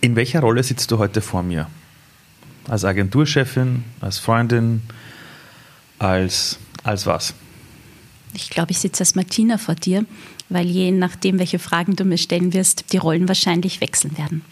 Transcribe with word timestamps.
In 0.00 0.14
welcher 0.14 0.40
Rolle 0.40 0.62
sitzt 0.62 0.90
du 0.90 0.98
heute 0.98 1.20
vor 1.20 1.42
mir? 1.42 1.68
Als 2.68 2.84
Agenturchefin, 2.84 3.84
als 4.00 4.18
Freundin, 4.18 4.82
als, 5.98 6.58
als 6.84 7.06
was? 7.06 7.34
Ich 8.34 8.50
glaube, 8.50 8.70
ich 8.70 8.78
sitze 8.78 9.00
als 9.00 9.14
Martina 9.14 9.58
vor 9.58 9.74
dir, 9.74 10.04
weil 10.48 10.66
je 10.66 10.92
nachdem, 10.92 11.38
welche 11.38 11.58
Fragen 11.58 11.96
du 11.96 12.04
mir 12.04 12.18
stellen 12.18 12.52
wirst, 12.52 12.92
die 12.92 12.98
Rollen 12.98 13.26
wahrscheinlich 13.26 13.80
wechseln 13.80 14.16
werden. 14.16 14.44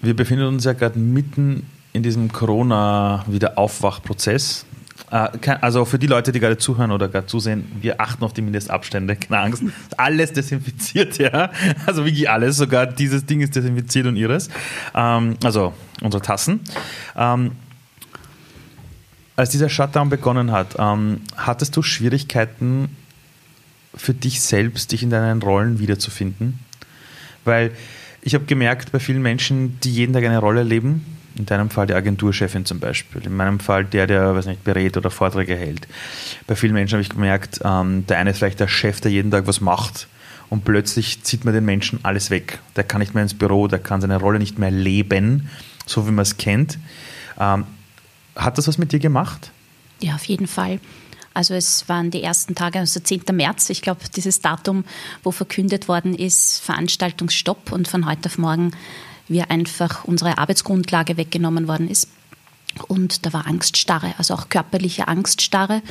Wir 0.00 0.16
befinden 0.16 0.46
uns 0.46 0.64
ja 0.64 0.72
gerade 0.72 0.98
mitten 0.98 1.66
in 1.92 2.02
diesem 2.02 2.32
Corona-Wiederaufwachprozess. 2.32 4.64
Äh, 5.10 5.28
also 5.60 5.84
für 5.84 5.98
die 5.98 6.06
Leute, 6.06 6.32
die 6.32 6.40
gerade 6.40 6.58
zuhören 6.58 6.90
oder 6.90 7.08
gerade 7.08 7.26
zusehen, 7.26 7.70
wir 7.80 8.00
achten 8.00 8.24
auf 8.24 8.32
die 8.32 8.42
Mindestabstände, 8.42 9.16
keine 9.16 9.40
Angst. 9.40 9.62
Alles 9.96 10.32
desinfiziert, 10.32 11.18
ja. 11.18 11.50
Also 11.86 12.04
wirklich 12.04 12.28
alles, 12.30 12.56
sogar 12.56 12.86
dieses 12.86 13.26
Ding 13.26 13.40
ist 13.40 13.56
desinfiziert 13.56 14.06
und 14.06 14.16
ihres. 14.16 14.48
Ähm, 14.94 15.36
also 15.42 15.74
unsere 16.02 16.22
Tassen. 16.22 16.60
Ähm, 17.16 17.52
als 19.36 19.50
dieser 19.50 19.68
Shutdown 19.68 20.08
begonnen 20.08 20.50
hat, 20.50 20.74
ähm, 20.78 21.20
hattest 21.36 21.76
du 21.76 21.82
Schwierigkeiten 21.82 22.96
für 23.94 24.12
dich 24.12 24.40
selbst, 24.40 24.92
dich 24.92 25.02
in 25.02 25.10
deinen 25.10 25.40
Rollen 25.40 25.78
wiederzufinden? 25.78 26.58
Weil 27.44 27.70
ich 28.20 28.34
habe 28.34 28.46
gemerkt, 28.46 28.90
bei 28.90 28.98
vielen 28.98 29.22
Menschen, 29.22 29.78
die 29.80 29.92
jeden 29.92 30.12
Tag 30.12 30.24
eine 30.24 30.38
Rolle 30.38 30.64
leben, 30.64 31.17
in 31.38 31.46
deinem 31.46 31.70
Fall 31.70 31.86
die 31.86 31.94
Agenturchefin 31.94 32.64
zum 32.64 32.80
Beispiel, 32.80 33.24
in 33.24 33.36
meinem 33.36 33.60
Fall 33.60 33.84
der, 33.84 34.06
der 34.06 34.34
weiß 34.34 34.46
nicht, 34.46 34.64
berät 34.64 34.96
oder 34.96 35.10
Vorträge 35.10 35.56
hält. 35.56 35.86
Bei 36.46 36.56
vielen 36.56 36.74
Menschen 36.74 36.94
habe 36.94 37.02
ich 37.02 37.10
gemerkt, 37.10 37.60
ähm, 37.64 38.06
der 38.06 38.18
eine 38.18 38.30
ist 38.30 38.38
vielleicht 38.38 38.60
der 38.60 38.68
Chef, 38.68 39.00
der 39.00 39.10
jeden 39.10 39.30
Tag 39.30 39.46
was 39.46 39.60
macht 39.60 40.08
und 40.50 40.64
plötzlich 40.64 41.22
zieht 41.22 41.44
man 41.44 41.54
den 41.54 41.64
Menschen 41.64 42.00
alles 42.02 42.30
weg. 42.30 42.58
Der 42.76 42.84
kann 42.84 43.00
nicht 43.00 43.14
mehr 43.14 43.22
ins 43.22 43.34
Büro, 43.34 43.68
der 43.68 43.78
kann 43.78 44.00
seine 44.00 44.18
Rolle 44.18 44.38
nicht 44.38 44.58
mehr 44.58 44.70
leben, 44.70 45.48
so 45.86 46.06
wie 46.06 46.12
man 46.12 46.22
es 46.22 46.36
kennt. 46.36 46.78
Ähm, 47.38 47.64
hat 48.36 48.58
das 48.58 48.68
was 48.68 48.78
mit 48.78 48.92
dir 48.92 49.00
gemacht? 49.00 49.50
Ja, 50.00 50.14
auf 50.14 50.24
jeden 50.24 50.46
Fall. 50.46 50.80
Also 51.34 51.54
es 51.54 51.88
waren 51.88 52.10
die 52.10 52.22
ersten 52.22 52.54
Tage, 52.54 52.80
also 52.80 52.98
10. 52.98 53.22
März, 53.32 53.70
ich 53.70 53.82
glaube, 53.82 54.00
dieses 54.14 54.40
Datum, 54.40 54.84
wo 55.22 55.30
verkündet 55.30 55.86
worden 55.86 56.14
ist, 56.14 56.60
Veranstaltungsstopp 56.60 57.70
und 57.70 57.86
von 57.86 58.06
heute 58.06 58.28
auf 58.28 58.38
morgen 58.38 58.72
wir 59.28 59.50
einfach 59.50 60.04
unsere 60.04 60.38
Arbeitsgrundlage 60.38 61.16
weggenommen 61.16 61.68
worden 61.68 61.88
ist. 61.88 62.08
Und 62.86 63.26
da 63.26 63.32
war 63.32 63.46
Angststarre, 63.46 64.14
also 64.18 64.34
auch 64.34 64.48
körperliche 64.48 65.08
Angststarre. 65.08 65.82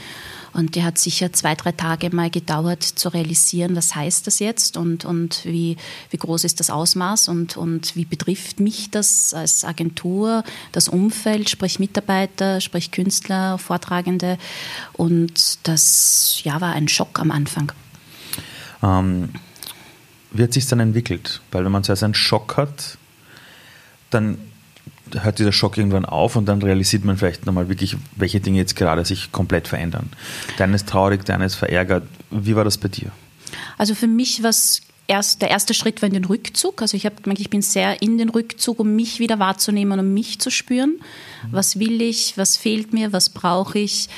Und 0.53 0.75
die 0.75 0.83
hat 0.83 0.97
sicher 0.97 1.33
zwei, 1.33 1.53
drei 1.55 1.71
Tage 1.71 2.15
mal 2.15 2.29
gedauert 2.29 2.81
zu 2.81 3.09
realisieren, 3.09 3.75
was 3.75 3.93
heißt 3.93 4.25
das 4.25 4.39
jetzt 4.39 4.77
und, 4.77 5.03
und 5.03 5.43
wie, 5.43 5.75
wie 6.09 6.17
groß 6.17 6.45
ist 6.45 6.59
das 6.59 6.69
Ausmaß 6.69 7.27
und, 7.27 7.57
und 7.57 7.95
wie 7.95 8.05
betrifft 8.05 8.59
mich 8.59 8.89
das 8.89 9.33
als 9.33 9.65
Agentur, 9.65 10.43
das 10.71 10.87
Umfeld, 10.87 11.49
sprich 11.49 11.79
Mitarbeiter, 11.79 12.61
sprich 12.61 12.91
Künstler, 12.91 13.57
Vortragende. 13.57 14.37
Und 14.93 15.59
das 15.67 16.39
ja, 16.43 16.61
war 16.61 16.73
ein 16.73 16.87
Schock 16.87 17.19
am 17.19 17.31
Anfang. 17.31 17.71
Ähm, 18.81 19.29
wie 20.31 20.43
hat 20.43 20.53
sich 20.53 20.65
dann 20.67 20.79
entwickelt? 20.79 21.41
Weil 21.51 21.65
wenn 21.65 21.71
man 21.71 21.83
zuerst 21.83 22.03
einen 22.03 22.15
Schock 22.15 22.57
hat, 22.57 22.97
dann 24.09 24.37
hört 25.13 25.39
dieser 25.39 25.51
Schock 25.51 25.77
irgendwann 25.77 26.05
auf 26.05 26.35
und 26.35 26.45
dann 26.45 26.61
realisiert 26.61 27.05
man 27.05 27.17
vielleicht 27.17 27.45
nochmal 27.45 27.69
wirklich, 27.69 27.95
welche 28.15 28.39
Dinge 28.39 28.57
jetzt 28.57 28.75
gerade 28.75 29.05
sich 29.05 29.31
komplett 29.31 29.67
verändern. 29.67 30.09
Deine 30.57 30.75
ist 30.75 30.89
traurig, 30.89 31.23
deine 31.25 31.45
ist 31.45 31.55
verärgert. 31.55 32.03
Wie 32.29 32.55
war 32.55 32.63
das 32.63 32.77
bei 32.77 32.89
dir? 32.89 33.11
Also 33.77 33.95
für 33.95 34.07
mich 34.07 34.43
war 34.43 34.53
erst, 35.07 35.41
der 35.41 35.49
erste 35.49 35.73
Schritt 35.73 36.01
war 36.01 36.07
in 36.07 36.13
den 36.13 36.25
Rückzug. 36.25 36.81
Also 36.81 36.97
ich 36.97 37.05
habe 37.05 37.15
ich 37.37 37.49
bin 37.49 37.61
sehr 37.61 38.01
in 38.01 38.17
den 38.17 38.29
Rückzug, 38.29 38.79
um 38.79 38.95
mich 38.95 39.19
wieder 39.19 39.39
wahrzunehmen, 39.39 39.99
um 39.99 40.13
mich 40.13 40.39
zu 40.39 40.51
spüren. 40.51 40.99
Was 41.51 41.79
will 41.79 42.01
ich? 42.01 42.37
Was 42.37 42.57
fehlt 42.57 42.93
mir? 42.93 43.13
Was 43.13 43.29
brauche 43.29 43.79
ich? 43.79 44.09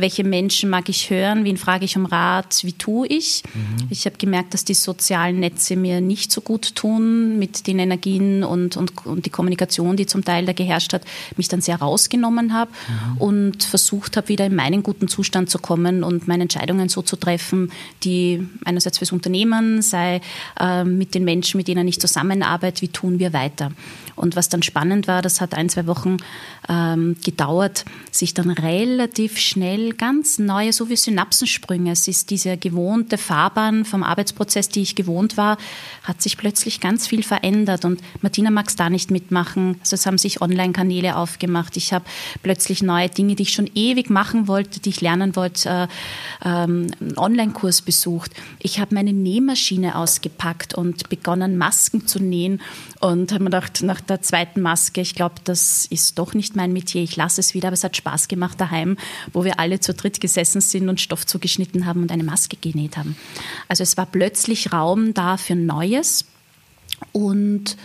Welche 0.00 0.24
Menschen 0.24 0.70
mag 0.70 0.88
ich 0.88 1.10
hören, 1.10 1.44
wen 1.44 1.56
frage 1.56 1.84
ich 1.84 1.96
um 1.96 2.06
Rat, 2.06 2.60
wie 2.64 2.72
tue 2.72 3.06
ich. 3.06 3.42
Mhm. 3.54 3.86
Ich 3.90 4.06
habe 4.06 4.16
gemerkt, 4.16 4.54
dass 4.54 4.64
die 4.64 4.74
sozialen 4.74 5.40
Netze 5.40 5.76
mir 5.76 6.00
nicht 6.00 6.32
so 6.32 6.40
gut 6.40 6.74
tun 6.74 7.38
mit 7.38 7.66
den 7.66 7.78
Energien 7.78 8.44
und, 8.44 8.76
und, 8.76 9.06
und 9.06 9.26
die 9.26 9.30
Kommunikation, 9.30 9.96
die 9.96 10.06
zum 10.06 10.24
Teil 10.24 10.46
da 10.46 10.52
geherrscht 10.52 10.92
hat, 10.92 11.02
mich 11.36 11.48
dann 11.48 11.60
sehr 11.60 11.76
rausgenommen 11.76 12.52
habe 12.52 12.70
mhm. 12.70 13.16
und 13.18 13.64
versucht 13.64 14.16
habe, 14.16 14.28
wieder 14.28 14.46
in 14.46 14.54
meinen 14.54 14.82
guten 14.82 15.08
Zustand 15.08 15.50
zu 15.50 15.58
kommen 15.58 16.04
und 16.04 16.28
meine 16.28 16.44
Entscheidungen 16.44 16.88
so 16.88 17.02
zu 17.02 17.16
treffen, 17.16 17.70
die 18.04 18.46
einerseits 18.64 18.98
fürs 18.98 19.12
Unternehmen 19.12 19.82
sei, 19.82 20.20
äh, 20.58 20.84
mit 20.84 21.14
den 21.14 21.24
Menschen, 21.24 21.58
mit 21.58 21.68
denen 21.68 21.86
ich 21.88 22.00
zusammenarbeite, 22.00 22.82
wie 22.82 22.88
tun 22.88 23.18
wir 23.18 23.32
weiter. 23.32 23.72
Und 24.20 24.36
was 24.36 24.50
dann 24.50 24.62
spannend 24.62 25.08
war, 25.08 25.22
das 25.22 25.40
hat 25.40 25.54
ein, 25.54 25.70
zwei 25.70 25.86
Wochen 25.86 26.18
ähm, 26.68 27.16
gedauert, 27.24 27.86
sich 28.10 28.34
dann 28.34 28.50
relativ 28.50 29.38
schnell 29.38 29.94
ganz 29.94 30.38
neue, 30.38 30.74
so 30.74 30.90
wie 30.90 30.96
Synapsensprünge. 30.96 31.92
Es 31.92 32.06
ist 32.06 32.28
diese 32.28 32.58
gewohnte 32.58 33.16
Fahrbahn 33.16 33.86
vom 33.86 34.02
Arbeitsprozess, 34.02 34.68
die 34.68 34.82
ich 34.82 34.94
gewohnt 34.94 35.38
war, 35.38 35.56
hat 36.04 36.20
sich 36.20 36.36
plötzlich 36.36 36.80
ganz 36.80 37.06
viel 37.06 37.22
verändert. 37.22 37.86
Und 37.86 38.02
Martina 38.20 38.50
mag 38.50 38.68
es 38.68 38.76
da 38.76 38.90
nicht 38.90 39.10
mitmachen. 39.10 39.76
Also 39.80 39.94
es 39.94 40.04
haben 40.04 40.18
sich 40.18 40.42
Online-Kanäle 40.42 41.16
aufgemacht. 41.16 41.78
Ich 41.78 41.94
habe 41.94 42.04
plötzlich 42.42 42.82
neue 42.82 43.08
Dinge, 43.08 43.36
die 43.36 43.44
ich 43.44 43.54
schon 43.54 43.70
ewig 43.74 44.10
machen 44.10 44.48
wollte, 44.48 44.80
die 44.80 44.90
ich 44.90 45.00
lernen 45.00 45.34
wollte, 45.34 45.68
äh, 45.70 45.88
ähm, 46.44 46.88
einen 47.00 47.16
Online-Kurs 47.16 47.80
besucht. 47.80 48.32
Ich 48.58 48.80
habe 48.80 48.94
meine 48.94 49.14
Nähmaschine 49.14 49.96
ausgepackt 49.96 50.74
und 50.74 51.08
begonnen, 51.08 51.56
Masken 51.56 52.06
zu 52.06 52.22
nähen 52.22 52.60
und 53.00 53.32
habe 53.32 53.44
mir 53.44 53.50
gedacht, 53.50 53.82
nach 53.82 54.09
der 54.10 54.22
zweiten 54.22 54.60
Maske, 54.60 55.00
ich 55.00 55.14
glaube, 55.14 55.36
das 55.44 55.86
ist 55.86 56.18
doch 56.18 56.34
nicht 56.34 56.56
mein 56.56 56.72
Metier, 56.72 57.02
ich 57.02 57.16
lasse 57.16 57.40
es 57.40 57.54
wieder, 57.54 57.68
aber 57.68 57.74
es 57.74 57.84
hat 57.84 57.96
Spaß 57.96 58.28
gemacht 58.28 58.60
daheim, 58.60 58.96
wo 59.32 59.44
wir 59.44 59.58
alle 59.58 59.80
zu 59.80 59.94
dritt 59.94 60.20
gesessen 60.20 60.60
sind 60.60 60.88
und 60.88 61.00
Stoff 61.00 61.26
zugeschnitten 61.26 61.86
haben 61.86 62.02
und 62.02 62.12
eine 62.12 62.24
Maske 62.24 62.56
genäht 62.60 62.96
haben. 62.96 63.16
Also 63.68 63.82
es 63.82 63.96
war 63.96 64.06
plötzlich 64.06 64.72
Raum 64.72 65.14
da 65.14 65.36
für 65.36 65.54
Neues 65.54 66.26
und 67.12 67.76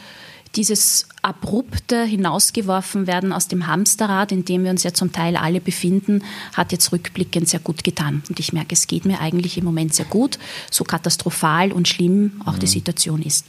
dieses 0.56 1.08
abrupte 1.22 2.06
hinausgeworfen 2.06 3.08
werden 3.08 3.34
aus 3.34 3.48
dem 3.48 3.68
Hamsterrad, 3.68 4.32
in 4.32 4.46
dem 4.46 4.64
wir 4.64 4.72
uns 4.72 4.84
ja 4.84 4.94
zum 4.94 5.12
Teil 5.12 5.36
alle 5.36 5.60
befinden, 5.60 6.24
hat 6.54 6.72
jetzt 6.72 6.92
rückblickend 6.92 7.50
sehr 7.50 7.60
gut 7.60 7.84
getan. 7.84 8.24
Und 8.30 8.40
ich 8.40 8.54
merke, 8.54 8.74
es 8.74 8.88
geht 8.88 9.06
mir 9.06 9.20
eigentlich 9.20 9.58
im 9.58 9.66
Moment 9.66 9.94
sehr 9.94 10.06
gut, 10.06 10.40
so 10.72 10.84
katastrophal 10.86 11.72
und 11.72 11.88
schlimm 11.88 12.42
auch 12.46 12.54
mhm. 12.54 12.60
die 12.60 12.68
Situation 12.68 13.22
ist. 13.22 13.46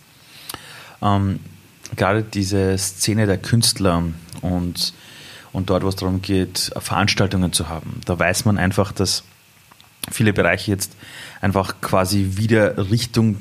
Ähm, 1.00 1.38
gerade 1.94 2.22
diese 2.22 2.76
Szene 2.78 3.26
der 3.26 3.38
Künstler 3.38 4.02
und, 4.42 4.94
und 5.52 5.70
dort, 5.70 5.84
wo 5.84 5.88
es 5.88 5.96
darum 5.96 6.22
geht, 6.22 6.72
Veranstaltungen 6.78 7.52
zu 7.52 7.68
haben, 7.68 8.00
da 8.04 8.18
weiß 8.18 8.44
man 8.44 8.58
einfach, 8.58 8.92
dass 8.92 9.22
viele 10.10 10.32
Bereiche 10.32 10.70
jetzt 10.70 10.96
einfach 11.40 11.80
quasi 11.80 12.32
wieder 12.36 12.90
Richtung 12.90 13.36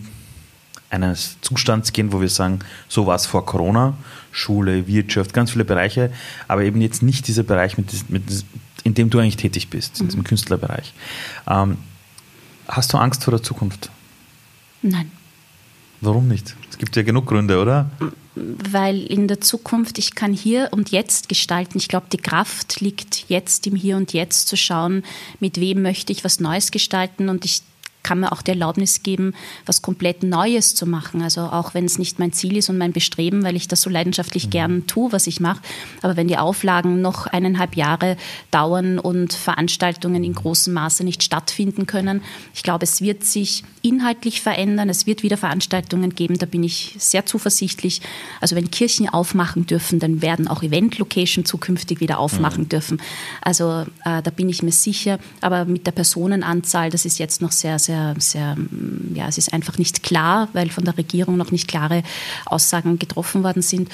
eines 0.89 1.37
Zustands 1.41 1.93
gehen, 1.93 2.11
wo 2.11 2.21
wir 2.21 2.29
sagen, 2.29 2.59
so 2.87 3.05
war 3.05 3.15
es 3.15 3.25
vor 3.25 3.45
Corona, 3.45 3.95
Schule, 4.31 4.87
Wirtschaft, 4.87 5.33
ganz 5.33 5.51
viele 5.51 5.65
Bereiche, 5.65 6.11
aber 6.47 6.63
eben 6.63 6.81
jetzt 6.81 7.03
nicht 7.03 7.27
dieser 7.27 7.43
Bereich, 7.43 7.77
mit, 7.77 8.09
mit, 8.09 8.23
in 8.83 8.93
dem 8.93 9.09
du 9.09 9.19
eigentlich 9.19 9.37
tätig 9.37 9.69
bist, 9.69 9.99
in 9.99 10.07
diesem 10.07 10.21
mhm. 10.21 10.25
Künstlerbereich. 10.25 10.93
Ähm, 11.47 11.77
hast 12.67 12.93
du 12.93 12.97
Angst 12.97 13.23
vor 13.23 13.31
der 13.31 13.43
Zukunft? 13.43 13.89
Nein. 14.81 15.11
Warum 16.01 16.27
nicht? 16.27 16.55
Es 16.69 16.77
gibt 16.77 16.95
ja 16.95 17.03
genug 17.03 17.25
Gründe, 17.25 17.59
oder? 17.59 17.89
Weil 18.35 19.01
in 19.01 19.27
der 19.27 19.41
Zukunft, 19.41 19.97
ich 19.97 20.15
kann 20.15 20.33
hier 20.33 20.69
und 20.71 20.91
jetzt 20.91 21.29
gestalten. 21.29 21.77
Ich 21.77 21.87
glaube, 21.87 22.07
die 22.11 22.17
Kraft 22.17 22.81
liegt 22.81 23.25
jetzt 23.29 23.65
im 23.65 23.75
Hier 23.75 23.97
und 23.97 24.13
Jetzt 24.13 24.47
zu 24.47 24.57
schauen, 24.57 25.03
mit 25.39 25.59
wem 25.59 25.81
möchte 25.81 26.11
ich 26.11 26.23
was 26.23 26.39
Neues 26.39 26.71
gestalten. 26.71 27.29
Und 27.29 27.45
ich 27.45 27.61
kann 28.05 28.19
mir 28.19 28.31
auch 28.31 28.43
die 28.43 28.51
Erlaubnis 28.51 29.01
geben, 29.01 29.33
was 29.65 29.81
komplett 29.81 30.21
Neues 30.21 30.75
zu 30.75 30.85
machen. 30.85 31.23
Also 31.23 31.41
auch 31.41 31.73
wenn 31.73 31.85
es 31.85 31.97
nicht 31.97 32.19
mein 32.19 32.31
Ziel 32.33 32.55
ist 32.55 32.69
und 32.69 32.77
mein 32.77 32.93
Bestreben, 32.93 33.43
weil 33.43 33.55
ich 33.55 33.67
das 33.67 33.81
so 33.81 33.89
leidenschaftlich 33.89 34.45
mhm. 34.45 34.49
gern 34.51 34.87
tue, 34.87 35.11
was 35.11 35.25
ich 35.25 35.39
mache. 35.39 35.61
Aber 36.03 36.15
wenn 36.15 36.27
die 36.27 36.37
Auflagen 36.37 37.01
noch 37.01 37.25
eineinhalb 37.25 37.75
Jahre 37.75 38.15
dauern 38.51 38.99
und 38.99 39.33
Veranstaltungen 39.33 40.23
in 40.23 40.35
großem 40.35 40.71
Maße 40.71 41.03
nicht 41.03 41.23
stattfinden 41.23 41.87
können, 41.87 42.21
ich 42.53 42.61
glaube, 42.61 42.83
es 42.83 43.01
wird 43.01 43.23
sich 43.23 43.63
inhaltlich 43.81 44.41
verändern. 44.41 44.89
Es 44.89 45.07
wird 45.07 45.23
wieder 45.23 45.37
Veranstaltungen 45.37 46.13
geben, 46.13 46.37
da 46.37 46.45
bin 46.45 46.63
ich 46.63 46.95
sehr 46.99 47.25
zuversichtlich. 47.25 48.01
Also 48.39 48.55
wenn 48.55 48.69
Kirchen 48.69 49.09
aufmachen 49.09 49.65
dürfen, 49.65 49.99
dann 49.99 50.21
werden 50.21 50.47
auch 50.47 50.61
Event-Location 50.61 51.43
zukünftig 51.43 52.01
wieder 52.01 52.19
aufmachen 52.19 52.65
mhm. 52.65 52.69
dürfen. 52.69 53.01
Also 53.41 53.85
äh, 54.03 54.21
da 54.21 54.29
bin 54.29 54.47
ich 54.47 54.61
mir 54.61 54.71
sicher. 54.71 55.17
Aber 55.41 55.65
mit 55.65 55.87
der 55.87 55.91
Personenanzahl, 55.91 56.91
das 56.91 57.05
ist 57.05 57.17
jetzt 57.17 57.41
noch 57.41 57.51
sehr, 57.51 57.79
sehr 57.79 57.94
sehr, 57.95 58.15
sehr, 58.19 58.57
ja, 59.13 59.27
es 59.27 59.37
ist 59.37 59.53
einfach 59.53 59.77
nicht 59.77 60.03
klar, 60.03 60.49
weil 60.53 60.69
von 60.69 60.83
der 60.83 60.97
Regierung 60.97 61.37
noch 61.37 61.51
nicht 61.51 61.67
klare 61.67 62.03
Aussagen 62.45 62.99
getroffen 62.99 63.43
worden 63.43 63.61
sind. 63.61 63.89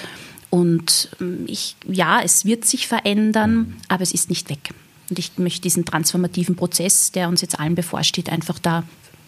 Und 0.49 1.09
ähm, 1.19 1.45
ich, 1.47 1.75
ja, 1.87 2.21
es 2.23 2.45
wird 2.45 2.65
sich 2.65 2.87
verändern, 2.87 3.77
aber 3.87 4.03
es 4.03 4.11
ist 4.11 4.29
nicht 4.29 4.49
weg. 4.49 4.71
Und 5.09 5.19
ich 5.19 5.37
möchte 5.37 5.61
diesen 5.61 5.85
transformativen 5.85 6.55
Prozess, 6.55 7.11
der 7.11 7.27
uns 7.27 7.41
jetzt 7.41 7.59
allen 7.59 7.75
bevorsteht, 7.75 8.29
einfach 8.29 8.59
da 8.59 8.83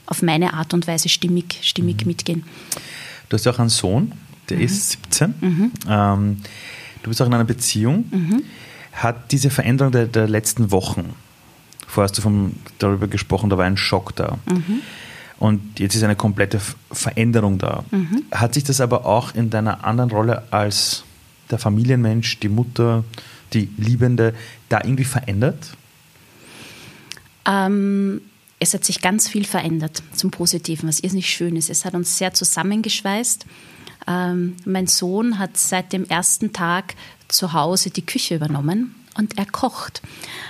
auf 0.06 0.22
meine 0.22 0.54
Art 0.54 0.74
und 0.74 0.88
Weise 0.88 1.10
stimmig, 1.10 1.60
stimmig 1.62 2.02
mhm. 2.02 2.08
mitgehen. 2.08 2.44
Du 3.30 3.36
hast 3.36 3.46
ja 3.46 3.52
auch 3.52 3.60
einen 3.60 3.70
Sohn, 3.70 4.12
der 4.50 4.58
mhm. 4.58 4.64
ist 4.64 4.92
17. 4.92 5.34
Mhm. 5.40 5.72
Ähm, 5.88 6.38
du 7.04 7.10
bist 7.10 7.22
auch 7.22 7.28
in 7.28 7.34
einer 7.34 7.44
Beziehung. 7.46 8.06
Mhm. 8.12 8.44
Hat 8.92 9.32
diese 9.32 9.50
Veränderung 9.50 9.92
der, 9.92 10.06
der, 10.06 10.28
letzten 10.28 10.72
Wochen, 10.72 11.16
vorher 11.94 12.10
hast 12.10 12.18
du 12.18 12.22
vom, 12.22 12.54
darüber 12.80 13.08
gesprochen, 13.08 13.50
da 13.50 13.58
war 13.58 13.66
ein 13.66 13.78
Schock 13.78 14.16
da. 14.16 14.40
Mhm. 14.46 14.82
Und 15.40 15.80
jetzt 15.80 15.96
ist 15.96 16.04
eine 16.04 16.16
komplette 16.16 16.60
Veränderung 16.92 17.58
da. 17.58 17.84
Mhm. 17.92 18.24
Hat 18.32 18.54
sich 18.54 18.64
das 18.64 18.82
aber 18.82 19.06
auch 19.06 19.36
in 19.36 19.50
deiner 19.50 19.84
anderen 19.84 20.10
Rolle 20.10 20.44
als 20.52 21.04
der 21.52 21.60
Familienmensch, 21.60 22.40
die 22.40 22.50
Mutter, 22.50 23.04
die 23.54 23.70
Liebende, 23.78 24.34
da 24.70 24.80
irgendwie 24.84 25.04
verändert? 25.04 25.76
Ähm, 27.46 28.22
es 28.60 28.74
hat 28.74 28.86
sich 28.86 29.02
ganz 29.02 29.28
viel 29.28 29.46
verändert 29.46 30.02
zum 30.14 30.32
Positiven, 30.32 30.88
was 30.88 31.02
irrsinnig 31.02 31.30
schön 31.30 31.56
ist. 31.56 31.70
Es 31.70 31.86
hat 31.86 31.94
uns 31.94 32.18
sehr 32.18 32.34
zusammengeschweißt. 32.34 33.46
Ähm, 34.08 34.56
mein 34.66 34.88
Sohn 34.88 35.38
hat 35.38 35.58
seit 35.58 35.94
dem 35.94 36.06
ersten 36.06 36.54
Tag 36.54 36.96
zu 37.28 37.54
Hause 37.54 37.90
die 37.90 38.06
Küche 38.06 38.36
übernommen 38.36 38.96
und 39.18 39.38
er 39.38 39.46
kocht. 39.46 40.02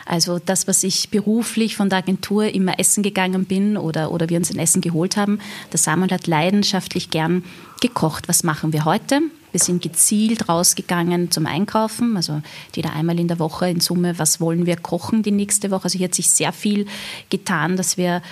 Also 0.05 0.39
das, 0.39 0.67
was 0.67 0.83
ich 0.83 1.09
beruflich 1.09 1.75
von 1.75 1.89
der 1.89 1.99
Agentur 1.99 2.45
immer 2.45 2.79
essen 2.79 3.03
gegangen 3.03 3.45
bin 3.45 3.77
oder, 3.77 4.11
oder 4.11 4.29
wir 4.29 4.37
uns 4.37 4.51
ein 4.51 4.59
Essen 4.59 4.81
geholt 4.81 5.17
haben, 5.17 5.39
der 5.71 5.79
Samuel 5.79 6.11
hat 6.11 6.27
leidenschaftlich 6.27 7.09
gern 7.09 7.43
gekocht. 7.81 8.27
Was 8.27 8.43
machen 8.43 8.73
wir 8.73 8.85
heute? 8.85 9.21
Wir 9.51 9.59
sind 9.59 9.83
gezielt 9.83 10.49
rausgegangen 10.49 11.29
zum 11.29 11.45
Einkaufen, 11.45 12.17
also 12.17 12.41
jeder 12.75 12.93
einmal 12.93 13.19
in 13.19 13.27
der 13.27 13.37
Woche 13.37 13.69
in 13.69 13.81
Summe, 13.81 14.17
was 14.17 14.41
wollen 14.41 14.65
wir 14.65 14.77
kochen 14.77 15.21
die 15.21 15.31
nächste 15.31 15.69
Woche. 15.69 15.83
Also 15.83 15.99
hier 15.99 16.07
hat 16.07 16.15
sich 16.15 16.29
sehr 16.29 16.51
viel 16.51 16.87
getan, 17.29 17.77
dass 17.77 17.97
wir 17.97 18.23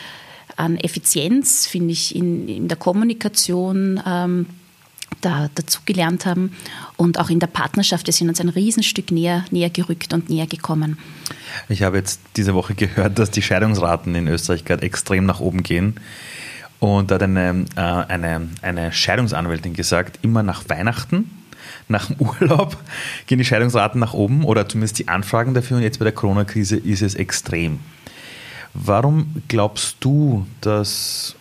an 0.58 0.78
Effizienz, 0.78 1.68
finde 1.68 1.94
ich, 1.94 2.16
in, 2.16 2.48
in 2.48 2.68
der 2.68 2.78
Kommunikation 2.78 4.02
ähm, 4.06 4.48
da, 5.22 5.50
dazugelernt 5.56 6.26
haben 6.26 6.54
und 6.98 7.20
auch 7.20 7.30
in 7.30 7.40
der 7.40 7.48
Partnerschaft, 7.48 8.08
wir 8.08 8.14
sind 8.14 8.30
uns 8.30 8.40
ein 8.40 8.50
Riesenstück 8.50 9.12
näher, 9.12 9.46
näher 9.52 9.70
gerückt 9.70 10.14
und 10.14 10.30
näher 10.30 10.48
gekommen. 10.48 10.98
Ich 11.70 11.84
habe 11.84 11.98
jetzt 11.98 12.22
diese 12.38 12.54
Woche 12.54 12.74
gehört, 12.76 13.20
dass 13.20 13.32
die 13.32 13.42
Scheidungsraten 13.42 14.16
in 14.16 14.28
Österreich 14.28 14.66
gerade 14.66 14.84
extrem 14.84 15.26
nach 15.26 15.40
oben 15.40 15.64
gehen. 15.64 15.96
Und 16.80 17.12
da 17.12 17.16
hat 17.16 17.24
eine, 17.24 17.66
äh, 17.76 17.82
eine, 17.82 18.50
eine 18.62 18.92
Scheidungsanwältin 18.92 19.74
gesagt, 19.74 20.20
immer 20.24 20.42
nach 20.42 20.68
Weihnachten, 20.68 21.30
nach 21.88 22.08
dem 22.08 22.16
Urlaub 22.20 22.78
gehen 23.28 23.38
die 23.38 23.46
Scheidungsraten 23.46 24.00
nach 24.00 24.14
oben 24.14 24.44
oder 24.44 24.68
zumindest 24.68 24.98
die 24.98 25.08
Anfragen 25.08 25.54
dafür. 25.54 25.78
Und 25.78 25.84
jetzt 25.84 26.00
bei 26.00 26.06
der 26.06 26.14
Corona-Krise 26.14 26.78
ist 26.78 27.02
es 27.02 27.14
extrem. 27.16 27.80
Warum 28.74 29.44
glaubst 29.48 29.98
du, 30.00 30.48
dass 30.62 31.36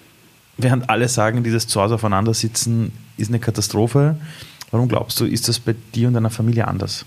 während 0.59 0.91
alle 0.91 1.09
sagen, 1.09 1.43
dieses 1.43 1.67
Zuhause 1.67 1.95
aufeinander 1.95 2.35
sitzen 2.35 2.93
ist 3.21 3.29
eine 3.29 3.41
Katastrophe, 3.41 4.17
warum 4.71 4.89
glaubst 4.89 5.21
du, 5.21 5.25
ist 5.25 5.49
das 5.49 5.59
bei 5.59 5.75
dir 5.95 6.09
und 6.09 6.15
deiner 6.15 6.31
Familie 6.31 6.67
anders? 6.67 7.05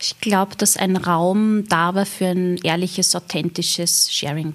Ich 0.00 0.18
glaube, 0.20 0.56
dass 0.56 0.76
ein 0.76 0.96
Raum 0.96 1.64
da 1.68 1.94
war 1.94 2.06
für 2.06 2.26
ein 2.26 2.56
ehrliches, 2.58 3.14
authentisches 3.14 4.12
Sharing. 4.12 4.54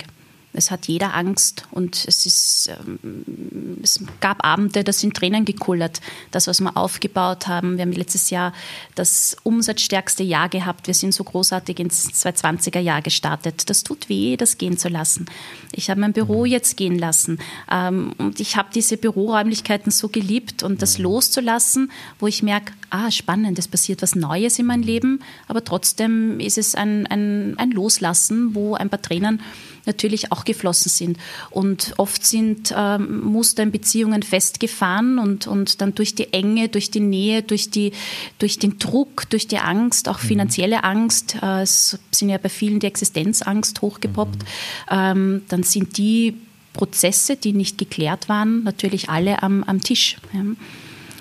Es 0.58 0.72
hat 0.72 0.88
jeder 0.88 1.14
Angst 1.14 1.66
und 1.70 2.04
es, 2.08 2.26
ist, 2.26 2.72
ähm, 2.80 3.78
es 3.84 4.04
gab 4.20 4.44
Abende, 4.44 4.84
da 4.84 4.92
sind 4.92 5.16
Tränen 5.16 5.46
gekullert. 5.46 6.02
Das, 6.32 6.48
was 6.48 6.60
wir 6.62 6.76
aufgebaut 6.76 7.48
haben. 7.48 7.78
Wir 7.78 7.84
haben 7.84 7.92
letztes 7.92 8.32
Jahr 8.32 8.54
das 8.96 9.38
umsatzstärkste 9.44 10.24
Jahr 10.24 10.50
gehabt. 10.50 10.88
Wir 10.88 10.96
sind 10.96 11.14
so 11.14 11.24
großartig 11.24 11.80
ins 11.80 12.10
2020er 12.10 12.80
Jahr 12.80 13.04
gestartet. 13.04 13.70
Das 13.70 13.84
tut 13.84 14.10
weh, 14.10 14.36
das 14.36 14.58
gehen 14.58 14.80
zu 14.80 14.90
lassen. 14.90 15.28
Ich 15.72 15.92
habe 15.92 16.02
mein 16.02 16.14
Büro 16.14 16.46
mhm. 16.46 16.52
jetzt 16.52 16.76
gehen 16.76 16.98
lassen 16.98 17.38
ähm, 17.72 18.14
und 18.18 18.40
ich 18.40 18.58
habe 18.58 18.70
diese 18.74 18.98
Büroräumlichkeiten 18.98 19.92
so 19.92 20.10
geliebt 20.10 20.64
und 20.64 20.82
das 20.82 20.98
mhm. 20.98 21.04
loszulassen, 21.04 21.92
wo 22.20 22.26
ich 22.26 22.42
merke, 22.42 22.74
ah, 22.90 23.12
spannend, 23.12 23.60
es 23.60 23.68
passiert 23.68 24.02
was 24.02 24.16
Neues 24.16 24.58
in 24.58 24.66
meinem 24.66 24.82
Leben, 24.82 25.20
aber 25.48 25.64
trotzdem 25.64 26.40
ist 26.40 26.58
es 26.58 26.74
ein, 26.74 27.06
ein, 27.06 27.60
ein 27.60 27.72
Loslassen, 27.72 28.56
wo 28.56 28.74
ein 28.74 28.90
paar 28.90 29.02
Tränen 29.02 29.42
natürlich 29.88 30.32
auch 30.32 30.46
geflossen 30.46 30.90
sind. 30.90 31.18
Und 31.50 31.94
oft 31.98 32.26
sind 32.26 32.74
ähm, 32.76 33.22
Muster 33.22 33.64
in 33.64 33.72
Beziehungen 33.72 34.24
festgefahren 34.24 35.18
und, 35.18 35.48
und 35.48 35.82
dann 35.82 35.96
durch 35.96 36.14
die 36.14 36.34
Enge, 36.34 36.70
durch 36.70 36.92
die 36.92 37.00
Nähe, 37.00 37.42
durch, 37.42 37.70
die, 37.72 37.94
durch 38.38 38.60
den 38.60 38.78
Druck, 38.78 39.30
durch 39.30 39.48
die 39.48 39.58
Angst, 39.58 40.08
auch 40.10 40.22
mhm. 40.22 40.28
finanzielle 40.28 40.84
Angst, 40.84 41.38
äh, 41.42 41.62
es 41.62 41.98
sind 42.12 42.30
ja 42.30 42.38
bei 42.38 42.50
vielen 42.50 42.80
die 42.80 42.88
Existenzangst 42.88 43.82
hochgepoppt, 43.82 44.44
mhm. 44.44 44.48
ähm, 44.92 45.42
dann 45.48 45.64
sind 45.64 45.98
die 45.98 46.36
Prozesse, 46.74 47.36
die 47.36 47.54
nicht 47.54 47.78
geklärt 47.78 48.30
waren, 48.30 48.64
natürlich 48.64 49.10
alle 49.10 49.42
am, 49.42 49.64
am 49.64 49.82
Tisch. 49.82 50.18
Ja. 50.34 50.44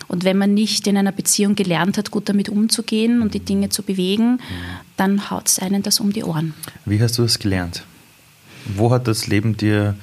Und 0.09 0.25
wenn 0.25 0.39
man 0.39 0.55
nicht 0.55 0.87
in 0.87 0.97
einer 0.97 1.13
Beziehung 1.13 1.57
gelernt 1.57 1.99
hat, 1.99 2.11
gut 2.11 2.29
damit 2.29 2.49
umzugehen 2.49 3.23
und 3.23 3.35
die 3.35 3.41
Dinge 3.41 3.71
zu 3.71 3.83
bewegen, 3.83 4.33
mhm. 4.33 4.39
dann 4.97 5.31
haut 5.31 5.49
es 5.49 5.59
einen 5.59 5.83
das 5.83 6.01
um 6.01 6.13
die 6.13 6.25
Ohren. 6.25 6.55
Wie 6.85 7.01
hast 7.01 7.19
du 7.19 7.23
das 7.23 7.39
gelernt? 7.39 7.83
Wo 8.75 8.91
hat 8.91 9.07
das 9.07 9.27
Leben 9.27 9.57
dir 9.57 9.95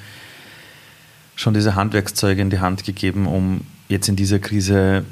schon 1.36 1.54
diese 1.54 1.74
Handwerkszeuge 1.74 2.40
in 2.40 2.50
die 2.50 2.60
Hand 2.60 2.84
gegeben, 2.84 3.26
um 3.26 3.62
jetzt 3.88 4.08
in 4.08 4.16
dieser 4.16 4.38
Krise 4.38 5.04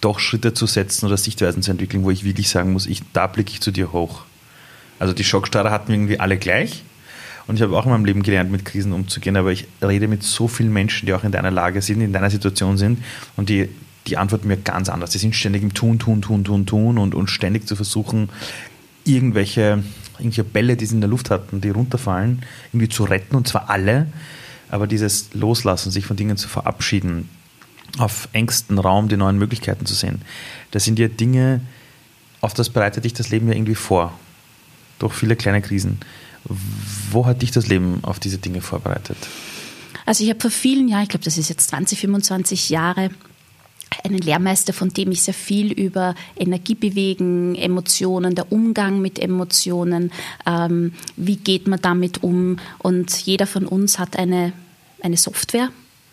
doch 0.00 0.18
Schritte 0.18 0.54
zu 0.54 0.66
setzen 0.66 1.06
oder 1.06 1.16
Sichtweisen 1.16 1.62
zu 1.62 1.70
entwickeln, 1.70 2.04
wo 2.04 2.10
ich 2.10 2.24
wirklich 2.24 2.48
sagen 2.48 2.72
muss, 2.72 2.86
ich, 2.86 3.02
da 3.12 3.26
blicke 3.26 3.52
ich 3.52 3.60
zu 3.60 3.70
dir 3.70 3.92
hoch. 3.92 4.22
Also 4.98 5.12
die 5.12 5.24
Schockstarre 5.24 5.70
hatten 5.70 5.88
wir 5.88 5.96
irgendwie 5.96 6.20
alle 6.20 6.36
gleich. 6.36 6.84
Und 7.46 7.56
ich 7.56 7.62
habe 7.62 7.76
auch 7.76 7.84
in 7.84 7.90
meinem 7.90 8.04
Leben 8.04 8.22
gelernt, 8.22 8.52
mit 8.52 8.64
Krisen 8.64 8.92
umzugehen, 8.92 9.36
aber 9.36 9.50
ich 9.50 9.66
rede 9.82 10.06
mit 10.06 10.22
so 10.22 10.46
vielen 10.46 10.72
Menschen, 10.72 11.06
die 11.06 11.12
auch 11.12 11.24
in 11.24 11.32
deiner 11.32 11.50
Lage 11.50 11.82
sind, 11.82 12.00
in 12.00 12.12
deiner 12.12 12.30
Situation 12.30 12.78
sind 12.78 13.02
und 13.36 13.48
die, 13.48 13.68
die 14.06 14.16
antworten 14.16 14.46
mir 14.46 14.56
ganz 14.56 14.88
anders. 14.88 15.10
Die 15.10 15.18
sind 15.18 15.34
ständig 15.34 15.62
im 15.62 15.74
Tun, 15.74 15.98
Tun, 15.98 16.22
Tun, 16.22 16.44
Tun, 16.44 16.66
Tun 16.66 16.98
und, 16.98 17.14
und 17.14 17.28
ständig 17.28 17.66
zu 17.66 17.74
versuchen, 17.74 18.28
irgendwelche 19.04 19.82
irgendwelche 20.22 20.44
Bälle, 20.44 20.76
die 20.76 20.86
sie 20.86 20.94
in 20.94 21.00
der 21.00 21.10
Luft 21.10 21.30
hatten, 21.30 21.60
die 21.60 21.70
runterfallen, 21.70 22.42
irgendwie 22.72 22.88
zu 22.88 23.04
retten 23.04 23.36
und 23.36 23.48
zwar 23.48 23.70
alle. 23.70 24.06
Aber 24.70 24.86
dieses 24.86 25.34
Loslassen, 25.34 25.90
sich 25.90 26.06
von 26.06 26.16
Dingen 26.16 26.36
zu 26.36 26.48
verabschieden, 26.48 27.28
auf 27.98 28.28
engstem 28.32 28.78
Raum 28.78 29.08
die 29.08 29.16
neuen 29.18 29.36
Möglichkeiten 29.36 29.84
zu 29.84 29.94
sehen, 29.94 30.22
das 30.70 30.84
sind 30.84 30.98
ja 30.98 31.08
Dinge, 31.08 31.60
auf 32.40 32.54
das 32.54 32.70
bereitet 32.70 33.04
dich 33.04 33.12
das 33.12 33.28
Leben 33.28 33.48
ja 33.48 33.54
irgendwie 33.54 33.74
vor. 33.74 34.12
Durch 34.98 35.14
viele 35.14 35.36
kleine 35.36 35.60
Krisen. 35.60 35.98
Wo 37.10 37.26
hat 37.26 37.42
dich 37.42 37.50
das 37.50 37.66
Leben 37.66 38.00
auf 38.02 38.18
diese 38.18 38.38
Dinge 38.38 38.60
vorbereitet? 38.60 39.16
Also 40.06 40.24
ich 40.24 40.30
habe 40.30 40.40
vor 40.40 40.50
vielen 40.50 40.88
Jahren, 40.88 41.04
ich 41.04 41.08
glaube, 41.08 41.24
das 41.24 41.38
ist 41.38 41.48
jetzt 41.48 41.68
20, 41.70 42.00
25 42.00 42.70
Jahre, 42.70 43.10
einen 44.04 44.18
Lehrmeister, 44.18 44.72
von 44.72 44.90
dem 44.90 45.10
ich 45.12 45.22
sehr 45.22 45.34
viel 45.34 45.72
über 45.72 46.14
Energie 46.36 46.74
bewegen, 46.74 47.54
Emotionen, 47.54 48.34
der 48.34 48.50
Umgang 48.50 49.00
mit 49.00 49.18
Emotionen, 49.18 50.12
ähm, 50.46 50.92
wie 51.16 51.36
geht 51.36 51.68
man 51.68 51.80
damit 51.80 52.22
um. 52.22 52.58
Und 52.78 53.12
jeder 53.26 53.46
von 53.46 53.66
uns 53.66 53.98
hat 53.98 54.16
eine, 54.16 54.52
eine 55.00 55.16
Software, 55.16 55.70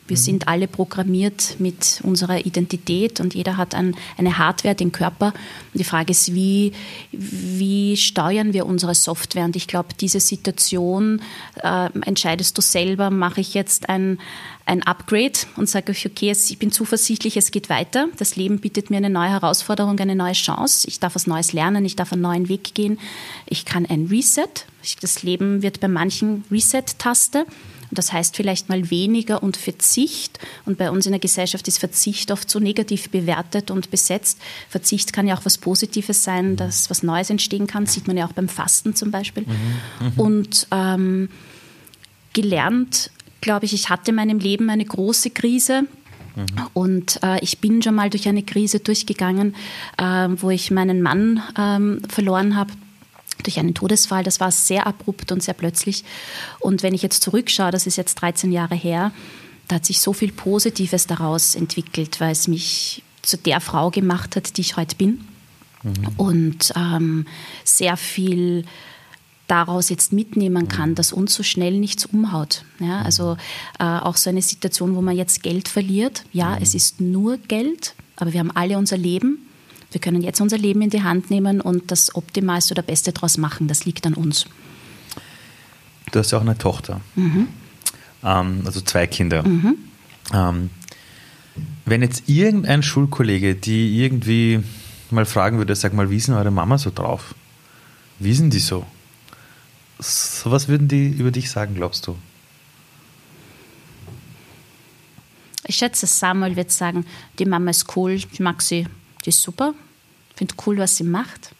wir 0.10 0.18
mhm. 0.18 0.22
sind 0.22 0.48
alle 0.48 0.68
programmiert 0.68 1.56
mit 1.60 2.02
unserer 2.04 2.46
Identität 2.46 3.20
und 3.20 3.36
jeder 3.36 3.58
hat 3.58 3.76
ein, 3.76 3.96
eine 4.18 4.38
Hardware, 4.38 4.76
den 4.76 4.92
Körper. 4.92 5.28
Und 5.28 5.80
die 5.80 5.84
Frage 5.84 6.12
ist, 6.12 6.34
wie, 6.34 6.74
wie 7.12 7.96
steuern 7.96 8.54
wir 8.54 8.66
unsere 8.66 8.96
Software? 8.96 9.46
Und 9.46 9.56
ich 9.56 9.68
glaube, 9.68 9.90
diese 10.00 10.20
Situation 10.20 11.22
äh, 11.62 11.90
entscheidest 12.06 12.58
du 12.58 12.62
selber, 12.62 13.10
mache 13.10 13.42
ich 13.42 13.54
jetzt 13.54 13.90
ein, 13.90 14.20
ein 14.66 14.84
Upgrade 14.84 15.40
und 15.56 15.70
sage 15.70 15.92
ich, 15.92 16.06
okay, 16.06 16.32
ich 16.32 16.60
bin 16.60 16.72
zuversichtlich, 16.72 17.38
es 17.38 17.52
geht 17.52 17.70
weiter. 17.70 18.08
Das 18.18 18.36
Leben 18.36 18.60
bietet 18.60 18.90
mir 18.90 18.98
eine 18.98 19.10
neue 19.10 19.30
Herausforderung, 19.30 20.00
eine 20.00 20.16
neue 20.16 20.34
Chance. 20.34 20.88
Ich 20.88 21.00
darf 21.00 21.16
was 21.16 21.28
Neues 21.28 21.54
lernen, 21.54 21.86
ich 21.86 21.96
darf 21.96 22.14
einen 22.14 22.22
neuen 22.22 22.50
Weg 22.50 22.74
gehen. 22.74 23.00
Ich 23.46 23.66
kann 23.66 23.86
ein 23.86 24.08
Reset. 24.08 24.66
Das 25.02 25.24
Leben 25.24 25.62
wird 25.62 25.80
bei 25.80 25.88
manchen 25.88 26.44
Reset-Taste. 26.52 27.46
Und 27.90 27.98
das 27.98 28.14
heißt 28.14 28.36
vielleicht 28.36 28.70
mal 28.70 28.90
weniger 28.92 29.42
und 29.42 29.58
Verzicht. 29.58 30.40
Und 30.66 30.78
bei 30.78 30.92
uns 30.92 31.06
in 31.06 31.12
der 31.12 31.20
Gesellschaft 31.20 31.68
ist 31.68 31.80
Verzicht 31.80 32.32
oft 32.32 32.50
so 32.50 32.60
negativ 32.60 33.10
bewertet 33.10 33.72
und 33.72 33.90
besetzt. 33.90 34.40
Verzicht 34.70 35.12
kann 35.14 35.28
ja 35.28 35.36
auch 35.36 35.46
was 35.46 35.58
Positives 35.58 36.24
sein, 36.24 36.56
dass 36.56 36.90
was 36.90 37.04
Neues 37.04 37.30
entstehen 37.30 37.68
kann. 37.68 37.86
sieht 37.86 38.08
man 38.08 38.18
ja 38.18 38.28
auch 38.28 38.34
beim 38.34 38.50
Fasten 38.50 38.96
zum 38.96 39.12
Beispiel. 39.12 39.44
Mhm. 39.44 40.08
Mhm. 40.08 40.20
Und 40.20 40.68
ähm, 40.72 41.30
gelernt, 42.34 43.12
glaube 43.42 43.66
ich, 43.66 43.74
ich 43.74 43.90
hatte 43.90 44.12
in 44.12 44.16
meinem 44.16 44.40
Leben 44.40 44.70
eine 44.70 44.86
große 44.86 45.32
Krise. 45.32 45.84
Mhm. 46.36 46.46
Und 46.74 47.20
äh, 47.24 47.40
ich 47.44 47.60
bin 47.60 47.82
schon 47.82 47.96
mal 47.96 48.10
durch 48.10 48.28
eine 48.28 48.44
Krise 48.44 48.80
durchgegangen, 48.80 49.56
äh, 49.98 50.28
wo 50.36 50.52
ich 50.52 50.70
meinen 50.70 51.02
Mann 51.02 51.42
ähm, 51.58 52.02
verloren 52.08 52.56
habe 52.56 52.72
durch 53.44 53.60
einen 53.60 53.74
Todesfall. 53.74 54.24
Das 54.24 54.40
war 54.40 54.52
sehr 54.52 54.88
abrupt 54.88 55.32
und 55.32 55.44
sehr 55.44 55.54
plötzlich. 55.54 56.04
Und 56.60 56.84
wenn 56.84 56.94
ich 56.94 57.02
jetzt 57.02 57.24
zurückschaue, 57.24 57.72
das 57.72 57.88
ist 57.88 57.98
jetzt 57.98 58.16
13 58.16 58.52
Jahre 58.52 58.76
her, 58.76 59.12
da 59.68 59.76
hat 59.76 59.86
sich 59.86 60.02
so 60.02 60.14
viel 60.14 60.32
Positives 60.32 61.08
daraus 61.08 61.56
entwickelt, 61.56 62.20
weil 62.20 62.32
es 62.32 62.48
mich 62.48 63.04
zu 63.22 63.38
der 63.38 63.62
Frau 63.62 63.92
gemacht 63.92 64.36
hat, 64.36 64.58
die 64.58 64.62
ich 64.62 64.78
heute 64.78 64.96
bin. 64.96 65.26
Mhm. 65.84 65.94
Und 66.18 66.74
ähm, 66.76 67.26
sehr 67.64 67.96
viel 67.96 68.66
daraus 69.50 69.90
jetzt 69.90 70.14
mitnehmen 70.14 70.68
kann, 70.68 70.96
dass 70.96 71.12
uns 71.12 71.34
so 71.34 71.44
schnell 71.44 71.80
nichts 71.80 72.06
umhaut. 72.06 72.64
Ja, 72.80 73.02
also 73.02 73.38
äh, 73.80 73.84
auch 73.84 74.16
so 74.16 74.30
eine 74.30 74.42
Situation, 74.42 74.96
wo 74.96 75.02
man 75.02 75.18
jetzt 75.18 75.44
Geld 75.44 75.68
verliert. 75.68 76.24
Ja, 76.32 76.58
es 76.60 76.76
ist 76.76 77.02
nur 77.02 77.38
Geld, 77.38 77.96
aber 78.16 78.34
wir 78.34 78.40
haben 78.40 78.52
alle 78.52 78.78
unser 78.78 78.98
Leben. 78.98 79.49
Wir 79.92 80.02
können 80.02 80.22
jetzt 80.22 80.40
unser 80.40 80.58
Leben 80.58 80.82
in 80.82 80.90
die 80.90 81.04
Hand 81.04 81.32
nehmen 81.32 81.62
und 81.62 81.92
das 81.92 82.14
Optimalste 82.16 82.74
oder 82.74 82.84
Beste 82.84 83.12
daraus 83.12 83.38
machen. 83.38 83.68
Das 83.68 83.86
liegt 83.86 84.06
an 84.06 84.14
uns. 84.14 84.46
Du 86.12 86.20
hast 86.20 86.32
ja 86.32 86.38
auch 86.38 86.44
eine 86.44 86.58
Tochter. 86.58 87.02
Mhm. 87.16 87.48
Ähm, 88.24 88.62
also 88.66 88.82
zwei 88.82 89.08
Kinder. 89.08 89.48
Mhm. 89.48 89.78
Ähm, 90.34 90.70
wenn 91.86 92.02
jetzt 92.02 92.30
irgendein 92.30 92.84
Schulkollege, 92.84 93.56
die 93.56 94.04
irgendwie 94.04 94.64
mal 95.10 95.26
fragen 95.26 95.58
würde, 95.58 95.76
sag 95.76 95.94
mal, 95.94 96.10
wie 96.10 96.18
ist 96.18 96.28
denn 96.28 96.36
eure 96.36 96.52
Mama 96.52 96.78
so 96.78 96.92
drauf? 96.94 97.34
Wie 98.20 98.34
sind 98.34 98.54
die 98.54 98.60
so? 98.60 98.86
so 100.00 100.52
was 100.52 100.68
würden 100.68 100.88
die 100.88 101.08
über 101.08 101.32
dich 101.32 101.50
sagen, 101.50 101.76
glaubst 101.76 102.08
du? 102.08 102.16
Ich 105.66 105.76
schätze, 105.76 106.08
Samuel 106.08 106.56
wird 106.56 106.72
sagen, 106.72 107.06
die 107.38 107.46
Mama 107.46 107.70
ist 107.70 107.96
cool, 107.96 108.14
ich 108.14 108.40
mag 108.40 108.62
sie, 108.62 108.88
die 109.26 109.30
ist 109.30 109.42
super, 109.42 109.74
finde 110.36 110.56
cool, 110.66 110.78
was 110.78 110.98
sie 110.98 111.04
macht. 111.04 111.52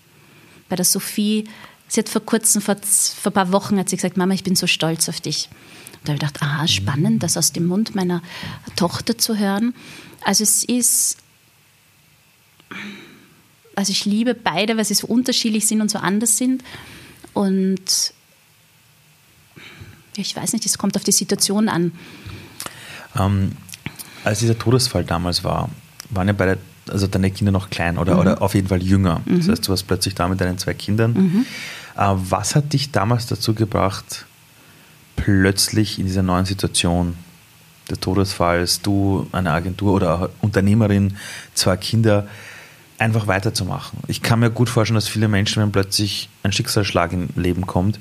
Bei 0.70 0.76
der 0.76 0.86
Sophie, 0.86 1.48
sie 1.88 2.00
hat 2.00 2.10
vor 2.10 2.26
kurzem, 2.26 2.62
vor, 2.62 2.76
vor 2.76 3.32
ein 3.32 3.34
paar 3.34 3.52
Wochen, 3.52 3.78
hat 3.78 3.90
sie 3.90 3.96
gesagt, 3.96 4.18
Mama, 4.18 4.34
ich 4.34 4.44
bin 4.44 4.56
so 4.56 4.68
stolz 4.68 5.10
auf 5.10 5.20
dich. 5.20 5.50
Da 6.04 6.14
habe 6.14 6.16
ich 6.16 6.20
gedacht, 6.22 6.42
aha, 6.42 6.68
spannend, 6.68 7.24
das 7.24 7.36
aus 7.36 7.52
dem 7.52 7.66
Mund 7.66 7.96
meiner 7.96 8.22
Tochter 8.76 9.18
zu 9.18 9.38
hören. 9.38 9.74
Also 10.24 10.44
es 10.44 10.64
ist, 10.64 11.18
also 13.76 13.92
ich 13.92 14.06
liebe 14.06 14.34
beide, 14.34 14.78
weil 14.78 14.86
sie 14.86 14.94
so 14.94 15.08
unterschiedlich 15.08 15.68
sind 15.68 15.82
und 15.82 15.92
so 15.92 16.00
anders 16.00 16.38
sind. 16.38 16.64
Und 17.34 18.14
ich 20.16 20.36
weiß 20.36 20.54
nicht, 20.54 20.66
es 20.66 20.78
kommt 20.78 20.96
auf 20.96 21.04
die 21.04 21.12
Situation 21.12 21.70
an. 21.70 21.92
Ähm, 23.18 23.54
als 24.24 24.40
dieser 24.40 24.58
Todesfall 24.58 25.04
damals 25.04 25.44
war, 25.44 25.70
waren 26.10 26.28
ja 26.28 26.34
beide, 26.34 26.58
also 26.90 27.08
deine 27.08 27.32
Kinder 27.32 27.52
noch 27.52 27.70
klein 27.70 27.98
oder, 27.98 28.16
mhm. 28.16 28.20
oder 28.20 28.42
auf 28.42 28.54
jeden 28.54 28.68
Fall 28.68 28.82
jünger. 28.82 29.22
Mhm. 29.26 29.38
Das 29.40 29.50
heißt, 29.50 29.68
du 29.68 29.70
warst 29.70 29.88
plötzlich 29.88 30.16
da 30.16 30.28
mit 30.28 30.42
deinen 30.42 30.58
zwei 30.58 30.74
Kindern. 30.74 31.14
Mhm. 31.14 31.46
Äh, 31.98 32.16
was 32.16 32.56
hat 32.56 32.74
dich 32.74 32.92
damals 32.92 33.28
dazu 33.28 33.54
gebracht, 33.54 34.26
plötzlich 35.16 36.00
in 36.00 36.06
dieser 36.06 36.24
neuen 36.24 36.46
Situation 36.46 37.16
des 37.90 38.00
Todesfalls, 38.00 38.82
du, 38.82 39.28
eine 39.32 39.52
Agentur 39.52 39.94
oder 39.94 40.30
Unternehmerin, 40.42 41.18
zwei 41.54 41.78
Kinder, 41.78 42.28
einfach 42.98 43.28
weiterzumachen? 43.28 44.00
Ich 44.08 44.22
kann 44.22 44.40
mir 44.40 44.50
gut 44.50 44.70
vorstellen, 44.70 44.96
dass 44.96 45.08
viele 45.08 45.28
Menschen, 45.28 45.62
wenn 45.62 45.72
plötzlich 45.72 46.30
ein 46.44 46.52
Schicksalsschlag 46.52 47.14
im 47.14 47.30
Leben 47.36 47.66
kommt, 47.66 48.00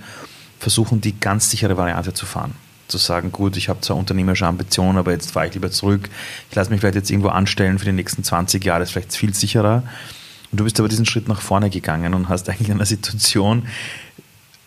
versuchen, 0.59 1.00
die 1.00 1.18
ganz 1.18 1.50
sichere 1.50 1.76
Variante 1.76 2.12
zu 2.12 2.26
fahren. 2.26 2.54
Zu 2.88 2.99
sagen, 2.99 3.33
gut, 3.33 3.57
ich 3.57 3.68
habe 3.68 3.80
zwar 3.83 3.97
unternehmerische 3.97 4.47
Ambitionen, 4.47 4.99
aber 4.99 5.12
jetzt 5.12 5.30
fahre 5.30 5.47
ich 5.47 5.54
lieber 5.54 5.71
zurück. 5.71 6.09
Ich 6.50 6.57
lasse 6.57 6.71
mich 6.71 6.80
vielleicht 6.80 6.97
jetzt 6.97 7.11
irgendwo 7.11 7.28
anstellen 7.28 7.78
für 7.78 7.85
die 7.85 7.92
nächsten 7.92 8.25
20 8.25 8.64
Jahre, 8.64 8.80
das 8.80 8.88
ist 8.88 8.92
vielleicht 8.95 9.14
viel 9.14 9.35
sicherer. 9.35 9.83
Und 10.50 10.61
du 10.61 10.64
bist 10.64 10.80
aber 10.80 10.88
diesen 10.88 11.04
Schritt 11.04 11.28
nach 11.28 11.42
vorne 11.42 11.71
gegangen 11.71 12.14
und 12.14 12.28
hast 12.28 12.49
eigentlich 12.49 12.68
in 12.68 12.75
einer 12.75 12.87
Situation, 12.87 13.68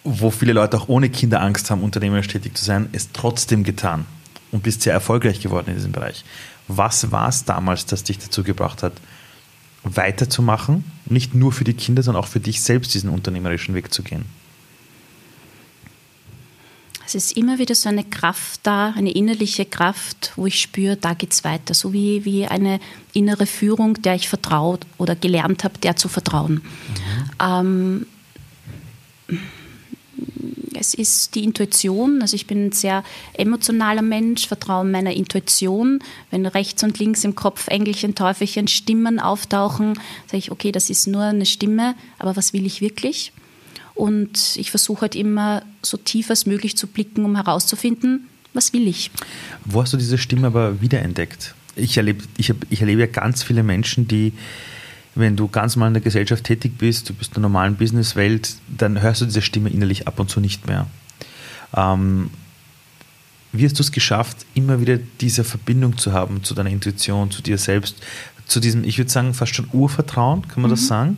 wo 0.03 0.31
viele 0.31 0.53
Leute 0.53 0.77
auch 0.77 0.87
ohne 0.87 1.09
Kinder 1.09 1.41
Angst 1.41 1.69
haben, 1.71 1.81
unternehmerisch 1.81 2.27
tätig 2.27 2.57
zu 2.57 2.63
sein, 2.63 2.89
es 2.91 3.11
trotzdem 3.11 3.63
getan 3.63 4.05
und 4.51 4.63
bist 4.63 4.81
sehr 4.81 4.93
erfolgreich 4.93 5.39
geworden 5.41 5.69
in 5.69 5.75
diesem 5.75 5.91
Bereich. 5.91 6.23
Was 6.67 7.11
war 7.11 7.29
es 7.29 7.45
damals, 7.45 7.85
das 7.85 8.03
dich 8.03 8.19
dazu 8.19 8.43
gebracht 8.43 8.83
hat, 8.83 8.93
weiterzumachen, 9.83 10.83
nicht 11.05 11.33
nur 11.33 11.51
für 11.51 11.63
die 11.63 11.73
Kinder, 11.73 12.03
sondern 12.03 12.23
auch 12.23 12.27
für 12.27 12.39
dich 12.39 12.61
selbst 12.61 12.93
diesen 12.93 13.09
unternehmerischen 13.09 13.73
Weg 13.73 13.93
zu 13.93 14.03
gehen? 14.03 14.25
Es 17.13 17.25
ist 17.25 17.35
immer 17.35 17.59
wieder 17.59 17.75
so 17.75 17.89
eine 17.89 18.05
Kraft 18.05 18.61
da, 18.63 18.93
eine 18.95 19.11
innerliche 19.11 19.65
Kraft, 19.65 20.31
wo 20.37 20.45
ich 20.45 20.61
spüre, 20.61 20.95
da 20.95 21.13
geht 21.13 21.33
es 21.33 21.43
weiter. 21.43 21.73
So 21.73 21.91
wie, 21.91 22.23
wie 22.23 22.45
eine 22.45 22.79
innere 23.11 23.45
Führung, 23.45 24.01
der 24.01 24.15
ich 24.15 24.29
vertraut 24.29 24.85
oder 24.97 25.15
gelernt 25.15 25.65
habe, 25.65 25.77
der 25.79 25.97
zu 25.97 26.07
vertrauen. 26.07 26.61
Mhm. 26.61 27.35
Ähm, 27.41 28.05
es 30.73 30.93
ist 30.93 31.35
die 31.35 31.43
Intuition, 31.43 32.21
also 32.21 32.33
ich 32.35 32.47
bin 32.47 32.67
ein 32.67 32.71
sehr 32.71 33.03
emotionaler 33.33 34.01
Mensch, 34.01 34.47
vertraue 34.47 34.85
meiner 34.85 35.11
Intuition. 35.11 35.99
Wenn 36.29 36.45
rechts 36.45 36.81
und 36.81 36.97
links 36.97 37.25
im 37.25 37.35
Kopf 37.35 37.67
Engelchen, 37.67 38.15
Teufelchen, 38.15 38.69
Stimmen 38.69 39.19
auftauchen, 39.19 39.95
sage 40.27 40.37
ich, 40.37 40.51
okay, 40.51 40.71
das 40.71 40.89
ist 40.89 41.07
nur 41.07 41.23
eine 41.23 41.45
Stimme, 41.45 41.93
aber 42.19 42.37
was 42.37 42.53
will 42.53 42.65
ich 42.65 42.79
wirklich? 42.79 43.33
Und 44.01 44.57
ich 44.57 44.71
versuche 44.71 45.01
halt 45.01 45.15
immer 45.15 45.61
so 45.83 45.95
tief 45.95 46.31
als 46.31 46.47
möglich 46.47 46.75
zu 46.75 46.87
blicken, 46.87 47.23
um 47.23 47.35
herauszufinden, 47.35 48.27
was 48.51 48.73
will 48.73 48.87
ich. 48.87 49.11
Wo 49.63 49.79
hast 49.79 49.93
du 49.93 49.97
diese 49.97 50.17
Stimme 50.17 50.47
aber 50.47 50.81
wiederentdeckt? 50.81 51.53
Ich 51.75 51.97
erlebe, 51.97 52.23
ich, 52.35 52.51
ich 52.71 52.81
erlebe 52.81 53.01
ja 53.01 53.05
ganz 53.05 53.43
viele 53.43 53.61
Menschen, 53.61 54.07
die, 54.07 54.33
wenn 55.13 55.35
du 55.35 55.47
ganz 55.47 55.75
mal 55.75 55.85
in 55.85 55.93
der 55.93 56.01
Gesellschaft 56.01 56.45
tätig 56.45 56.79
bist, 56.79 57.09
du 57.09 57.13
bist 57.13 57.29
in 57.29 57.33
der 57.35 57.41
normalen 57.43 57.75
Businesswelt, 57.75 58.55
dann 58.75 58.99
hörst 58.99 59.21
du 59.21 59.25
diese 59.25 59.43
Stimme 59.43 59.69
innerlich 59.69 60.07
ab 60.07 60.19
und 60.19 60.31
zu 60.31 60.39
nicht 60.39 60.65
mehr. 60.65 60.87
Ähm, 61.75 62.31
wie 63.51 63.65
hast 63.65 63.77
du 63.77 63.83
es 63.83 63.91
geschafft, 63.91 64.47
immer 64.55 64.81
wieder 64.81 64.97
diese 64.97 65.43
Verbindung 65.43 65.99
zu 65.99 66.11
haben 66.11 66.43
zu 66.43 66.55
deiner 66.55 66.71
Intuition, 66.71 67.29
zu 67.29 67.43
dir 67.43 67.59
selbst, 67.59 67.97
zu 68.47 68.59
diesem, 68.59 68.83
ich 68.83 68.97
würde 68.97 69.11
sagen, 69.11 69.35
fast 69.35 69.53
schon 69.53 69.69
Urvertrauen, 69.71 70.47
kann 70.47 70.63
man 70.63 70.71
mhm. 70.71 70.75
das 70.75 70.87
sagen? 70.87 71.17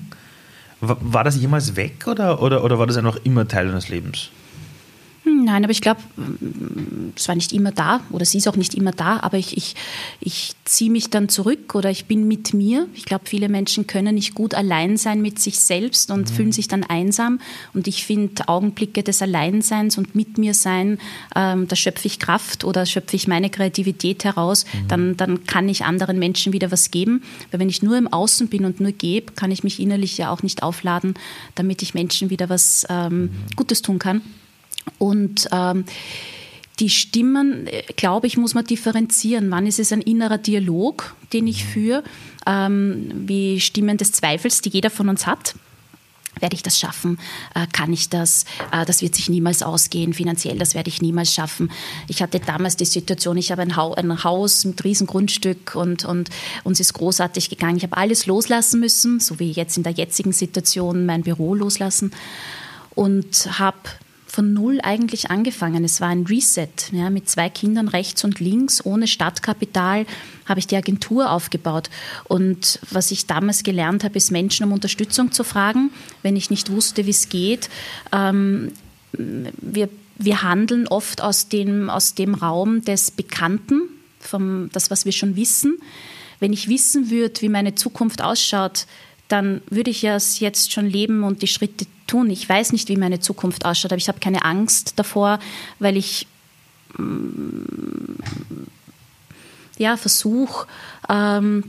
War 0.85 1.23
das 1.23 1.37
jemals 1.37 1.77
weg 1.77 2.07
oder, 2.07 2.41
oder, 2.41 2.61
oder 2.63 2.77
war 2.77 2.87
das 2.87 2.97
einfach 2.97 3.17
immer 3.23 3.47
Teil 3.47 3.67
deines 3.67 3.87
Lebens? 3.87 4.29
Nein, 5.43 5.63
aber 5.65 5.71
ich 5.71 5.81
glaube, 5.81 5.99
es 7.15 7.27
war 7.27 7.35
nicht 7.35 7.51
immer 7.51 7.71
da 7.71 8.01
oder 8.11 8.23
sie 8.23 8.37
ist 8.37 8.47
auch 8.47 8.55
nicht 8.55 8.75
immer 8.75 8.91
da, 8.91 9.19
aber 9.19 9.37
ich, 9.37 9.57
ich, 9.57 9.75
ich 10.21 10.53
ziehe 10.63 10.89
mich 10.89 11.09
dann 11.09 11.27
zurück 11.27 11.75
oder 11.75 11.89
ich 11.89 12.05
bin 12.05 12.27
mit 12.27 12.53
mir. 12.53 12.87
Ich 12.93 13.03
glaube, 13.03 13.25
viele 13.25 13.49
Menschen 13.49 13.85
können 13.85 14.15
nicht 14.15 14.35
gut 14.35 14.55
allein 14.55 14.95
sein 14.95 15.21
mit 15.21 15.39
sich 15.39 15.59
selbst 15.59 16.11
und 16.11 16.29
mhm. 16.29 16.33
fühlen 16.33 16.51
sich 16.53 16.69
dann 16.69 16.83
einsam. 16.83 17.39
Und 17.73 17.87
ich 17.87 18.05
finde 18.05 18.47
Augenblicke 18.47 19.03
des 19.03 19.21
Alleinseins 19.21 19.97
und 19.97 20.15
mit 20.15 20.37
mir 20.37 20.53
sein, 20.53 20.97
ähm, 21.35 21.67
da 21.67 21.75
schöpfe 21.75 22.07
ich 22.07 22.19
Kraft 22.19 22.63
oder 22.63 22.85
schöpfe 22.85 23.15
ich 23.15 23.27
meine 23.27 23.49
Kreativität 23.49 24.23
heraus, 24.23 24.65
mhm. 24.65 24.87
dann, 24.87 25.17
dann 25.17 25.43
kann 25.45 25.67
ich 25.67 25.83
anderen 25.83 26.19
Menschen 26.19 26.53
wieder 26.53 26.71
was 26.71 26.89
geben. 26.89 27.21
Weil 27.51 27.59
wenn 27.59 27.69
ich 27.69 27.83
nur 27.83 27.97
im 27.97 28.07
Außen 28.07 28.47
bin 28.47 28.63
und 28.63 28.79
nur 28.79 28.93
gebe, 28.93 29.33
kann 29.33 29.51
ich 29.51 29.63
mich 29.63 29.81
innerlich 29.81 30.17
ja 30.17 30.31
auch 30.31 30.41
nicht 30.41 30.63
aufladen, 30.63 31.15
damit 31.55 31.81
ich 31.81 31.93
Menschen 31.93 32.29
wieder 32.29 32.47
was 32.47 32.87
ähm, 32.89 33.23
mhm. 33.23 33.31
Gutes 33.57 33.81
tun 33.81 33.99
kann. 33.99 34.21
Und 34.97 35.47
ähm, 35.51 35.85
die 36.79 36.89
Stimmen, 36.89 37.67
glaube 37.95 38.27
ich, 38.27 38.37
muss 38.37 38.55
man 38.55 38.65
differenzieren. 38.65 39.51
Wann 39.51 39.67
ist 39.67 39.79
es 39.79 39.91
ein 39.91 40.01
innerer 40.01 40.37
Dialog, 40.37 41.15
den 41.31 41.47
ich 41.47 41.65
führe, 41.65 42.03
ähm, 42.47 43.11
wie 43.27 43.59
Stimmen 43.59 43.97
des 43.97 44.11
Zweifels, 44.11 44.61
die 44.61 44.69
jeder 44.69 44.89
von 44.89 45.09
uns 45.09 45.27
hat. 45.27 45.55
Werde 46.39 46.55
ich 46.55 46.63
das 46.63 46.79
schaffen? 46.79 47.19
Äh, 47.53 47.67
kann 47.71 47.93
ich 47.93 48.09
das? 48.09 48.45
Äh, 48.71 48.85
das 48.85 49.03
wird 49.03 49.13
sich 49.13 49.29
niemals 49.29 49.61
ausgehen. 49.61 50.13
Finanziell, 50.13 50.57
das 50.57 50.73
werde 50.73 50.89
ich 50.89 51.01
niemals 51.01 51.31
schaffen. 51.31 51.71
Ich 52.07 52.23
hatte 52.23 52.39
damals 52.39 52.75
die 52.75 52.85
Situation, 52.85 53.37
ich 53.37 53.51
habe 53.51 53.61
ein, 53.61 53.75
ha 53.75 53.93
ein 53.93 54.23
Haus 54.23 54.65
mit 54.65 54.83
Riesengrundstück 54.83 55.75
und, 55.75 56.05
und 56.05 56.31
uns 56.63 56.79
ist 56.79 56.93
großartig 56.93 57.51
gegangen. 57.51 57.77
Ich 57.77 57.83
habe 57.83 57.97
alles 57.97 58.25
loslassen 58.25 58.79
müssen, 58.79 59.19
so 59.19 59.39
wie 59.39 59.51
jetzt 59.51 59.77
in 59.77 59.83
der 59.83 59.93
jetzigen 59.93 60.31
Situation 60.31 61.05
mein 61.05 61.21
Büro 61.21 61.53
loslassen 61.53 62.11
und 62.95 63.59
habe 63.59 63.77
von 64.33 64.51
null 64.51 64.79
eigentlich 64.81 65.29
angefangen. 65.29 65.83
Es 65.83 66.01
war 66.01 66.07
ein 66.07 66.25
Reset. 66.25 66.67
Ja, 66.91 67.11
mit 67.11 67.29
zwei 67.29 67.49
Kindern 67.49 67.87
rechts 67.87 68.23
und 68.23 68.39
links, 68.39 68.83
ohne 68.83 69.05
Stadtkapital, 69.05 70.07
habe 70.47 70.59
ich 70.59 70.65
die 70.65 70.75
Agentur 70.75 71.29
aufgebaut. 71.29 71.91
Und 72.23 72.79
was 72.89 73.11
ich 73.11 73.27
damals 73.27 73.61
gelernt 73.61 74.03
habe, 74.03 74.17
ist 74.17 74.31
Menschen 74.31 74.65
um 74.65 74.71
Unterstützung 74.71 75.31
zu 75.31 75.43
fragen, 75.43 75.91
wenn 76.23 76.35
ich 76.35 76.49
nicht 76.49 76.71
wusste, 76.71 77.05
wie 77.05 77.11
es 77.11 77.29
geht. 77.29 77.69
Ähm, 78.11 78.71
wir, 79.11 79.87
wir 80.17 80.41
handeln 80.41 80.87
oft 80.87 81.21
aus 81.21 81.47
dem, 81.47 81.91
aus 81.91 82.15
dem 82.15 82.33
Raum 82.33 82.83
des 82.83 83.11
Bekannten, 83.11 83.83
vom, 84.19 84.71
das, 84.73 84.89
was 84.89 85.05
wir 85.05 85.11
schon 85.11 85.35
wissen. 85.35 85.77
Wenn 86.39 86.53
ich 86.53 86.67
wissen 86.67 87.11
würde, 87.11 87.39
wie 87.41 87.49
meine 87.49 87.75
Zukunft 87.75 88.23
ausschaut, 88.23 88.87
dann 89.27 89.61
würde 89.69 89.91
ich 89.91 90.01
ja 90.01 90.17
jetzt 90.17 90.71
schon 90.71 90.89
leben 90.89 91.21
und 91.21 91.43
die 91.43 91.47
Schritte 91.47 91.85
tun. 92.13 92.29
Ich 92.29 92.47
weiß 92.47 92.73
nicht, 92.73 92.89
wie 92.89 92.97
meine 92.97 93.19
Zukunft 93.19 93.65
ausschaut, 93.65 93.91
aber 93.91 93.97
ich 93.97 94.07
habe 94.07 94.19
keine 94.19 94.45
Angst 94.45 94.93
davor, 94.97 95.39
weil 95.79 95.97
ich 95.97 96.27
mm, 96.97 97.63
ja, 99.79 99.97
versuche, 99.97 100.67
ähm, 101.09 101.63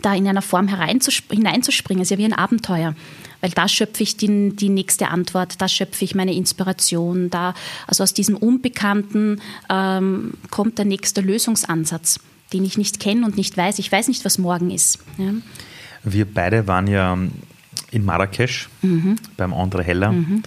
da 0.00 0.14
in 0.14 0.26
einer 0.26 0.42
Form 0.42 0.68
hineinzuspringen. 0.68 2.02
Es 2.02 2.06
ist 2.06 2.10
ja 2.12 2.18
wie 2.18 2.24
ein 2.24 2.32
Abenteuer, 2.32 2.94
weil 3.42 3.50
da 3.50 3.68
schöpfe 3.68 4.02
ich 4.02 4.16
die, 4.16 4.56
die 4.56 4.70
nächste 4.70 5.08
Antwort, 5.08 5.60
da 5.60 5.68
schöpfe 5.68 6.04
ich 6.04 6.14
meine 6.14 6.34
Inspiration, 6.34 7.28
da, 7.28 7.54
also 7.86 8.02
aus 8.02 8.14
diesem 8.14 8.36
Unbekannten 8.36 9.42
ähm, 9.68 10.32
kommt 10.50 10.78
der 10.78 10.86
nächste 10.86 11.20
Lösungsansatz, 11.20 12.20
den 12.54 12.64
ich 12.64 12.78
nicht 12.78 13.00
kenne 13.00 13.26
und 13.26 13.36
nicht 13.36 13.54
weiß. 13.54 13.78
Ich 13.78 13.92
weiß 13.92 14.08
nicht, 14.08 14.24
was 14.24 14.38
morgen 14.38 14.70
ist. 14.70 14.98
Ja. 15.18 15.32
Wir 16.04 16.24
beide 16.24 16.66
waren 16.66 16.86
ja 16.86 17.18
in 17.94 18.04
Marrakesch 18.04 18.68
mhm. 18.82 19.16
beim 19.36 19.52
André 19.52 19.82
Heller. 19.82 20.12
Mhm. 20.12 20.42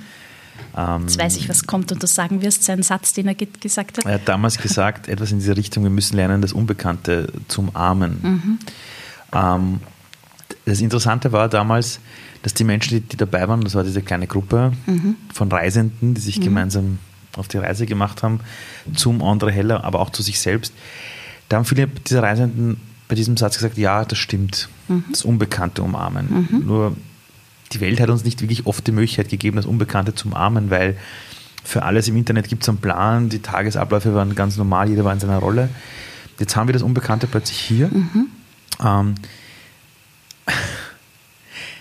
Ähm, 0.76 1.02
Jetzt 1.04 1.20
weiß 1.20 1.38
ich, 1.38 1.50
was 1.50 1.66
kommt 1.66 1.92
und 1.92 2.02
du 2.02 2.08
sagen 2.08 2.42
wirst, 2.42 2.64
sein 2.64 2.84
Satz, 2.84 3.14
den 3.14 3.28
er 3.28 3.36
gesagt 3.36 3.98
hat. 3.98 4.06
Er 4.06 4.16
hat 4.16 4.28
damals 4.28 4.58
gesagt, 4.58 5.08
etwas 5.08 5.32
in 5.32 5.40
diese 5.40 5.56
Richtung, 5.56 5.84
wir 5.84 5.90
müssen 5.90 6.16
lernen, 6.16 6.42
das 6.42 6.54
Unbekannte 6.54 7.32
zu 7.48 7.62
umarmen. 7.62 8.20
Mhm. 8.22 8.60
Ähm, 9.34 9.80
das 10.66 10.82
Interessante 10.82 11.32
war 11.32 11.50
damals, 11.50 12.00
dass 12.44 12.54
die 12.54 12.64
Menschen, 12.64 12.98
die, 12.98 13.02
die, 13.02 13.18
dabei 13.18 13.48
waren, 13.48 13.62
das 13.62 13.76
war 13.76 13.84
diese 13.84 14.02
kleine 14.02 14.28
Gruppe 14.28 14.74
mhm. 14.86 15.16
von 15.34 15.52
Reisenden, 15.52 16.14
die 16.14 16.22
sich 16.22 16.40
mhm. 16.40 16.44
gemeinsam 16.44 17.00
auf 17.36 17.48
die 17.48 17.58
Reise 17.58 17.86
gemacht 17.86 18.24
haben, 18.24 18.40
zum 18.96 19.22
Andre 19.22 19.52
Heller, 19.52 19.84
aber 19.84 20.00
auch 20.00 20.10
zu 20.10 20.24
sich 20.24 20.40
selbst, 20.40 20.74
da 21.50 21.58
haben 21.58 21.66
viele 21.66 21.88
dieser 21.88 22.24
Reisenden 22.24 22.78
bei 23.08 23.16
diesem 23.16 23.38
Satz 23.38 23.56
gesagt, 23.56 23.78
ja, 23.78 24.04
das 24.04 24.18
stimmt, 24.18 24.68
mhm. 24.88 25.06
das 25.12 25.24
Unbekannte 25.24 25.82
umarmen. 25.82 26.48
Mhm. 26.52 26.66
Nur 26.66 26.98
die 27.74 27.82
Welt 27.82 28.00
hat 28.00 28.10
uns 28.10 28.24
nicht 28.24 28.42
wirklich 28.42 28.66
oft 28.66 28.86
die 28.88 28.92
Möglichkeit 28.92 29.30
gegeben, 29.30 29.58
das 29.58 29.66
Unbekannte 29.66 30.16
zu 30.16 30.28
umarmen, 30.28 30.70
weil 30.70 30.98
für 31.64 31.84
alles 31.84 32.08
im 32.08 32.16
Internet 32.16 32.48
gibt 32.48 32.64
es 32.64 32.70
einen 32.70 32.78
Plan, 32.78 33.30
die 33.30 33.40
Tagesabläufe 33.40 34.14
waren 34.14 34.36
ganz 34.36 34.56
normal, 34.58 34.90
jeder 34.90 35.04
war 35.04 35.14
in 35.14 35.20
seiner 35.20 35.40
Rolle. 35.40 35.70
Jetzt 36.40 36.56
haben 36.56 36.68
wir 36.68 36.74
das 36.74 36.84
Unbekannte 36.84 37.28
plötzlich 37.28 37.60
hier. 37.60 37.90
Mhm. 37.90 38.28
Ähm, 38.84 39.16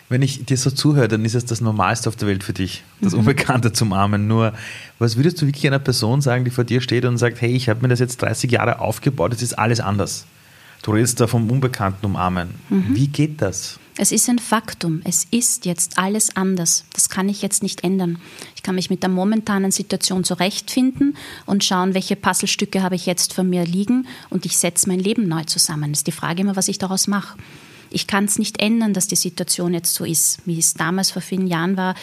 wenn 0.09 0.23
ich 0.23 0.45
dir 0.45 0.57
so 0.57 0.71
zuhöre, 0.71 1.07
dann 1.07 1.25
ist 1.25 1.35
es 1.35 1.45
das 1.45 1.61
Normalste 1.61 2.09
auf 2.09 2.17
der 2.17 2.27
Welt 2.27 2.43
für 2.43 2.53
dich, 2.53 2.83
das 3.01 3.13
mhm. 3.13 3.21
Unbekannte 3.21 3.73
zum 3.73 3.93
Armen. 3.93 4.27
Nur, 4.27 4.55
was 4.99 5.17
würdest 5.17 5.41
du 5.41 5.47
wirklich 5.47 5.67
einer 5.67 5.79
Person 5.79 6.21
sagen, 6.21 6.45
die 6.45 6.51
vor 6.51 6.65
dir 6.65 6.81
steht 6.81 7.05
und 7.05 7.19
sagt, 7.19 7.41
hey, 7.41 7.55
ich 7.55 7.69
habe 7.69 7.83
mir 7.83 7.89
das 7.89 8.01
jetzt 8.01 8.21
30 8.23 8.51
Jahre 8.51 8.81
aufgebaut, 8.81 9.33
es 9.35 9.43
ist 9.43 9.57
alles 9.57 9.79
anders. 9.79 10.27
Du 10.83 10.93
redest 10.93 11.21
da 11.21 11.27
vom 11.27 11.51
Unbekannten 11.51 12.07
umarmen. 12.07 12.51
Mhm. 12.71 12.95
Wie 12.95 13.09
geht 13.09 13.41
das? 13.41 13.79
Es 13.99 14.13
ist 14.13 14.29
ein 14.29 14.39
Faktum. 14.39 15.01
Es 15.05 15.27
ist 15.31 15.65
jetzt 15.65 15.99
alles 15.99 16.37
anders. 16.37 16.85
Das 16.93 17.09
kann 17.09 17.31
ich 17.31 17.41
jetzt 17.41 17.63
nicht 17.63 17.83
ändern. 17.83 18.19
Ich 18.55 18.63
kann 18.63 18.75
mich 18.75 18.91
mit 18.91 19.03
der 19.03 19.09
momentanen 19.09 19.71
Situation 19.71 20.23
zurechtfinden 20.23 21.17
und 21.47 21.65
schauen, 21.65 21.95
welche 21.95 22.15
Puzzlestücke 22.15 22.83
habe 22.83 22.95
ich 22.95 23.07
jetzt 23.07 23.33
vor 23.33 23.45
mir 23.45 23.65
liegen 23.65 24.07
und 24.29 24.45
ich 24.45 24.59
setze 24.59 24.89
mein 24.89 25.01
Leben 25.01 25.29
neu 25.29 25.45
zusammen. 25.45 25.93
Das 25.93 26.01
ist 26.01 26.07
die 26.07 26.13
Frage 26.13 26.43
immer, 26.43 26.57
was 26.57 26.69
ich 26.69 26.77
daraus 26.77 27.07
mache 27.07 27.39
ich 27.91 28.07
kann 28.07 28.25
es 28.25 28.39
nicht 28.39 28.61
ändern, 28.61 28.93
dass 28.93 29.09
die 29.09 29.17
Situation 29.17 29.75
jetzt 29.75 29.95
so 29.95 30.05
ist, 30.05 30.39
wie 30.45 30.59
es 30.59 30.75
damals 30.75 31.11
vor 31.11 31.23
vielen 31.23 31.47
Jahren 31.47 31.77
war. 31.77 31.95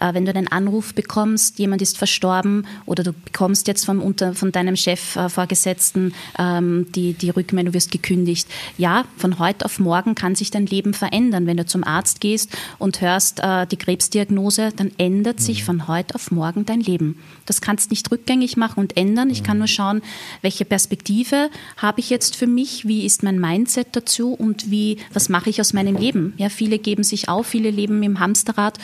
Äh, 0.00 0.14
wenn 0.14 0.24
du 0.24 0.34
einen 0.34 0.48
Anruf 0.48 0.94
bekommst, 0.94 1.58
jemand 1.58 1.82
ist 1.82 1.98
verstorben 1.98 2.66
oder 2.86 3.04
du 3.04 3.12
bekommst 3.12 3.68
jetzt 3.68 3.86
vom, 3.86 4.00
unter, 4.00 4.34
von 4.34 4.52
deinem 4.52 4.76
Chef, 4.76 5.16
äh, 5.16 5.28
Vorgesetzten 5.28 6.14
ähm, 6.38 6.86
die, 6.94 7.14
die 7.14 7.30
Rückmeldung, 7.30 7.72
du 7.72 7.74
wirst 7.74 7.92
gekündigt. 7.92 8.48
Ja, 8.78 9.04
von 9.16 9.38
heute 9.38 9.64
auf 9.64 9.78
morgen 9.78 10.14
kann 10.14 10.34
sich 10.34 10.50
dein 10.50 10.66
Leben 10.66 10.94
verändern. 10.94 11.46
Wenn 11.46 11.56
du 11.56 11.66
zum 11.66 11.84
Arzt 11.84 12.20
gehst 12.20 12.50
und 12.78 13.00
hörst 13.00 13.40
äh, 13.40 13.66
die 13.66 13.76
Krebsdiagnose, 13.76 14.70
dann 14.76 14.90
ändert 14.98 15.38
mhm. 15.38 15.42
sich 15.42 15.64
von 15.64 15.88
heute 15.88 16.14
auf 16.14 16.30
morgen 16.30 16.66
dein 16.66 16.80
Leben. 16.80 17.18
Das 17.46 17.60
kannst 17.60 17.90
nicht 17.90 18.10
rückgängig 18.10 18.56
machen 18.56 18.80
und 18.80 18.96
ändern. 18.96 19.30
Ich 19.30 19.42
kann 19.42 19.56
mhm. 19.56 19.60
nur 19.60 19.68
schauen, 19.68 20.02
welche 20.42 20.64
Perspektive 20.64 21.50
habe 21.76 22.00
ich 22.00 22.10
jetzt 22.10 22.36
für 22.36 22.46
mich, 22.46 22.86
wie 22.86 23.06
ist 23.06 23.22
mein 23.22 23.38
Mindset 23.38 23.88
dazu 23.92 24.34
und 24.34 24.70
wie, 24.70 24.98
was 25.12 25.21
mache 25.28 25.50
ich 25.50 25.60
aus 25.60 25.72
meinem 25.72 25.96
Leben? 25.96 26.34
Ja, 26.36 26.48
viele 26.48 26.78
geben 26.78 27.02
sich 27.02 27.28
auf, 27.28 27.46
viele 27.46 27.70
leben 27.70 28.02
im 28.02 28.20
Hamsterrad 28.20 28.78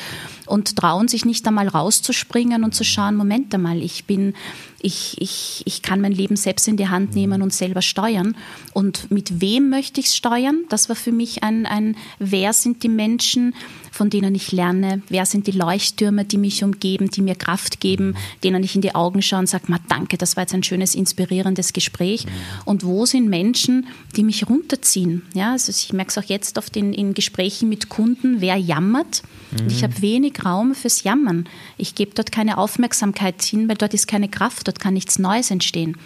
und 0.49 0.77
trauen 0.77 1.09
sich 1.09 1.25
nicht 1.25 1.47
einmal 1.47 1.69
rauszuspringen 1.69 2.65
und 2.65 2.75
zu 2.75 2.85
schauen, 2.85 3.17
Moment 3.17 3.55
einmal, 3.55 3.83
ich 3.83 4.05
bin 4.05 4.35
ich, 4.81 5.21
ich, 5.21 5.63
ich 5.65 5.83
kann 5.83 6.01
mein 6.01 6.13
Leben 6.13 6.37
selbst 6.37 6.69
in 6.69 6.77
die 6.77 6.89
Hand 6.89 7.15
nehmen 7.15 7.43
und 7.43 7.53
selber 7.53 7.83
steuern. 7.83 8.37
Und 8.73 9.11
mit 9.11 9.41
wem 9.41 9.71
möchte 9.71 10.01
ich 10.01 10.07
es 10.07 10.17
steuern? 10.17 10.65
Das 10.69 10.89
war 10.89 10.97
für 10.97 11.11
mich 11.11 11.43
ein, 11.43 11.67
ein, 11.67 11.97
wer 12.19 12.53
sind 12.53 12.83
die 12.85 12.89
Menschen, 12.89 13.55
von 13.91 14.09
denen 14.11 14.35
ich 14.37 14.53
lerne? 14.53 15.03
Wer 15.09 15.27
sind 15.27 15.49
die 15.49 15.53
Leuchttürme, 15.53 16.25
die 16.25 16.39
mich 16.39 16.63
umgeben, 16.63 17.11
die 17.11 17.23
mir 17.23 17.35
Kraft 17.35 17.81
geben, 17.81 18.15
denen 18.45 18.63
ich 18.63 18.77
in 18.77 18.83
die 18.83 18.95
Augen 18.95 19.21
schaue 19.21 19.41
und 19.41 19.49
sage, 19.49 19.65
danke, 19.89 20.17
das 20.17 20.37
war 20.37 20.45
jetzt 20.45 20.55
ein 20.55 20.63
schönes, 20.63 20.95
inspirierendes 20.95 21.73
Gespräch. 21.73 22.27
Und 22.65 22.85
wo 22.85 23.05
sind 23.05 23.29
Menschen, 23.29 23.89
die 24.15 24.23
mich 24.23 24.49
runterziehen? 24.49 25.23
Ja, 25.35 25.53
also 25.53 25.71
ich 25.71 25.93
merke 25.93 26.11
es 26.11 26.19
auch 26.19 26.29
jetzt 26.29 26.57
oft 26.57 26.77
in, 26.77 26.93
in 26.93 27.15
Gesprächen 27.15 27.69
mit 27.69 27.89
Kunden, 27.89 28.41
wer 28.41 28.57
jammert. 28.57 29.23
Mhm. 29.51 29.69
ich 29.69 29.83
habe 29.83 30.01
wenig 30.03 30.38
Raum 30.45 30.75
fürs 30.75 31.03
Jammern. 31.03 31.49
Ich 31.77 31.95
gebe 31.95 32.15
dort 32.15 32.33
keine 32.33 32.59
Aufmerksamkeit 32.59 33.43
hin, 33.43 33.69
weil 33.69 33.77
dort 33.77 33.95
ist 33.95 34.07
keine 34.07 34.29
Kraft 34.29 34.69
dort 34.69 34.81
kann 34.81 34.95
nichts 34.95 35.19
Neues 35.19 35.51
entstehen. 35.51 35.97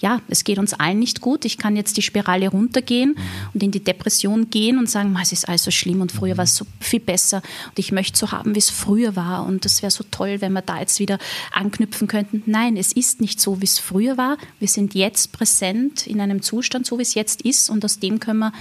Ja, 0.00 0.22
es 0.28 0.44
geht 0.44 0.58
uns 0.58 0.72
allen 0.72 0.98
nicht 0.98 1.20
gut. 1.20 1.44
Ich 1.44 1.58
kann 1.58 1.76
jetzt 1.76 1.98
die 1.98 2.02
Spirale 2.02 2.48
runtergehen 2.48 3.10
mhm. 3.10 3.50
und 3.52 3.62
in 3.62 3.70
die 3.70 3.84
Depression 3.84 4.48
gehen 4.48 4.78
und 4.78 4.88
sagen, 4.88 5.14
es 5.20 5.30
ist 5.30 5.46
alles 5.46 5.64
so 5.64 5.70
schlimm 5.70 6.00
und 6.00 6.10
früher 6.10 6.38
war 6.38 6.44
es 6.44 6.56
so 6.56 6.64
viel 6.80 7.00
besser 7.00 7.42
und 7.68 7.78
ich 7.78 7.92
möchte 7.92 8.18
so 8.18 8.32
haben, 8.32 8.54
wie 8.54 8.60
es 8.60 8.70
früher 8.70 9.14
war 9.14 9.44
und 9.44 9.66
das 9.66 9.82
wäre 9.82 9.90
so 9.90 10.04
toll, 10.10 10.40
wenn 10.40 10.54
wir 10.54 10.62
da 10.62 10.80
jetzt 10.80 11.00
wieder 11.00 11.18
anknüpfen 11.52 12.08
könnten. 12.08 12.42
Nein, 12.46 12.78
es 12.78 12.92
ist 12.92 13.20
nicht 13.20 13.42
so, 13.42 13.60
wie 13.60 13.66
es 13.66 13.78
früher 13.78 14.16
war. 14.16 14.38
Wir 14.58 14.68
sind 14.68 14.94
jetzt 14.94 15.32
präsent 15.32 16.06
in 16.06 16.22
einem 16.22 16.40
Zustand, 16.40 16.86
so 16.86 16.96
wie 16.96 17.02
es 17.02 17.12
jetzt 17.12 17.42
ist 17.42 17.68
und 17.68 17.84
aus 17.84 17.98
dem 17.98 18.20
können 18.20 18.38
wir 18.38 18.52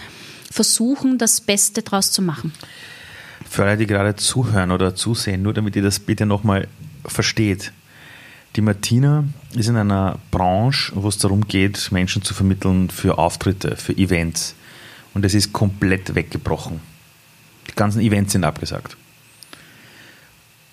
versuchen, 0.52 1.18
das 1.18 1.39
Beste 1.39 1.84
daraus 1.84 2.12
zu 2.12 2.22
machen. 2.22 2.52
Für 3.50 3.66
alle, 3.66 3.78
die 3.78 3.88
gerade 3.88 4.16
zuhören 4.16 4.70
oder 4.70 4.94
zusehen, 4.94 5.42
nur 5.42 5.54
damit 5.54 5.76
ihr 5.76 5.82
das 5.82 6.00
bitte 6.00 6.28
nochmal 6.28 6.68
versteht. 7.04 7.74
Die 8.56 8.62
Martina 8.62 9.24
ist 9.56 9.68
in 9.68 9.76
einer 9.76 10.20
Branche, 10.30 10.92
wo 10.96 11.08
es 11.08 11.18
darum 11.18 11.48
geht, 11.48 11.92
Menschen 11.92 12.22
zu 12.22 12.36
vermitteln 12.36 12.92
für 12.92 13.18
Auftritte, 13.18 13.76
für 13.76 13.94
Events. 13.94 14.54
Und 15.16 15.26
es 15.26 15.34
ist 15.34 15.52
komplett 15.52 16.14
weggebrochen. 16.14 16.80
Die 17.68 17.76
ganzen 17.76 18.02
Events 18.02 18.34
sind 18.34 18.44
abgesagt. 18.44 18.96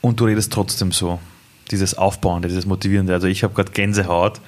Und 0.03 0.21
du 0.21 0.27
redest 0.27 0.53
trotzdem 0.53 0.93
so. 0.93 1.19
Dieses 1.71 1.97
Aufbauende, 1.97 2.49
dieses 2.49 2.67
Motivierende. 2.67 3.15
Also 3.15 3.27
ich 3.27 3.43
habe 3.43 3.55
gerade 3.55 3.73
Gänsehaut 3.73 4.41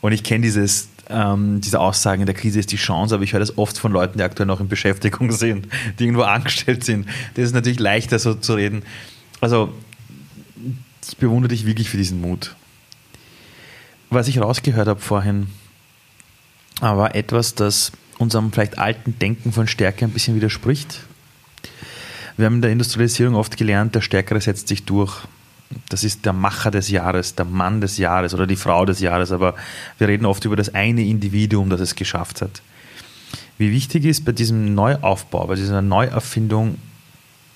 und 0.00 0.12
ich 0.12 0.24
kenne 0.24 0.42
dieses, 0.42 0.88
ähm, 1.08 1.60
diese 1.60 1.80
Aussagen, 1.80 2.22
in 2.22 2.26
der 2.26 2.34
Krise 2.34 2.58
ist 2.58 2.72
die 2.72 2.76
Chance, 2.76 3.14
aber 3.14 3.24
ich 3.24 3.32
höre 3.32 3.40
das 3.40 3.58
oft 3.58 3.78
von 3.78 3.92
Leuten, 3.92 4.18
die 4.18 4.24
aktuell 4.24 4.46
noch 4.46 4.60
in 4.60 4.68
Beschäftigung 4.68 5.32
sind, 5.32 5.68
die 5.98 6.04
irgendwo 6.04 6.22
angestellt 6.22 6.84
sind. 6.84 7.06
Das 7.34 7.44
ist 7.44 7.54
natürlich 7.54 7.80
leichter 7.80 8.18
so 8.18 8.34
zu 8.34 8.54
reden. 8.54 8.82
Also 9.40 9.72
ich 11.08 11.16
bewundere 11.16 11.48
dich 11.48 11.66
wirklich 11.66 11.88
für 11.88 11.96
diesen 11.96 12.20
Mut 12.20 12.56
was 14.10 14.28
ich 14.28 14.40
rausgehört 14.40 14.88
habe 14.88 15.00
vorhin, 15.00 15.48
war 16.80 17.14
etwas, 17.14 17.54
das 17.54 17.92
unserem 18.18 18.52
vielleicht 18.52 18.78
alten 18.78 19.18
Denken 19.18 19.52
von 19.52 19.66
Stärke 19.66 20.04
ein 20.04 20.10
bisschen 20.10 20.36
widerspricht. 20.36 21.00
Wir 22.36 22.46
haben 22.46 22.56
in 22.56 22.62
der 22.62 22.70
Industrialisierung 22.70 23.34
oft 23.34 23.56
gelernt, 23.56 23.94
der 23.94 24.00
Stärkere 24.00 24.40
setzt 24.40 24.68
sich 24.68 24.84
durch. 24.84 25.26
Das 25.88 26.04
ist 26.04 26.24
der 26.24 26.32
Macher 26.32 26.70
des 26.70 26.90
Jahres, 26.90 27.34
der 27.34 27.44
Mann 27.44 27.80
des 27.80 27.98
Jahres 27.98 28.34
oder 28.34 28.46
die 28.46 28.56
Frau 28.56 28.84
des 28.84 29.00
Jahres, 29.00 29.32
aber 29.32 29.54
wir 29.98 30.08
reden 30.08 30.26
oft 30.26 30.44
über 30.44 30.56
das 30.56 30.74
eine 30.74 31.04
Individuum, 31.04 31.70
das 31.70 31.80
es 31.80 31.94
geschafft 31.94 32.42
hat. 32.42 32.62
Wie 33.58 33.72
wichtig 33.72 34.04
ist 34.04 34.24
bei 34.24 34.32
diesem 34.32 34.74
Neuaufbau, 34.74 35.46
bei 35.46 35.54
dieser 35.54 35.82
Neuerfindung 35.82 36.78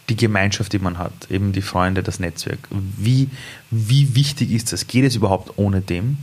die 0.08 0.16
Gemeinschaft, 0.16 0.72
die 0.72 0.78
man 0.78 0.98
hat, 0.98 1.30
eben 1.30 1.52
die 1.52 1.62
Freunde, 1.62 2.02
das 2.02 2.18
Netzwerk. 2.18 2.58
Wie, 2.70 3.28
wie 3.70 4.14
wichtig 4.14 4.50
ist 4.50 4.72
das? 4.72 4.86
Geht 4.86 5.04
es 5.04 5.14
überhaupt 5.14 5.56
ohne 5.56 5.80
dem? 5.80 6.18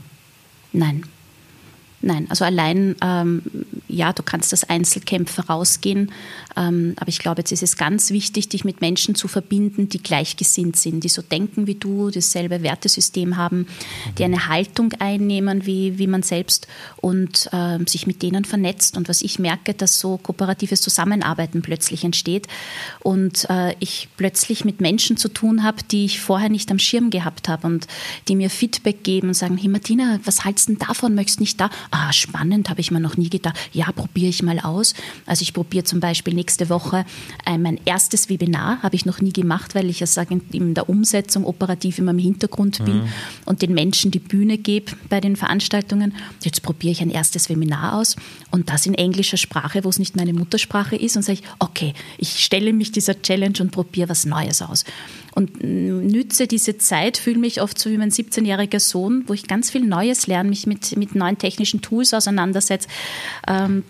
Nein. 0.74 1.04
Nein, 2.00 2.28
also 2.30 2.46
allein, 2.46 2.96
ähm, 3.02 3.42
ja, 3.88 4.14
du 4.14 4.22
kannst 4.22 4.54
als 4.54 4.70
Einzelkämpfer 4.70 5.46
rausgehen, 5.46 6.12
ähm, 6.56 6.94
aber 6.98 7.10
ich 7.10 7.18
glaube, 7.18 7.42
jetzt 7.42 7.52
ist 7.52 7.64
es 7.64 7.76
ganz 7.76 8.12
wichtig, 8.12 8.50
dich 8.50 8.64
mit 8.64 8.82
Menschen 8.82 9.16
zu 9.16 9.28
verbinden, 9.28 9.90
die 9.90 10.02
gleichgesinnt 10.02 10.76
sind, 10.76 11.04
die 11.04 11.10
so 11.10 11.24
denken 11.24 11.66
wie 11.66 11.74
du, 11.74 12.12
dasselbe 12.12 12.62
Wertesystem 12.62 13.38
haben, 13.38 13.66
die 14.20 14.24
eine 14.24 14.48
Haltung 14.48 14.94
einnehmen 15.00 15.66
wie, 15.66 15.98
wie 15.98 16.06
man 16.06 16.22
selbst 16.22 16.68
und 16.98 17.50
äh, 17.52 17.80
sich 17.88 18.06
mit 18.06 18.22
denen 18.22 18.46
vernetzt. 18.46 18.96
Und 18.96 19.10
was 19.10 19.24
ich 19.24 19.40
merke, 19.40 19.74
dass 19.74 20.00
so 20.00 20.18
kooperatives 20.18 20.82
Zusammenarbeiten 20.82 21.64
plötzlich 21.64 22.04
entsteht 22.04 22.48
und 23.00 23.50
äh, 23.50 23.74
ich 23.80 24.08
plötzlich 24.18 24.66
mit 24.66 24.82
Menschen 24.82 25.18
zu 25.18 25.30
tun 25.30 25.64
habe, 25.64 25.82
die 25.84 26.06
ich 26.06 26.20
vorher 26.20 26.50
nicht 26.50 26.70
am 26.70 26.78
Schirm 26.78 27.10
gehabt 27.10 27.50
habe 27.50 27.66
und 27.66 27.88
die 28.28 28.36
mir 28.36 28.52
Feedback 28.52 29.04
geben 29.04 29.30
und 29.30 29.34
sagen, 29.34 29.58
hey 29.58 29.68
Martina, 29.68 30.20
was 30.26 30.46
hältst 30.46 30.70
du 30.70 30.74
denn 30.74 30.88
davon? 30.88 31.16
Möchtest 31.16 31.40
nicht 31.40 31.60
da? 31.60 31.72
Ah, 31.92 32.12
spannend, 32.14 32.70
habe 32.70 32.82
ich 32.82 32.92
mir 32.92 33.00
noch 33.00 33.18
nie 33.18 33.30
gedacht. 33.30 33.56
Ja, 33.74 33.92
probiere 33.92 34.30
ich 34.30 34.44
mal 34.44 34.60
aus. 34.60 34.94
Also 35.26 35.44
ich 35.44 35.54
probiere 35.54 35.84
zum 35.84 36.00
Beispiel 36.00 36.34
nächste 36.34 36.70
Woche 36.70 37.06
äh, 37.46 37.58
mein 37.58 37.80
erstes 37.86 38.30
Webinar, 38.30 38.82
habe 38.84 38.96
ich 38.96 39.06
noch 39.06 39.22
nie 39.22 39.34
gemacht, 39.34 39.76
weil 39.76 39.90
ich 39.90 40.00
ja 40.00 40.08
sage, 40.08 40.40
in 40.52 40.74
der 40.74 40.90
Umsetzung 40.90 41.46
operativ 41.46 42.00
immer 42.00 42.12
im 42.12 42.20
Hintergrund 42.20 42.84
bin 42.84 42.98
mhm. 42.98 43.10
und 43.46 43.62
den 43.62 43.74
Menschen 43.74 44.12
die 44.12 44.20
Bühne 44.20 44.58
gebe 44.58 44.94
bei 45.10 45.20
den 45.20 45.36
Veranstaltungen. 45.36 46.14
Jetzt 46.44 46.62
probiere 46.62 46.92
ich 46.92 47.02
ein 47.02 47.10
erstes 47.10 47.50
Webinar 47.50 47.96
aus 47.96 48.16
und 48.52 48.70
das 48.70 48.86
in 48.86 48.94
englischer 48.94 49.38
Sprache, 49.38 49.84
wo 49.84 49.90
es 49.90 50.00
nicht 50.00 50.16
meine 50.16 50.34
Muttersprache 50.34 50.96
ist 50.96 51.16
und 51.16 51.24
sage 51.24 51.40
ich, 51.42 51.48
okay, 51.60 51.94
ich 52.18 52.44
stelle 52.44 52.74
mich 52.74 52.92
dieser 52.92 53.22
Challenge 53.22 53.60
und 53.60 53.72
probiere 53.72 54.10
was 54.10 54.26
Neues 54.26 54.62
aus 54.62 54.84
und 55.38 55.64
nütze 55.64 56.48
diese 56.48 56.80
Zeit, 56.80 57.18
fühle 57.18 57.38
mich 57.38 57.62
oft 57.62 57.78
so 57.78 57.92
wie 57.92 57.98
mein 57.98 58.10
17-jähriger 58.10 58.80
Sohn, 58.80 59.24
wo 59.28 59.34
ich 59.34 59.46
ganz 59.46 59.70
viel 59.70 59.86
Neues 59.86 60.26
lerne, 60.26 60.50
mich 60.50 60.66
mit, 60.66 60.98
mit 60.98 61.14
neuen 61.14 61.38
technischen 61.38 61.77
Tools 61.82 62.14
auseinandersetze. 62.14 62.88
Ähm, 63.48 63.84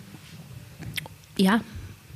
ja, 1.36 1.60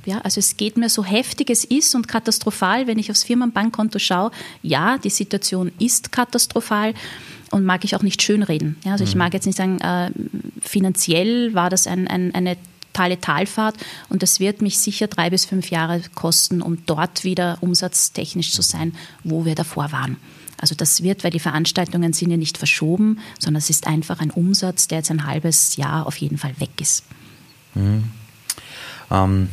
Ja, 0.05 0.19
also 0.19 0.39
es 0.39 0.57
geht 0.57 0.75
mir 0.75 0.89
so 0.89 1.03
heftig 1.03 1.49
es 1.49 1.63
ist 1.63 1.95
und 1.95 2.07
katastrophal, 2.07 2.87
wenn 2.87 2.99
ich 2.99 3.09
aufs 3.09 3.23
Firmenbankkonto 3.23 3.99
schaue. 3.99 4.31
Ja, 4.61 4.97
die 4.97 5.09
Situation 5.09 5.71
ist 5.79 6.11
katastrophal 6.11 6.93
und 7.51 7.63
mag 7.63 7.85
ich 7.85 7.95
auch 7.95 8.03
nicht 8.03 8.21
schönreden. 8.21 8.75
Ja, 8.83 8.93
also 8.93 9.03
ich 9.03 9.15
mhm. 9.15 9.19
mag 9.19 9.33
jetzt 9.33 9.45
nicht 9.45 9.57
sagen, 9.57 9.79
äh, 9.79 10.11
finanziell 10.61 11.53
war 11.53 11.69
das 11.69 11.87
ein, 11.87 12.07
ein, 12.07 12.35
eine 12.35 12.57
totale 12.91 13.19
Talfahrt 13.19 13.75
und 14.09 14.21
das 14.21 14.39
wird 14.39 14.61
mich 14.61 14.77
sicher 14.77 15.07
drei 15.07 15.29
bis 15.29 15.45
fünf 15.45 15.71
Jahre 15.71 16.01
kosten, 16.13 16.61
um 16.61 16.85
dort 16.85 17.23
wieder 17.23 17.57
umsatztechnisch 17.61 18.51
zu 18.51 18.61
sein, 18.61 18.93
wo 19.23 19.45
wir 19.45 19.55
davor 19.55 19.91
waren. 19.91 20.17
Also 20.63 20.75
das 20.75 21.03
wird, 21.03 21.25
weil 21.25 21.31
die 21.31 21.41
Veranstaltungen 21.41 22.13
sind 22.13 22.31
ja 22.31 22.37
nicht 22.37 22.57
verschoben, 22.57 23.19
sondern 23.37 23.57
es 23.57 23.69
ist 23.69 23.85
einfach 23.85 24.21
ein 24.21 24.31
Umsatz, 24.31 24.87
der 24.87 24.99
jetzt 24.99 25.11
ein 25.11 25.25
halbes 25.25 25.75
Jahr 25.75 26.07
auf 26.07 26.15
jeden 26.15 26.37
Fall 26.37 26.57
weg 26.57 26.69
ist. 26.79 27.03
Mhm. 27.75 28.05
Ähm, 29.11 29.49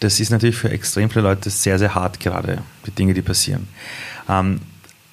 das 0.00 0.20
ist 0.20 0.28
natürlich 0.28 0.56
für 0.56 0.70
extrem 0.70 1.08
viele 1.08 1.22
Leute 1.22 1.48
sehr, 1.48 1.78
sehr 1.78 1.94
hart 1.94 2.20
gerade, 2.20 2.58
die 2.86 2.90
Dinge, 2.90 3.14
die 3.14 3.22
passieren. 3.22 3.68
Ähm, 4.28 4.60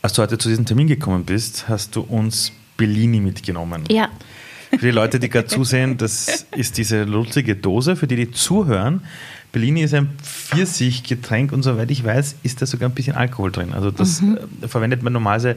als 0.01 0.11
du 0.11 0.21
heute 0.21 0.37
zu 0.37 0.49
diesem 0.49 0.65
Termin 0.65 0.87
gekommen 0.87 1.23
bist, 1.23 1.69
hast 1.69 1.95
du 1.95 2.01
uns 2.01 2.51
Bellini 2.75 3.21
mitgenommen. 3.21 3.85
Ja. 3.89 4.09
Für 4.69 4.85
die 4.85 4.91
Leute, 4.91 5.21
die 5.21 5.29
gerade 5.29 5.47
zusehen, 5.47 5.95
das 5.97 6.45
ist 6.57 6.77
diese 6.77 7.05
lustige 7.05 7.55
Dose. 7.55 7.95
Für 7.95 8.05
die, 8.05 8.17
die 8.17 8.31
zuhören, 8.31 9.01
Bellini 9.55 9.83
ist 9.83 9.93
ein 9.93 10.09
Pfirsichgetränk 10.21 11.53
und 11.53 11.63
soweit 11.63 11.89
ich 11.89 12.03
weiß, 12.03 12.35
ist 12.43 12.61
da 12.61 12.65
sogar 12.65 12.89
ein 12.89 12.93
bisschen 12.93 13.15
Alkohol 13.15 13.53
drin. 13.53 13.71
Also 13.71 13.89
das 13.89 14.21
mhm. 14.21 14.37
Äh, 14.61 14.67
verwendet 14.67 15.01
man 15.01 15.13
normalerweise, 15.13 15.55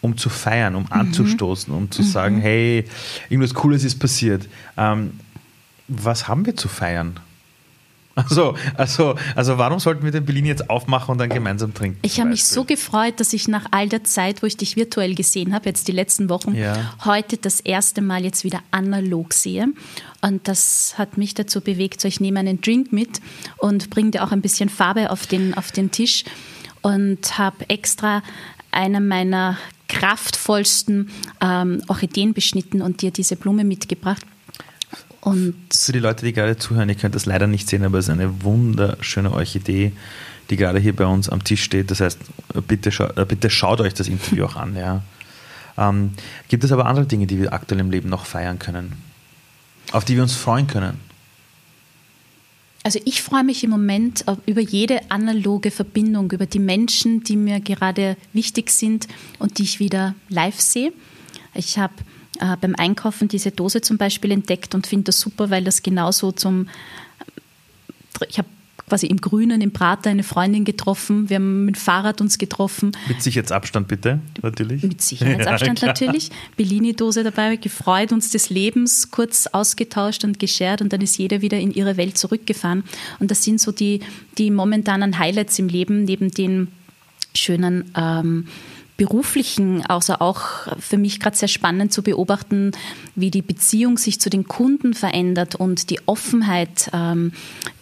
um 0.00 0.16
zu 0.16 0.30
feiern, 0.30 0.74
um 0.74 0.84
mhm. 0.84 0.92
anzustoßen, 0.92 1.70
um 1.74 1.90
zu 1.90 2.00
mhm. 2.00 2.06
sagen, 2.06 2.40
hey, 2.40 2.86
irgendwas 3.28 3.52
Cooles 3.52 3.84
ist 3.84 3.98
passiert. 3.98 4.48
Ähm, 4.78 5.20
was 5.86 6.28
haben 6.28 6.46
wir 6.46 6.56
zu 6.56 6.66
feiern? 6.68 7.20
Also, 8.16 8.54
also, 8.76 9.14
also 9.34 9.58
warum 9.58 9.78
sollten 9.78 10.02
wir 10.02 10.10
den 10.10 10.24
Bellini 10.24 10.48
jetzt 10.48 10.70
aufmachen 10.70 11.12
und 11.12 11.18
dann 11.18 11.28
gemeinsam 11.28 11.74
trinken? 11.74 11.98
Ich 12.00 12.18
habe 12.18 12.30
mich 12.30 12.46
so 12.46 12.64
gefreut, 12.64 13.20
dass 13.20 13.34
ich 13.34 13.46
nach 13.46 13.66
all 13.72 13.90
der 13.90 14.04
Zeit, 14.04 14.42
wo 14.42 14.46
ich 14.46 14.56
dich 14.56 14.74
virtuell 14.74 15.14
gesehen 15.14 15.52
habe, 15.52 15.66
jetzt 15.66 15.86
die 15.86 15.92
letzten 15.92 16.30
Wochen, 16.30 16.54
ja. 16.54 16.94
heute 17.04 17.36
das 17.36 17.60
erste 17.60 18.00
Mal 18.00 18.24
jetzt 18.24 18.42
wieder 18.42 18.60
analog 18.70 19.34
sehe. 19.34 19.68
Und 20.22 20.48
das 20.48 20.94
hat 20.96 21.18
mich 21.18 21.34
dazu 21.34 21.60
bewegt, 21.60 22.00
so 22.00 22.08
ich 22.08 22.18
nehme 22.18 22.40
einen 22.40 22.62
Drink 22.62 22.90
mit 22.90 23.20
und 23.58 23.90
bringe 23.90 24.12
dir 24.12 24.24
auch 24.24 24.32
ein 24.32 24.40
bisschen 24.40 24.70
Farbe 24.70 25.10
auf 25.10 25.26
den, 25.26 25.52
auf 25.52 25.70
den 25.70 25.90
Tisch 25.90 26.24
und 26.80 27.36
habe 27.36 27.68
extra 27.68 28.22
eine 28.70 29.02
meiner 29.02 29.58
kraftvollsten 29.88 31.10
ähm, 31.42 31.82
Orchideen 31.86 32.32
beschnitten 32.32 32.80
und 32.80 33.02
dir 33.02 33.10
diese 33.10 33.36
Blume 33.36 33.64
mitgebracht 33.64 34.24
und 35.20 35.54
Für 35.72 35.92
die 35.92 35.98
Leute, 35.98 36.24
die 36.24 36.32
gerade 36.32 36.56
zuhören, 36.56 36.88
ihr 36.88 36.94
könnt 36.94 37.14
das 37.14 37.26
leider 37.26 37.46
nicht 37.46 37.68
sehen, 37.68 37.84
aber 37.84 37.98
es 37.98 38.06
ist 38.06 38.12
eine 38.12 38.42
wunderschöne 38.42 39.32
Orchidee, 39.32 39.92
die 40.50 40.56
gerade 40.56 40.78
hier 40.78 40.94
bei 40.94 41.06
uns 41.06 41.28
am 41.28 41.42
Tisch 41.42 41.62
steht. 41.62 41.90
Das 41.90 42.00
heißt, 42.00 42.18
bitte, 42.66 42.92
scha 42.92 43.12
äh, 43.16 43.24
bitte 43.24 43.50
schaut 43.50 43.80
euch 43.80 43.94
das 43.94 44.08
Interview 44.08 44.44
auch 44.44 44.56
an. 44.56 44.76
Ja. 44.76 45.02
Ähm, 45.78 46.12
gibt 46.48 46.64
es 46.64 46.72
aber 46.72 46.86
andere 46.86 47.06
Dinge, 47.06 47.26
die 47.26 47.38
wir 47.38 47.52
aktuell 47.52 47.80
im 47.80 47.90
Leben 47.90 48.08
noch 48.08 48.26
feiern 48.26 48.58
können? 48.58 48.92
Auf 49.92 50.04
die 50.04 50.16
wir 50.16 50.22
uns 50.22 50.34
freuen 50.34 50.66
können? 50.66 51.00
Also 52.82 53.00
ich 53.04 53.20
freue 53.20 53.42
mich 53.42 53.64
im 53.64 53.70
Moment 53.70 54.24
über 54.46 54.60
jede 54.60 55.10
analoge 55.10 55.72
Verbindung, 55.72 56.30
über 56.30 56.46
die 56.46 56.60
Menschen, 56.60 57.24
die 57.24 57.34
mir 57.34 57.58
gerade 57.58 58.16
wichtig 58.32 58.70
sind 58.70 59.08
und 59.40 59.58
die 59.58 59.64
ich 59.64 59.80
wieder 59.80 60.14
live 60.28 60.60
sehe. 60.60 60.92
Ich 61.52 61.78
habe 61.78 61.94
äh, 62.40 62.56
beim 62.60 62.74
Einkaufen 62.76 63.28
diese 63.28 63.50
Dose 63.50 63.80
zum 63.80 63.98
Beispiel 63.98 64.30
entdeckt 64.30 64.74
und 64.74 64.86
finde 64.86 65.04
das 65.04 65.20
super, 65.20 65.50
weil 65.50 65.64
das 65.64 65.82
genauso 65.82 66.32
zum. 66.32 66.68
Ich 68.28 68.38
habe 68.38 68.48
quasi 68.88 69.06
im 69.06 69.20
Grünen, 69.20 69.60
im 69.60 69.72
Prater 69.72 70.10
eine 70.10 70.22
Freundin 70.22 70.64
getroffen. 70.64 71.28
Wir 71.28 71.36
haben 71.36 71.64
mit 71.64 71.76
dem 71.76 71.78
Fahrrad 71.80 72.20
uns 72.20 72.38
getroffen. 72.38 72.92
Mit 73.08 73.20
Sicherheitsabstand 73.20 73.88
bitte, 73.88 74.20
natürlich. 74.42 74.82
Mit 74.82 75.02
Sicherheitsabstand 75.02 75.80
ja, 75.80 75.86
natürlich. 75.88 76.30
Bellini-Dose 76.56 77.24
dabei, 77.24 77.56
gefreut, 77.56 78.12
uns 78.12 78.30
des 78.30 78.50
Lebens 78.50 79.10
kurz 79.10 79.46
ausgetauscht 79.48 80.24
und 80.24 80.38
geschert 80.38 80.82
und 80.82 80.92
dann 80.92 81.00
ist 81.00 81.18
jeder 81.18 81.42
wieder 81.42 81.58
in 81.58 81.72
ihre 81.72 81.96
Welt 81.96 82.16
zurückgefahren. 82.16 82.84
Und 83.18 83.30
das 83.30 83.42
sind 83.42 83.60
so 83.60 83.72
die, 83.72 84.00
die 84.38 84.50
momentanen 84.50 85.18
Highlights 85.18 85.58
im 85.58 85.68
Leben, 85.68 86.04
neben 86.04 86.30
den 86.30 86.68
schönen 87.34 87.90
ähm, 87.96 88.46
beruflichen, 88.96 89.84
also 89.84 90.14
auch 90.14 90.40
für 90.78 90.96
mich 90.96 91.20
gerade 91.20 91.36
sehr 91.36 91.48
spannend 91.48 91.92
zu 91.92 92.02
beobachten, 92.02 92.72
wie 93.14 93.30
die 93.30 93.42
Beziehung 93.42 93.98
sich 93.98 94.20
zu 94.20 94.30
den 94.30 94.48
Kunden 94.48 94.94
verändert 94.94 95.54
und 95.54 95.90
die 95.90 96.00
Offenheit, 96.06 96.90
ähm, 96.94 97.32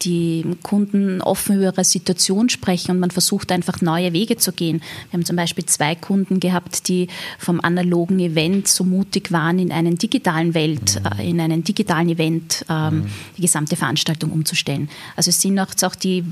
die 0.03 0.44
Kunden 0.62 1.20
offen 1.20 1.57
über 1.57 1.66
ihre 1.66 1.85
Situation 1.85 2.48
sprechen 2.48 2.92
und 2.92 2.98
man 2.98 3.12
versucht 3.12 3.53
einfach 3.53 3.81
neue 3.81 4.12
Wege 4.12 4.38
zu 4.38 4.53
gehen. 4.53 4.83
Wir 5.11 5.18
haben 5.18 5.24
zum 5.24 5.37
Beispiel 5.37 5.64
zwei 5.66 5.94
Kunden 5.94 6.40
gehabt, 6.40 6.88
die 6.88 7.07
vom 7.38 7.61
analogen 7.61 8.18
Event 8.18 8.66
so 8.66 8.83
mutig 8.83 9.31
waren, 9.31 9.61
in 9.61 9.70
einen 9.70 9.96
digitalen 9.96 10.53
Welt, 10.55 11.00
mhm. 11.00 11.18
äh, 11.20 11.31
in 11.31 11.40
einen 11.40 11.62
digitalen 11.62 12.09
Event 12.09 12.64
ähm, 12.68 12.94
mhm. 12.94 13.07
die 13.37 13.42
gesamte 13.42 13.77
Veranstaltung 13.77 14.33
umzustellen. 14.33 14.88
Also 15.14 15.29
es 15.29 15.40
sind 15.40 15.61
auch 15.61 15.94
die 15.94 16.24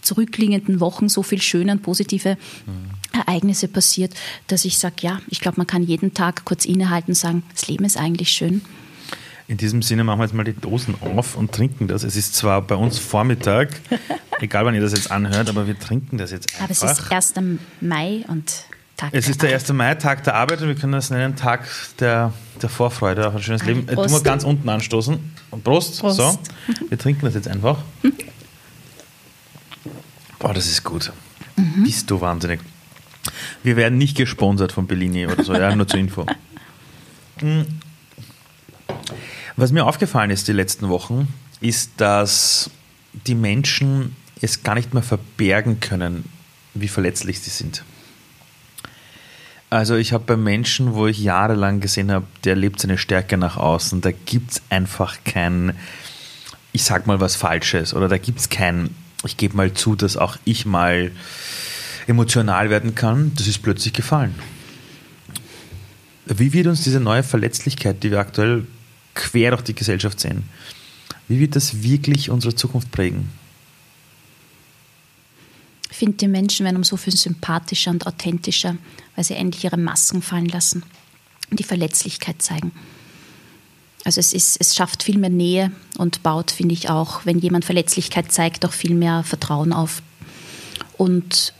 zurückliegenden 0.00 0.80
Wochen 0.80 1.10
so 1.10 1.22
viel 1.22 1.42
schöne 1.42 1.72
und 1.72 1.82
positive 1.82 2.38
mhm. 2.66 2.91
Ereignisse 3.12 3.68
passiert, 3.68 4.14
dass 4.46 4.64
ich 4.64 4.78
sage, 4.78 4.96
ja, 5.00 5.20
ich 5.28 5.40
glaube, 5.40 5.58
man 5.58 5.66
kann 5.66 5.82
jeden 5.82 6.14
Tag 6.14 6.44
kurz 6.44 6.64
innehalten 6.64 7.12
und 7.12 7.16
sagen, 7.16 7.42
das 7.52 7.68
Leben 7.68 7.84
ist 7.84 7.96
eigentlich 7.96 8.30
schön. 8.30 8.62
In 9.48 9.56
diesem 9.56 9.82
Sinne 9.82 10.04
machen 10.04 10.20
wir 10.20 10.24
jetzt 10.24 10.34
mal 10.34 10.44
die 10.44 10.54
Dosen 10.54 10.94
auf 11.00 11.36
und 11.36 11.52
trinken 11.52 11.88
das. 11.88 12.04
Es 12.04 12.16
ist 12.16 12.34
zwar 12.34 12.62
bei 12.62 12.74
uns 12.74 12.98
Vormittag, 12.98 13.68
egal 14.40 14.64
wann 14.64 14.74
ihr 14.74 14.80
das 14.80 14.92
jetzt 14.92 15.10
anhört, 15.10 15.48
aber 15.48 15.66
wir 15.66 15.78
trinken 15.78 16.16
das 16.16 16.30
jetzt 16.30 16.48
einfach. 16.58 16.84
Aber 16.86 16.92
es 16.92 17.00
ist 17.00 17.36
1. 17.36 17.48
Mai 17.80 18.24
und 18.28 18.64
Tag 18.96 19.10
Es 19.12 19.28
ist 19.28 19.42
der 19.42 19.52
1. 19.52 19.72
Mai, 19.72 19.94
Tag 19.96 20.22
der 20.24 20.36
Arbeit 20.36 20.62
und 20.62 20.68
wir 20.68 20.74
können 20.74 20.92
das 20.92 21.10
nennen 21.10 21.34
Tag 21.34 21.66
der, 21.98 22.32
der 22.60 22.68
Vorfreude 22.68 23.26
auf 23.26 23.34
ein 23.34 23.42
schönes 23.42 23.64
Leben. 23.64 23.84
Prost. 23.86 24.08
Du 24.08 24.12
musst 24.12 24.24
ganz 24.24 24.44
unten 24.44 24.68
anstoßen. 24.68 25.18
Prost. 25.64 26.00
Prost. 26.00 26.16
So, 26.16 26.38
wir 26.88 26.98
trinken 26.98 27.24
das 27.24 27.34
jetzt 27.34 27.48
einfach. 27.48 27.78
Boah, 30.38 30.54
das 30.54 30.66
ist 30.66 30.84
gut. 30.84 31.12
Mhm. 31.56 31.84
Bist 31.84 32.10
du 32.10 32.20
wahnsinnig. 32.20 32.60
Wir 33.62 33.76
werden 33.76 33.98
nicht 33.98 34.16
gesponsert 34.16 34.72
von 34.72 34.86
Bellini 34.86 35.26
oder 35.26 35.44
so, 35.44 35.54
ja, 35.54 35.74
nur 35.74 35.86
zur 35.86 36.00
Info. 36.00 36.26
Hm. 37.38 37.66
Was 39.56 39.72
mir 39.72 39.84
aufgefallen 39.84 40.30
ist 40.30 40.48
die 40.48 40.52
letzten 40.52 40.88
Wochen, 40.88 41.28
ist, 41.60 41.92
dass 41.98 42.70
die 43.12 43.34
Menschen 43.34 44.16
es 44.40 44.62
gar 44.62 44.74
nicht 44.74 44.94
mehr 44.94 45.02
verbergen 45.02 45.80
können, 45.80 46.24
wie 46.74 46.88
verletzlich 46.88 47.40
sie 47.40 47.50
sind. 47.50 47.84
Also 49.70 49.96
ich 49.96 50.12
habe 50.12 50.24
bei 50.24 50.36
Menschen, 50.36 50.94
wo 50.94 51.06
ich 51.06 51.18
jahrelang 51.18 51.80
gesehen 51.80 52.10
habe, 52.10 52.26
der 52.44 52.56
lebt 52.56 52.80
seine 52.80 52.98
Stärke 52.98 53.38
nach 53.38 53.56
außen, 53.56 54.02
da 54.02 54.10
gibt 54.10 54.52
es 54.52 54.62
einfach 54.68 55.18
kein, 55.24 55.74
ich 56.72 56.84
sag 56.84 57.06
mal 57.06 57.20
was 57.20 57.36
Falsches 57.36 57.94
oder 57.94 58.08
da 58.08 58.18
gibt 58.18 58.40
es 58.40 58.50
kein, 58.50 58.94
ich 59.24 59.38
gebe 59.38 59.56
mal 59.56 59.72
zu, 59.72 59.94
dass 59.94 60.18
auch 60.18 60.36
ich 60.44 60.66
mal 60.66 61.12
emotional 62.06 62.70
werden 62.70 62.94
kann, 62.94 63.32
das 63.36 63.46
ist 63.46 63.62
plötzlich 63.62 63.92
gefallen. 63.92 64.34
Wie 66.26 66.52
wird 66.52 66.66
uns 66.66 66.82
diese 66.82 67.00
neue 67.00 67.22
Verletzlichkeit, 67.22 68.02
die 68.02 68.10
wir 68.10 68.20
aktuell 68.20 68.66
quer 69.14 69.50
durch 69.50 69.62
die 69.62 69.74
Gesellschaft 69.74 70.20
sehen, 70.20 70.44
wie 71.28 71.40
wird 71.40 71.56
das 71.56 71.82
wirklich 71.82 72.30
unsere 72.30 72.54
Zukunft 72.54 72.90
prägen? 72.90 73.28
Ich 75.90 75.96
finde, 75.98 76.16
die 76.16 76.28
Menschen 76.28 76.64
werden 76.64 76.76
um 76.76 76.84
so 76.84 76.96
viel 76.96 77.14
sympathischer 77.14 77.90
und 77.90 78.06
authentischer, 78.06 78.76
weil 79.14 79.24
sie 79.24 79.34
endlich 79.34 79.64
ihre 79.64 79.76
Masken 79.76 80.22
fallen 80.22 80.46
lassen 80.46 80.82
und 81.50 81.60
die 81.60 81.64
Verletzlichkeit 81.64 82.40
zeigen. 82.40 82.72
Also 84.04 84.18
es, 84.18 84.32
ist, 84.32 84.56
es 84.60 84.74
schafft 84.74 85.02
viel 85.04 85.18
mehr 85.18 85.30
Nähe 85.30 85.70
und 85.98 86.22
baut, 86.22 86.50
finde 86.50 86.74
ich 86.74 86.90
auch, 86.90 87.24
wenn 87.24 87.38
jemand 87.38 87.64
Verletzlichkeit 87.64 88.32
zeigt, 88.32 88.64
auch 88.64 88.72
viel 88.72 88.94
mehr 88.94 89.22
Vertrauen 89.22 89.72
auf. 89.72 90.02
Und 90.96 91.54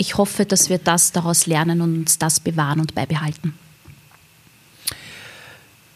ich 0.00 0.16
hoffe, 0.16 0.46
dass 0.46 0.70
wir 0.70 0.78
das 0.78 1.12
daraus 1.12 1.44
lernen 1.44 1.82
und 1.82 1.94
uns 1.94 2.16
das 2.16 2.40
bewahren 2.40 2.80
und 2.80 2.94
beibehalten. 2.94 3.52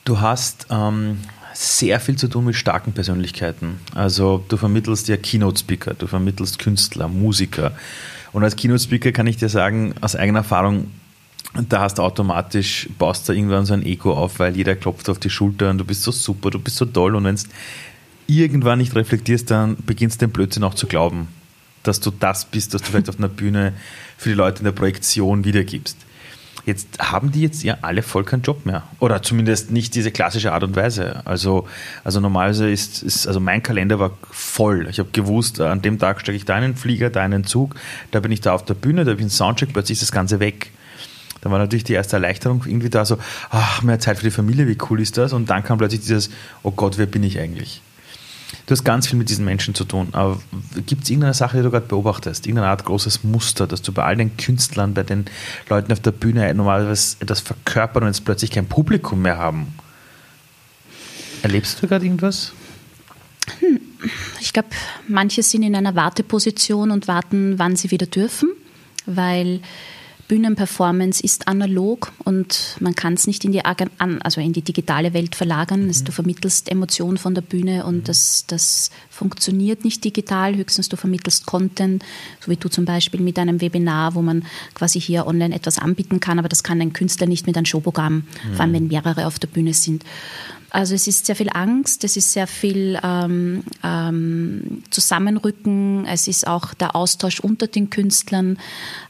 Du 0.04 0.20
hast 0.20 0.66
ähm, 0.68 1.20
sehr 1.54 1.98
viel 2.00 2.16
zu 2.16 2.28
tun 2.28 2.44
mit 2.44 2.54
starken 2.54 2.92
Persönlichkeiten. 2.92 3.80
Also 3.94 4.44
du 4.46 4.58
vermittelst 4.58 5.08
ja 5.08 5.16
Keynote-Speaker, 5.16 5.94
du 5.94 6.06
vermittelst 6.06 6.58
Künstler, 6.58 7.08
Musiker. 7.08 7.72
Und 8.32 8.44
als 8.44 8.56
Keynote-Speaker 8.56 9.10
kann 9.12 9.26
ich 9.26 9.38
dir 9.38 9.48
sagen, 9.48 9.94
aus 10.02 10.14
eigener 10.14 10.40
Erfahrung, 10.40 10.90
da 11.70 11.80
hast 11.80 11.96
du 11.96 12.02
automatisch, 12.02 12.90
baust 12.98 13.26
du 13.26 13.32
irgendwann 13.32 13.64
so 13.64 13.72
ein 13.72 13.86
Ego 13.86 14.12
auf, 14.12 14.38
weil 14.38 14.54
jeder 14.54 14.76
klopft 14.76 15.08
auf 15.08 15.18
die 15.18 15.30
Schulter 15.30 15.70
und 15.70 15.78
du 15.78 15.84
bist 15.86 16.02
so 16.02 16.10
super, 16.10 16.50
du 16.50 16.58
bist 16.58 16.76
so 16.76 16.84
toll. 16.84 17.16
Und 17.16 17.24
wenn 17.24 17.36
es 17.36 17.48
irgendwann 18.26 18.80
nicht 18.80 18.94
reflektierst, 18.94 19.50
dann 19.50 19.78
beginnst 19.86 20.20
du 20.20 20.26
den 20.26 20.32
Blödsinn 20.32 20.62
auch 20.62 20.74
zu 20.74 20.86
glauben 20.86 21.28
dass 21.84 22.00
du 22.00 22.10
das 22.10 22.44
bist, 22.46 22.74
dass 22.74 22.82
du 22.82 22.90
vielleicht 22.90 23.08
auf 23.08 23.18
einer 23.18 23.28
Bühne 23.28 23.72
für 24.18 24.30
die 24.30 24.34
Leute 24.34 24.58
in 24.58 24.64
der 24.64 24.72
Projektion 24.72 25.44
wiedergibst. 25.44 25.96
Jetzt 26.66 26.98
haben 26.98 27.30
die 27.30 27.42
jetzt 27.42 27.62
ja 27.62 27.76
alle 27.82 28.02
voll 28.02 28.24
keinen 28.24 28.40
Job 28.40 28.64
mehr. 28.64 28.84
Oder 28.98 29.22
zumindest 29.22 29.70
nicht 29.70 29.94
diese 29.94 30.10
klassische 30.10 30.52
Art 30.52 30.62
und 30.62 30.74
Weise. 30.74 31.20
Also, 31.26 31.68
also 32.04 32.20
normalerweise 32.20 32.70
ist, 32.70 33.02
ist 33.02 33.26
also 33.26 33.38
mein 33.38 33.62
Kalender 33.62 33.98
war 33.98 34.12
voll. 34.30 34.86
Ich 34.88 34.98
habe 34.98 35.10
gewusst, 35.12 35.60
an 35.60 35.82
dem 35.82 35.98
Tag 35.98 36.20
stecke 36.22 36.36
ich 36.36 36.46
da 36.46 36.54
einen 36.54 36.74
Flieger, 36.74 37.10
da 37.10 37.20
einen 37.20 37.44
Zug, 37.44 37.74
da 38.12 38.20
bin 38.20 38.32
ich 38.32 38.40
da 38.40 38.54
auf 38.54 38.64
der 38.64 38.74
Bühne, 38.74 39.04
da 39.04 39.10
habe 39.10 39.20
ich 39.20 39.24
einen 39.24 39.30
Soundcheck, 39.30 39.74
plötzlich 39.74 39.96
ist 39.96 40.02
das 40.02 40.12
Ganze 40.12 40.40
weg. 40.40 40.70
Dann 41.42 41.52
war 41.52 41.58
natürlich 41.58 41.84
die 41.84 41.92
erste 41.92 42.16
Erleichterung 42.16 42.64
irgendwie 42.64 42.88
da 42.88 43.04
so, 43.04 43.18
ach, 43.50 43.82
mehr 43.82 44.00
Zeit 44.00 44.16
für 44.16 44.24
die 44.24 44.30
Familie, 44.30 44.66
wie 44.66 44.78
cool 44.88 45.02
ist 45.02 45.18
das? 45.18 45.34
Und 45.34 45.50
dann 45.50 45.62
kam 45.62 45.76
plötzlich 45.76 46.00
dieses, 46.00 46.30
oh 46.62 46.70
Gott, 46.70 46.96
wer 46.96 47.04
bin 47.04 47.22
ich 47.22 47.38
eigentlich? 47.38 47.82
Du 48.66 48.72
hast 48.72 48.84
ganz 48.84 49.06
viel 49.06 49.18
mit 49.18 49.28
diesen 49.28 49.44
Menschen 49.44 49.74
zu 49.74 49.84
tun. 49.84 50.08
Aber 50.12 50.40
gibt 50.86 51.04
es 51.04 51.10
irgendeine 51.10 51.34
Sache, 51.34 51.56
die 51.58 51.62
du 51.62 51.70
gerade 51.70 51.86
beobachtest? 51.86 52.46
Irgendeine 52.46 52.68
Art 52.68 52.84
großes 52.84 53.24
Muster, 53.24 53.66
dass 53.66 53.82
du 53.82 53.92
bei 53.92 54.04
all 54.04 54.16
den 54.16 54.36
Künstlern, 54.36 54.94
bei 54.94 55.02
den 55.02 55.26
Leuten 55.68 55.92
auf 55.92 56.00
der 56.00 56.12
Bühne 56.12 56.52
normalerweise 56.54 57.16
etwas 57.20 57.40
verkörpern 57.40 58.04
und 58.04 58.08
jetzt 58.08 58.24
plötzlich 58.24 58.50
kein 58.50 58.66
Publikum 58.66 59.22
mehr 59.22 59.38
haben? 59.38 59.74
Erlebst 61.42 61.82
du 61.82 61.86
gerade 61.86 62.04
irgendwas? 62.04 62.52
Ich 64.40 64.52
glaube, 64.52 64.68
manche 65.08 65.42
sind 65.42 65.62
in 65.62 65.74
einer 65.76 65.94
Warteposition 65.94 66.90
und 66.90 67.08
warten, 67.08 67.58
wann 67.58 67.76
sie 67.76 67.90
wieder 67.90 68.06
dürfen, 68.06 68.50
weil 69.06 69.60
Bühnenperformance 70.28 71.22
ist 71.22 71.48
analog 71.48 72.12
und 72.24 72.76
man 72.80 72.94
kann 72.94 73.14
es 73.14 73.26
nicht 73.26 73.44
in 73.44 73.52
die, 73.52 73.62
also 73.64 74.40
in 74.40 74.52
die 74.52 74.62
digitale 74.62 75.12
Welt 75.12 75.34
verlagern. 75.34 75.86
Mhm. 75.86 76.04
Du 76.04 76.12
vermittelst 76.12 76.70
Emotionen 76.70 77.18
von 77.18 77.34
der 77.34 77.42
Bühne 77.42 77.84
und 77.84 77.96
mhm. 77.96 78.04
das, 78.04 78.44
das 78.46 78.90
funktioniert 79.10 79.84
nicht 79.84 80.02
digital. 80.04 80.56
Höchstens 80.56 80.88
du 80.88 80.96
vermittelst 80.96 81.46
Content, 81.46 82.02
so 82.40 82.50
wie 82.50 82.56
du 82.56 82.68
zum 82.68 82.84
Beispiel 82.84 83.20
mit 83.20 83.38
einem 83.38 83.60
Webinar, 83.60 84.14
wo 84.14 84.22
man 84.22 84.44
quasi 84.74 85.00
hier 85.00 85.26
online 85.26 85.54
etwas 85.54 85.78
anbieten 85.78 86.20
kann, 86.20 86.38
aber 86.38 86.48
das 86.48 86.62
kann 86.62 86.80
ein 86.80 86.92
Künstler 86.92 87.26
nicht 87.26 87.46
mit 87.46 87.56
einem 87.56 87.66
Showprogramm, 87.66 88.14
mhm. 88.14 88.54
vor 88.54 88.60
allem 88.62 88.72
wenn 88.72 88.86
mehrere 88.88 89.26
auf 89.26 89.38
der 89.38 89.48
Bühne 89.48 89.74
sind. 89.74 90.04
Also 90.74 90.96
es 90.96 91.06
ist 91.06 91.24
sehr 91.24 91.36
viel 91.36 91.50
Angst, 91.52 92.02
es 92.02 92.16
ist 92.16 92.32
sehr 92.32 92.48
viel 92.48 92.98
ähm, 93.00 93.62
ähm, 93.84 94.82
Zusammenrücken, 94.90 96.04
es 96.04 96.26
ist 96.26 96.48
auch 96.48 96.74
der 96.74 96.96
Austausch 96.96 97.38
unter 97.38 97.68
den 97.68 97.90
Künstlern. 97.90 98.58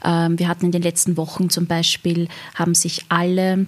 Ähm, 0.03 0.37
wir 0.37 0.47
hatten 0.47 0.65
in 0.65 0.71
den 0.71 0.83
letzten 0.83 1.17
Wochen 1.17 1.49
zum 1.49 1.65
Beispiel, 1.65 2.27
haben 2.53 2.75
sich 2.75 3.05
alle 3.09 3.65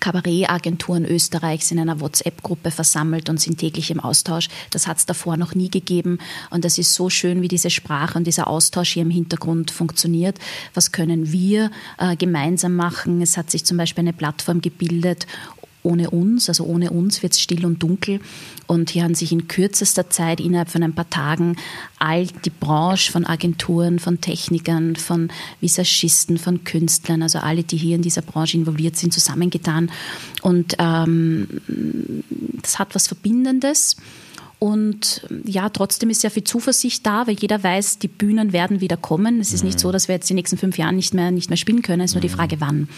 Kabarettagenturen 0.00 1.04
Österreichs 1.04 1.70
in 1.70 1.78
einer 1.78 2.00
WhatsApp-Gruppe 2.00 2.70
versammelt 2.70 3.28
und 3.28 3.38
sind 3.38 3.58
täglich 3.58 3.90
im 3.90 4.00
Austausch. 4.00 4.48
Das 4.70 4.86
hat 4.86 4.96
es 4.96 5.04
davor 5.04 5.36
noch 5.36 5.54
nie 5.54 5.68
gegeben. 5.68 6.18
Und 6.48 6.64
das 6.64 6.78
ist 6.78 6.94
so 6.94 7.10
schön, 7.10 7.42
wie 7.42 7.48
diese 7.48 7.68
Sprache 7.68 8.16
und 8.16 8.26
dieser 8.26 8.48
Austausch 8.48 8.94
hier 8.94 9.02
im 9.02 9.10
Hintergrund 9.10 9.70
funktioniert. 9.70 10.38
Was 10.72 10.92
können 10.92 11.30
wir 11.30 11.70
äh, 11.98 12.16
gemeinsam 12.16 12.74
machen? 12.74 13.20
Es 13.20 13.36
hat 13.36 13.50
sich 13.50 13.66
zum 13.66 13.76
Beispiel 13.76 14.00
eine 14.00 14.14
Plattform 14.14 14.62
gebildet, 14.62 15.26
ohne 15.82 16.10
uns, 16.10 16.48
also 16.48 16.64
ohne 16.64 16.90
uns 16.90 17.22
wird 17.22 17.32
es 17.32 17.40
still 17.40 17.66
und 17.66 17.82
dunkel. 17.82 18.20
Und 18.66 18.90
hier 18.90 19.02
haben 19.04 19.14
sich 19.14 19.32
in 19.32 19.48
kürzester 19.48 20.10
Zeit, 20.10 20.40
innerhalb 20.40 20.70
von 20.70 20.82
ein 20.82 20.94
paar 20.94 21.10
Tagen, 21.10 21.56
all 21.98 22.26
die 22.26 22.50
Branche 22.50 23.10
von 23.10 23.26
Agenturen, 23.26 23.98
von 23.98 24.20
Technikern, 24.20 24.96
von 24.96 25.30
Visagisten, 25.60 26.38
von 26.38 26.64
Künstlern, 26.64 27.22
also 27.22 27.38
alle, 27.38 27.64
die 27.64 27.76
hier 27.76 27.96
in 27.96 28.02
dieser 28.02 28.22
Branche 28.22 28.56
involviert 28.56 28.96
sind, 28.96 29.12
zusammengetan. 29.12 29.90
Und 30.42 30.76
ähm, 30.78 31.48
das 32.62 32.78
hat 32.78 32.94
was 32.94 33.08
Verbindendes. 33.08 33.96
Und 34.62 35.26
ja, 35.44 35.70
trotzdem 35.70 36.08
ist 36.10 36.20
sehr 36.20 36.30
viel 36.30 36.44
Zuversicht 36.44 37.04
da, 37.04 37.26
weil 37.26 37.34
jeder 37.34 37.64
weiß, 37.64 37.98
die 37.98 38.06
Bühnen 38.06 38.52
werden 38.52 38.80
wieder 38.80 38.96
kommen. 38.96 39.40
Es 39.40 39.52
ist 39.52 39.64
mhm. 39.64 39.70
nicht 39.70 39.80
so, 39.80 39.90
dass 39.90 40.06
wir 40.06 40.14
jetzt 40.14 40.30
die 40.30 40.34
nächsten 40.34 40.56
fünf 40.56 40.78
Jahre 40.78 40.92
nicht 40.92 41.14
mehr, 41.14 41.32
nicht 41.32 41.50
mehr 41.50 41.56
spielen 41.56 41.82
können. 41.82 42.02
Es 42.02 42.12
ist 42.12 42.14
nur 42.14 42.20
die 42.20 42.28
mhm. 42.28 42.34
Frage, 42.34 42.60
wann. 42.60 42.88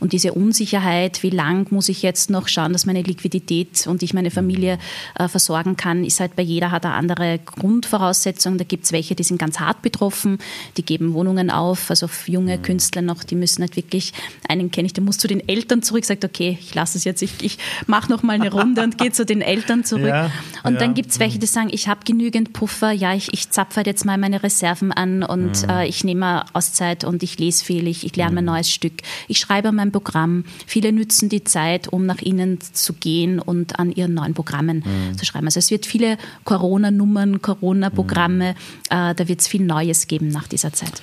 Und 0.00 0.14
diese 0.14 0.32
Unsicherheit, 0.32 1.22
wie 1.22 1.30
lang 1.30 1.70
muss 1.70 1.88
ich 1.88 2.02
jetzt 2.02 2.28
noch 2.28 2.48
schauen, 2.48 2.72
dass 2.72 2.86
meine 2.86 3.02
Liquidität 3.02 3.86
und 3.86 4.02
ich 4.02 4.14
meine 4.14 4.32
Familie 4.32 4.80
äh, 5.14 5.28
versorgen 5.28 5.76
kann, 5.76 6.02
ist 6.02 6.18
halt 6.18 6.34
bei 6.34 6.42
jeder 6.42 6.72
hat 6.72 6.84
eine 6.84 6.94
andere 6.94 7.38
Grundvoraussetzung. 7.38 8.58
Da 8.58 8.64
gibt 8.64 8.86
es 8.86 8.90
welche, 8.90 9.14
die 9.14 9.22
sind 9.22 9.38
ganz 9.38 9.60
hart 9.60 9.80
betroffen, 9.80 10.38
die 10.76 10.84
geben 10.84 11.14
Wohnungen 11.14 11.50
auf. 11.50 11.88
Also 11.88 12.08
junge 12.26 12.58
mhm. 12.58 12.62
Künstler 12.62 13.00
noch, 13.00 13.22
die 13.22 13.36
müssen 13.36 13.62
halt 13.62 13.76
wirklich, 13.76 14.12
einen 14.48 14.72
kenne 14.72 14.86
ich, 14.86 14.92
der 14.92 15.04
muss 15.04 15.18
zu 15.18 15.28
den 15.28 15.48
Eltern 15.48 15.84
zurück, 15.84 16.04
sagt, 16.04 16.24
okay, 16.24 16.58
ich 16.60 16.74
lasse 16.74 16.98
es 16.98 17.04
jetzt, 17.04 17.22
ich, 17.22 17.30
ich 17.42 17.58
mache 17.86 18.10
noch 18.10 18.24
mal 18.24 18.32
eine 18.32 18.50
Runde 18.50 18.82
und 18.82 18.98
gehe 18.98 19.12
zu 19.12 19.24
den 19.24 19.40
Eltern 19.40 19.84
zurück. 19.84 20.08
Ja, 20.08 20.32
und 20.64 20.74
ja. 20.74 20.80
dann 20.80 20.94
gibt 20.94 21.11
es 21.12 21.20
welche, 21.20 21.38
die 21.38 21.46
sagen, 21.46 21.68
ich 21.72 21.88
habe 21.88 22.00
genügend 22.04 22.52
Puffer, 22.52 22.90
ja, 22.90 23.14
ich, 23.14 23.32
ich 23.32 23.50
zapfe 23.50 23.76
halt 23.76 23.86
jetzt 23.86 24.04
mal 24.04 24.18
meine 24.18 24.42
Reserven 24.42 24.92
an 24.92 25.22
und 25.22 25.62
mhm. 25.62 25.70
äh, 25.70 25.86
ich 25.86 26.04
nehme 26.04 26.44
Auszeit 26.52 27.04
und 27.04 27.22
ich 27.22 27.38
lese 27.38 27.64
viel, 27.64 27.86
ich, 27.86 28.04
ich 28.04 28.16
lerne 28.16 28.32
mhm. 28.32 28.38
ein 28.38 28.44
neues 28.46 28.70
Stück. 28.70 29.02
Ich 29.28 29.38
schreibe 29.38 29.72
mein 29.72 29.92
Programm. 29.92 30.44
Viele 30.66 30.92
nützen 30.92 31.28
die 31.28 31.44
Zeit, 31.44 31.88
um 31.88 32.06
nach 32.06 32.20
innen 32.20 32.60
zu 32.60 32.94
gehen 32.94 33.38
und 33.38 33.78
an 33.78 33.92
ihren 33.92 34.14
neuen 34.14 34.34
Programmen 34.34 34.84
mhm. 34.84 35.18
zu 35.18 35.24
schreiben. 35.24 35.46
Also 35.46 35.58
es 35.58 35.70
wird 35.70 35.86
viele 35.86 36.18
Corona-Nummern, 36.44 37.42
Corona-Programme, 37.42 38.54
mhm. 38.54 38.96
äh, 38.96 39.14
da 39.14 39.28
wird 39.28 39.40
es 39.40 39.48
viel 39.48 39.62
Neues 39.62 40.06
geben 40.06 40.28
nach 40.28 40.48
dieser 40.48 40.72
Zeit. 40.72 41.02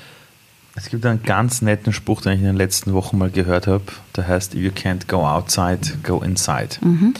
Es 0.76 0.90
gibt 0.90 1.06
einen 1.06 1.24
ganz 1.24 1.62
netten 1.62 1.92
Spruch, 1.92 2.22
den 2.22 2.34
ich 2.34 2.40
in 2.40 2.46
den 2.46 2.56
letzten 2.56 2.94
Wochen 2.94 3.18
mal 3.18 3.30
gehört 3.30 3.68
habe. 3.68 3.84
Der 4.16 4.28
heißt, 4.28 4.54
you 4.54 4.70
can't 4.70 5.08
go 5.08 5.28
outside, 5.28 5.80
go 6.04 6.22
inside. 6.22 6.78
Mhm. 6.82 7.14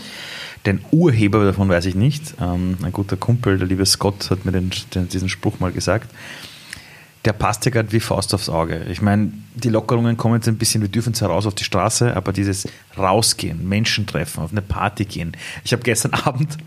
Den 0.66 0.82
Urheber 0.92 1.46
davon 1.46 1.70
weiß 1.70 1.86
ich 1.86 1.96
nicht. 1.96 2.36
Ähm, 2.42 2.78
ein 2.84 2.92
guter 2.92 3.18
Kumpel, 3.18 3.58
der 3.58 3.68
liebe 3.68 3.86
Scott, 3.86 4.30
hat 4.30 4.46
mir 4.46 4.52
den, 4.52 4.72
den, 4.94 5.08
diesen 5.08 5.30
Spruch 5.30 5.60
mal 5.60 5.72
gesagt. 5.72 6.12
Der 7.26 7.34
passt 7.34 7.66
ja 7.66 7.72
gerade 7.72 7.92
wie 7.92 8.00
Faust 8.00 8.34
aufs 8.34 8.50
Auge. 8.50 8.86
Ich 8.90 9.02
meine, 9.02 9.32
die 9.56 9.70
Lockerungen 9.70 10.18
kommen 10.18 10.36
jetzt 10.36 10.48
ein 10.48 10.58
bisschen, 10.58 10.82
wir 10.82 10.90
dürfen 10.90 11.14
zwar 11.14 11.30
raus 11.30 11.46
auf 11.46 11.56
die 11.56 11.64
Straße, 11.64 12.16
aber 12.16 12.32
dieses 12.32 12.68
Rausgehen, 12.98 13.68
Menschen 13.68 14.08
treffen, 14.08 14.42
auf 14.42 14.52
eine 14.52 14.62
Party 14.62 15.06
gehen. 15.06 15.36
Ich 15.64 15.74
habe 15.74 15.84
gestern 15.84 16.14
Abend 16.26 16.58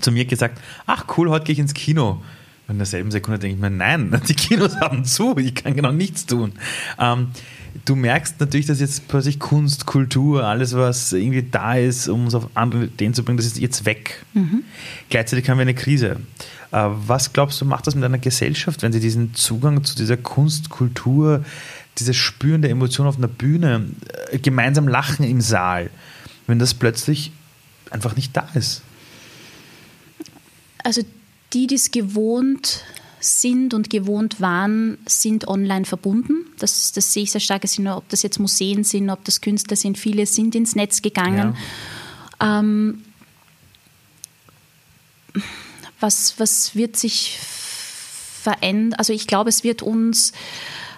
zu 0.00 0.10
mir 0.10 0.24
gesagt, 0.24 0.60
ach 0.86 1.06
cool, 1.16 1.30
heute 1.30 1.46
gehe 1.46 1.52
ich 1.54 1.58
ins 1.58 1.74
Kino. 1.74 2.22
In 2.66 2.78
derselben 2.78 3.10
Sekunde 3.10 3.38
denke 3.38 3.56
ich 3.56 3.60
mir, 3.60 3.70
nein, 3.70 4.18
die 4.28 4.34
Kinos 4.34 4.76
haben 4.76 5.04
zu, 5.04 5.36
ich 5.36 5.54
kann 5.54 5.74
genau 5.74 5.92
nichts 5.92 6.24
tun. 6.24 6.52
Ähm, 6.98 7.28
du 7.84 7.94
merkst 7.94 8.40
natürlich, 8.40 8.66
dass 8.66 8.80
jetzt 8.80 9.06
plötzlich 9.08 9.38
Kunst, 9.38 9.84
Kultur, 9.84 10.44
alles, 10.44 10.74
was 10.74 11.12
irgendwie 11.12 11.42
da 11.42 11.74
ist, 11.74 12.08
um 12.08 12.26
es 12.26 12.34
auf 12.34 12.48
andere 12.54 12.84
Ideen 12.84 13.12
zu 13.12 13.22
bringen, 13.22 13.36
das 13.36 13.46
ist 13.46 13.58
jetzt 13.58 13.84
weg. 13.84 14.24
Mhm. 14.32 14.64
Gleichzeitig 15.10 15.48
haben 15.50 15.58
wir 15.58 15.62
eine 15.62 15.74
Krise. 15.74 16.20
Äh, 16.72 16.88
was 17.06 17.32
glaubst 17.34 17.60
du, 17.60 17.66
macht 17.66 17.86
das 17.86 17.94
mit 17.94 18.04
einer 18.04 18.18
Gesellschaft, 18.18 18.82
wenn 18.82 18.92
sie 18.92 19.00
diesen 19.00 19.34
Zugang 19.34 19.84
zu 19.84 19.94
dieser 19.94 20.16
Kunst, 20.16 20.70
Kultur, 20.70 21.44
dieses 21.98 22.16
Spüren 22.16 22.62
der 22.62 22.70
Emotion 22.70 23.06
auf 23.06 23.18
einer 23.18 23.28
Bühne, 23.28 23.86
äh, 24.30 24.38
gemeinsam 24.38 24.88
lachen 24.88 25.24
im 25.24 25.42
Saal, 25.42 25.90
wenn 26.46 26.58
das 26.58 26.72
plötzlich 26.72 27.30
einfach 27.90 28.16
nicht 28.16 28.34
da 28.34 28.48
ist? 28.54 28.82
Also 30.82 31.02
die, 31.52 31.66
die 31.66 31.76
es 31.76 31.90
gewohnt 31.90 32.84
sind 33.20 33.72
und 33.74 33.88
gewohnt 33.90 34.40
waren, 34.40 34.98
sind 35.06 35.48
online 35.48 35.84
verbunden. 35.84 36.46
Das, 36.58 36.92
das 36.92 37.12
sehe 37.12 37.22
ich 37.22 37.30
sehr 37.30 37.40
stark. 37.40 37.62
Also, 37.62 37.82
ob 37.96 38.08
das 38.08 38.22
jetzt 38.22 38.38
Museen 38.38 38.84
sind, 38.84 39.08
ob 39.10 39.24
das 39.24 39.40
Künstler 39.40 39.76
sind, 39.76 39.98
viele 39.98 40.26
sind 40.26 40.54
ins 40.54 40.74
Netz 40.74 41.00
gegangen. 41.00 41.56
Ja. 42.40 42.60
Ähm, 42.60 43.02
was, 46.00 46.38
was 46.38 46.74
wird 46.74 46.96
sich 46.96 47.38
verändern? 47.40 48.98
Also 48.98 49.12
ich 49.12 49.26
glaube, 49.26 49.48
es 49.48 49.64
wird 49.64 49.82
uns 49.82 50.32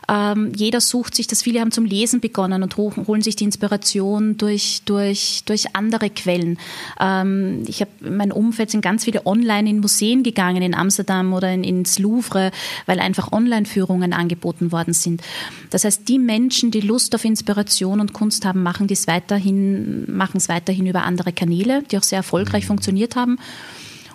ähm, 0.08 0.52
jeder 0.54 0.80
sucht 0.80 1.14
sich 1.14 1.26
das, 1.26 1.42
viele 1.42 1.60
haben 1.60 1.72
zum 1.72 1.84
Lesen 1.84 2.20
begonnen 2.20 2.62
und 2.62 2.76
holen 2.76 3.22
sich 3.22 3.36
die 3.36 3.44
Inspiration 3.44 4.36
durch, 4.36 4.82
durch, 4.84 5.42
durch 5.46 5.74
andere 5.74 6.10
Quellen. 6.10 6.58
Ähm, 7.00 7.64
ich 7.66 7.80
habe 7.80 7.90
in 8.00 8.16
meinem 8.16 8.32
Umfeld 8.32 8.70
sind 8.70 8.82
ganz 8.82 9.04
viele 9.04 9.26
online 9.26 9.68
in 9.68 9.80
Museen 9.80 10.22
gegangen, 10.22 10.62
in 10.62 10.74
Amsterdam 10.74 11.32
oder 11.32 11.52
in, 11.52 11.64
ins 11.64 11.98
Louvre, 11.98 12.52
weil 12.86 13.00
einfach 13.00 13.32
Online-Führungen 13.32 14.12
angeboten 14.12 14.70
worden 14.72 14.94
sind. 14.94 15.22
Das 15.70 15.84
heißt, 15.84 16.08
die 16.08 16.18
Menschen, 16.18 16.70
die 16.70 16.80
Lust 16.80 17.14
auf 17.14 17.24
Inspiration 17.24 18.00
und 18.00 18.12
Kunst 18.12 18.44
haben, 18.44 18.62
machen 18.62 18.86
es 18.90 19.06
weiterhin, 19.06 20.04
machen 20.10 20.36
es 20.36 20.48
weiterhin 20.48 20.86
über 20.86 21.02
andere 21.02 21.32
Kanäle, 21.32 21.82
die 21.90 21.98
auch 21.98 22.02
sehr 22.02 22.18
erfolgreich 22.18 22.64
mhm. 22.64 22.68
funktioniert 22.68 23.16
haben 23.16 23.38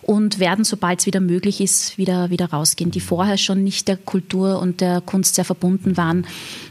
und 0.02 0.40
werden, 0.40 0.64
sobald 0.64 1.00
es 1.00 1.06
wieder 1.06 1.20
möglich 1.20 1.62
ist, 1.62 1.98
wieder, 1.98 2.30
wieder 2.30 2.48
rausgehen. 2.48 2.92
Die 2.92 3.00
vorher 3.00 3.38
schon 3.38 3.64
nicht 3.64 3.88
der 3.88 3.98
Kultur 3.98 4.60
und 4.60 4.82
der 4.82 5.02
Kunst 5.02 5.36
sehr 5.36 5.46
verbunden 5.46 5.98
waren, 5.98 6.26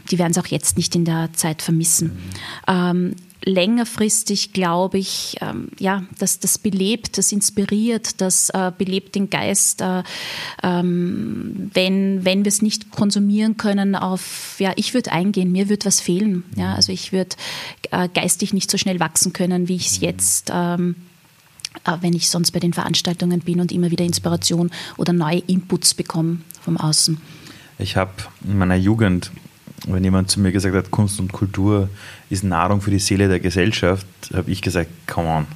die 0.09 0.19
werden 0.19 0.31
es 0.31 0.37
auch 0.37 0.47
jetzt 0.47 0.77
nicht 0.77 0.95
in 0.95 1.05
der 1.05 1.29
Zeit 1.33 1.61
vermissen. 1.61 2.11
Ähm, 2.67 3.15
längerfristig 3.43 4.53
glaube 4.53 4.97
ich, 4.97 5.37
ähm, 5.41 5.69
ja, 5.79 6.03
dass 6.19 6.39
das 6.39 6.57
belebt, 6.57 7.17
das 7.17 7.31
inspiriert, 7.31 8.21
das 8.21 8.49
äh, 8.51 8.71
belebt 8.77 9.15
den 9.15 9.29
Geist, 9.29 9.81
äh, 9.81 10.03
ähm, 10.63 11.71
wenn, 11.73 12.23
wenn 12.23 12.45
wir 12.45 12.49
es 12.49 12.61
nicht 12.61 12.91
konsumieren 12.91 13.57
können 13.57 13.95
auf, 13.95 14.55
ja, 14.59 14.73
ich 14.75 14.93
würde 14.93 15.11
eingehen, 15.11 15.51
mir 15.51 15.69
würde 15.69 15.85
was 15.85 15.99
fehlen, 15.99 16.43
ja, 16.55 16.75
also 16.75 16.91
ich 16.91 17.11
würde 17.11 17.35
äh, 17.91 18.07
geistig 18.13 18.53
nicht 18.53 18.69
so 18.69 18.77
schnell 18.77 18.99
wachsen 18.99 19.33
können, 19.33 19.67
wie 19.67 19.75
ich 19.75 19.87
es 19.87 20.01
jetzt 20.01 20.51
ähm, 20.53 20.95
äh, 20.97 21.10
wenn 22.01 22.13
ich 22.13 22.29
sonst 22.29 22.51
bei 22.51 22.59
den 22.59 22.73
Veranstaltungen 22.73 23.41
bin 23.41 23.59
und 23.59 23.71
immer 23.71 23.91
wieder 23.91 24.05
Inspiration 24.05 24.69
oder 24.97 25.13
neue 25.13 25.39
Inputs 25.39 25.93
bekomme 25.93 26.37
vom 26.61 26.77
Außen. 26.77 27.19
Ich 27.79 27.97
habe 27.97 28.11
in 28.45 28.57
meiner 28.57 28.75
Jugend 28.75 29.31
wenn 29.87 30.03
jemand 30.03 30.29
zu 30.29 30.39
mir 30.39 30.51
gesagt 30.51 30.75
hat, 30.75 30.91
Kunst 30.91 31.19
und 31.19 31.31
Kultur 31.31 31.89
ist 32.29 32.43
Nahrung 32.43 32.81
für 32.81 32.91
die 32.91 32.99
Seele 32.99 33.27
der 33.27 33.39
Gesellschaft, 33.39 34.05
habe 34.33 34.51
ich 34.51 34.61
gesagt, 34.61 34.89
come 35.07 35.27
on, 35.27 35.47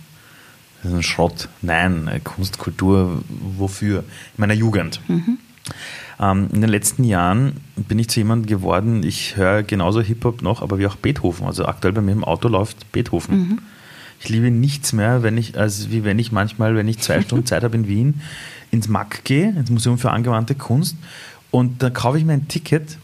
das 0.82 0.92
ist 0.92 0.98
ein 0.98 1.04
Schrott. 1.04 1.50
Nein, 1.62 2.10
Kunst, 2.24 2.58
Kultur, 2.58 3.22
wofür? 3.30 4.00
In 4.00 4.06
meiner 4.38 4.54
Jugend. 4.54 5.00
Mhm. 5.08 5.38
Ähm, 6.20 6.50
in 6.54 6.62
den 6.62 6.70
letzten 6.70 7.04
Jahren 7.04 7.58
bin 7.76 8.00
ich 8.00 8.10
zu 8.10 8.20
jemandem 8.20 8.48
geworden, 8.48 9.04
ich 9.04 9.36
höre 9.36 9.64
genauso 9.64 10.02
Hip-Hop 10.02 10.42
noch, 10.42 10.62
aber 10.62 10.80
wie 10.80 10.88
auch 10.88 10.96
Beethoven. 10.96 11.46
Also 11.46 11.66
aktuell 11.66 11.94
bei 11.94 12.02
mir 12.02 12.14
im 12.14 12.24
Auto 12.24 12.48
läuft 12.48 12.92
Beethoven. 12.92 13.38
Mhm. 13.38 13.60
Ich 14.20 14.30
liebe 14.30 14.50
nichts 14.52 14.94
mehr, 14.94 15.24
wenn 15.24 15.38
ich, 15.38 15.58
als 15.58 15.92
wie 15.92 16.04
wenn 16.04 16.20
ich 16.20 16.32
manchmal, 16.32 16.76
wenn 16.76 16.88
ich 16.88 17.00
zwei 17.00 17.22
Stunden 17.22 17.46
Zeit 17.46 17.64
habe 17.64 17.76
in 17.76 17.88
Wien, 17.88 18.22
ins 18.72 18.88
MAC 18.88 19.24
gehe, 19.24 19.50
ins 19.50 19.70
Museum 19.70 19.98
für 19.98 20.12
angewandte 20.12 20.56
Kunst, 20.56 20.96
und 21.52 21.82
dann 21.82 21.94
kaufe 21.94 22.18
ich 22.18 22.26
mir 22.26 22.34
ein 22.34 22.48
Ticket 22.48 22.98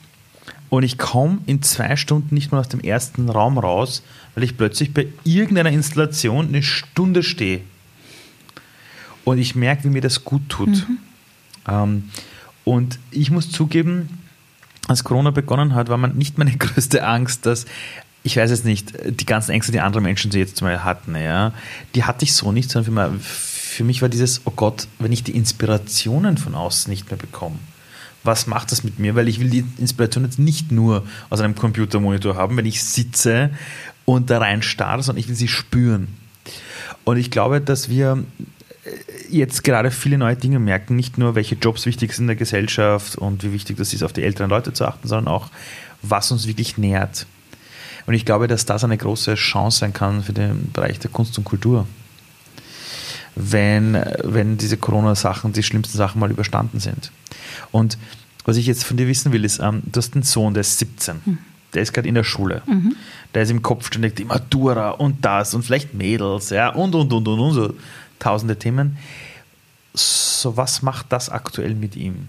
und 0.69 0.83
ich 0.83 0.97
komme 0.97 1.39
in 1.45 1.61
zwei 1.61 1.95
Stunden 1.95 2.35
nicht 2.35 2.51
mal 2.51 2.59
aus 2.59 2.69
dem 2.69 2.79
ersten 2.79 3.29
Raum 3.29 3.57
raus, 3.57 4.03
weil 4.35 4.43
ich 4.43 4.57
plötzlich 4.57 4.93
bei 4.93 5.07
irgendeiner 5.23 5.69
Installation 5.69 6.47
eine 6.47 6.63
Stunde 6.63 7.23
stehe. 7.23 7.61
Und 9.23 9.37
ich 9.37 9.55
merke, 9.55 9.83
wie 9.83 9.89
mir 9.89 10.01
das 10.01 10.23
gut 10.23 10.41
tut. 10.49 10.69
Mhm. 10.69 10.97
Ähm, 11.67 12.09
und 12.63 12.99
ich 13.11 13.31
muss 13.31 13.51
zugeben, 13.51 14.19
als 14.87 15.03
Corona 15.03 15.31
begonnen 15.31 15.75
hat, 15.75 15.89
war 15.89 15.97
man 15.97 16.17
nicht 16.17 16.37
meine 16.37 16.51
größte 16.57 17.05
Angst, 17.05 17.45
dass 17.45 17.65
ich 18.23 18.37
weiß 18.37 18.51
es 18.51 18.63
nicht, 18.63 18.93
die 19.05 19.25
ganzen 19.25 19.51
Ängste, 19.51 19.71
die 19.71 19.79
andere 19.79 20.01
Menschen 20.01 20.31
so 20.31 20.37
jetzt 20.37 20.61
mal 20.61 20.83
hatten, 20.83 21.15
ja, 21.15 21.53
die 21.95 22.03
hatte 22.03 22.23
ich 22.23 22.33
so 22.33 22.51
nicht, 22.51 22.69
sondern 22.69 22.85
für 22.85 23.01
mich, 23.11 23.25
für 23.25 23.83
mich 23.83 24.01
war 24.01 24.09
dieses, 24.09 24.41
oh 24.45 24.51
Gott, 24.55 24.87
wenn 24.99 25.11
ich 25.11 25.23
die 25.23 25.35
Inspirationen 25.35 26.37
von 26.37 26.55
außen 26.55 26.89
nicht 26.89 27.09
mehr 27.09 27.17
bekomme 27.17 27.57
was 28.23 28.47
macht 28.47 28.71
das 28.71 28.83
mit 28.83 28.99
mir? 28.99 29.15
Weil 29.15 29.27
ich 29.27 29.39
will 29.39 29.49
die 29.49 29.65
Inspiration 29.77 30.23
jetzt 30.23 30.39
nicht 30.39 30.71
nur 30.71 31.05
aus 31.29 31.41
einem 31.41 31.55
Computermonitor 31.55 32.35
haben, 32.35 32.57
wenn 32.57 32.65
ich 32.65 32.83
sitze 32.83 33.51
und 34.05 34.29
da 34.29 34.39
rein 34.39 34.61
starre, 34.61 35.01
sondern 35.01 35.21
ich 35.21 35.27
will 35.27 35.35
sie 35.35 35.47
spüren. 35.47 36.07
Und 37.03 37.17
ich 37.17 37.31
glaube, 37.31 37.61
dass 37.61 37.89
wir 37.89 38.23
äh, 38.83 38.89
jetzt 39.29 39.63
gerade 39.63 39.91
viele 39.91 40.17
neue 40.17 40.35
Dinge 40.35 40.59
merken, 40.59 40.95
nicht 40.95 41.17
nur 41.17 41.35
welche 41.35 41.55
Jobs 41.55 41.85
wichtig 41.85 42.13
sind 42.13 42.23
in 42.23 42.27
der 42.27 42.35
Gesellschaft 42.35 43.15
und 43.15 43.43
wie 43.43 43.53
wichtig 43.53 43.77
das 43.77 43.93
ist, 43.93 44.03
auf 44.03 44.13
die 44.13 44.23
älteren 44.23 44.49
Leute 44.49 44.73
zu 44.73 44.85
achten, 44.85 45.07
sondern 45.07 45.33
auch, 45.33 45.49
was 46.01 46.31
uns 46.31 46.47
wirklich 46.47 46.77
nährt. 46.77 47.25
Und 48.05 48.13
ich 48.13 48.25
glaube, 48.25 48.47
dass 48.47 48.65
das 48.65 48.83
eine 48.83 48.97
große 48.97 49.35
Chance 49.35 49.79
sein 49.79 49.93
kann 49.93 50.23
für 50.23 50.33
den 50.33 50.71
Bereich 50.71 50.99
der 50.99 51.11
Kunst 51.11 51.37
und 51.37 51.43
Kultur. 51.43 51.87
Wenn, 53.35 53.93
wenn 54.23 54.57
diese 54.57 54.77
Corona-Sachen, 54.77 55.53
die 55.53 55.63
schlimmsten 55.63 55.97
Sachen 55.97 56.19
mal 56.19 56.31
überstanden 56.31 56.79
sind. 56.79 57.11
Und 57.71 57.97
was 58.43 58.57
ich 58.57 58.65
jetzt 58.65 58.83
von 58.83 58.97
dir 58.97 59.07
wissen 59.07 59.31
will, 59.31 59.45
ist, 59.45 59.59
ähm, 59.59 59.83
du 59.85 59.97
hast 59.97 60.13
einen 60.13 60.23
Sohn, 60.23 60.53
der 60.53 60.61
ist 60.61 60.79
17. 60.79 61.21
Mhm. 61.25 61.37
Der 61.73 61.81
ist 61.81 61.93
gerade 61.93 62.07
in 62.07 62.15
der 62.15 62.23
Schule. 62.23 62.61
Mhm. 62.65 62.95
Der 63.33 63.43
ist 63.43 63.51
im 63.51 63.61
Kopf 63.61 63.87
ständig 63.87 64.15
die 64.15 64.25
Matura 64.25 64.91
und 64.91 65.23
das 65.23 65.53
und 65.53 65.63
vielleicht 65.63 65.93
Mädels, 65.93 66.49
ja, 66.49 66.69
und, 66.69 66.95
und, 66.95 67.13
und, 67.13 67.27
und, 67.27 67.39
und, 67.39 67.53
so 67.53 67.73
tausende 68.19 68.57
Themen. 68.57 68.97
So, 69.93 70.57
was 70.57 70.81
macht 70.81 71.07
das 71.09 71.29
aktuell 71.29 71.75
mit 71.75 71.95
ihm? 71.95 72.27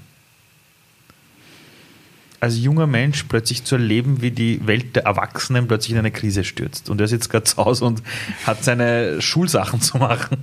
Als 2.43 2.59
junger 2.59 2.89
Mensch 2.89 3.23
plötzlich 3.29 3.63
zu 3.63 3.77
erleben, 3.77 4.21
wie 4.21 4.33
die 4.33 4.67
Welt 4.67 4.97
der 4.97 5.05
Erwachsenen 5.05 5.69
plötzlich 5.69 5.93
in 5.93 5.99
eine 5.99 6.11
Krise 6.11 6.43
stürzt. 6.43 6.91
Und 6.91 7.01
er 7.01 7.07
sitzt 7.07 7.31
gerade 7.31 7.45
zu 7.45 7.57
Hause 7.57 7.85
und 7.85 8.03
hat 8.45 8.65
seine 8.65 9.23
Schulsachen 9.23 9.81
zu 9.81 9.99
machen. 9.99 10.39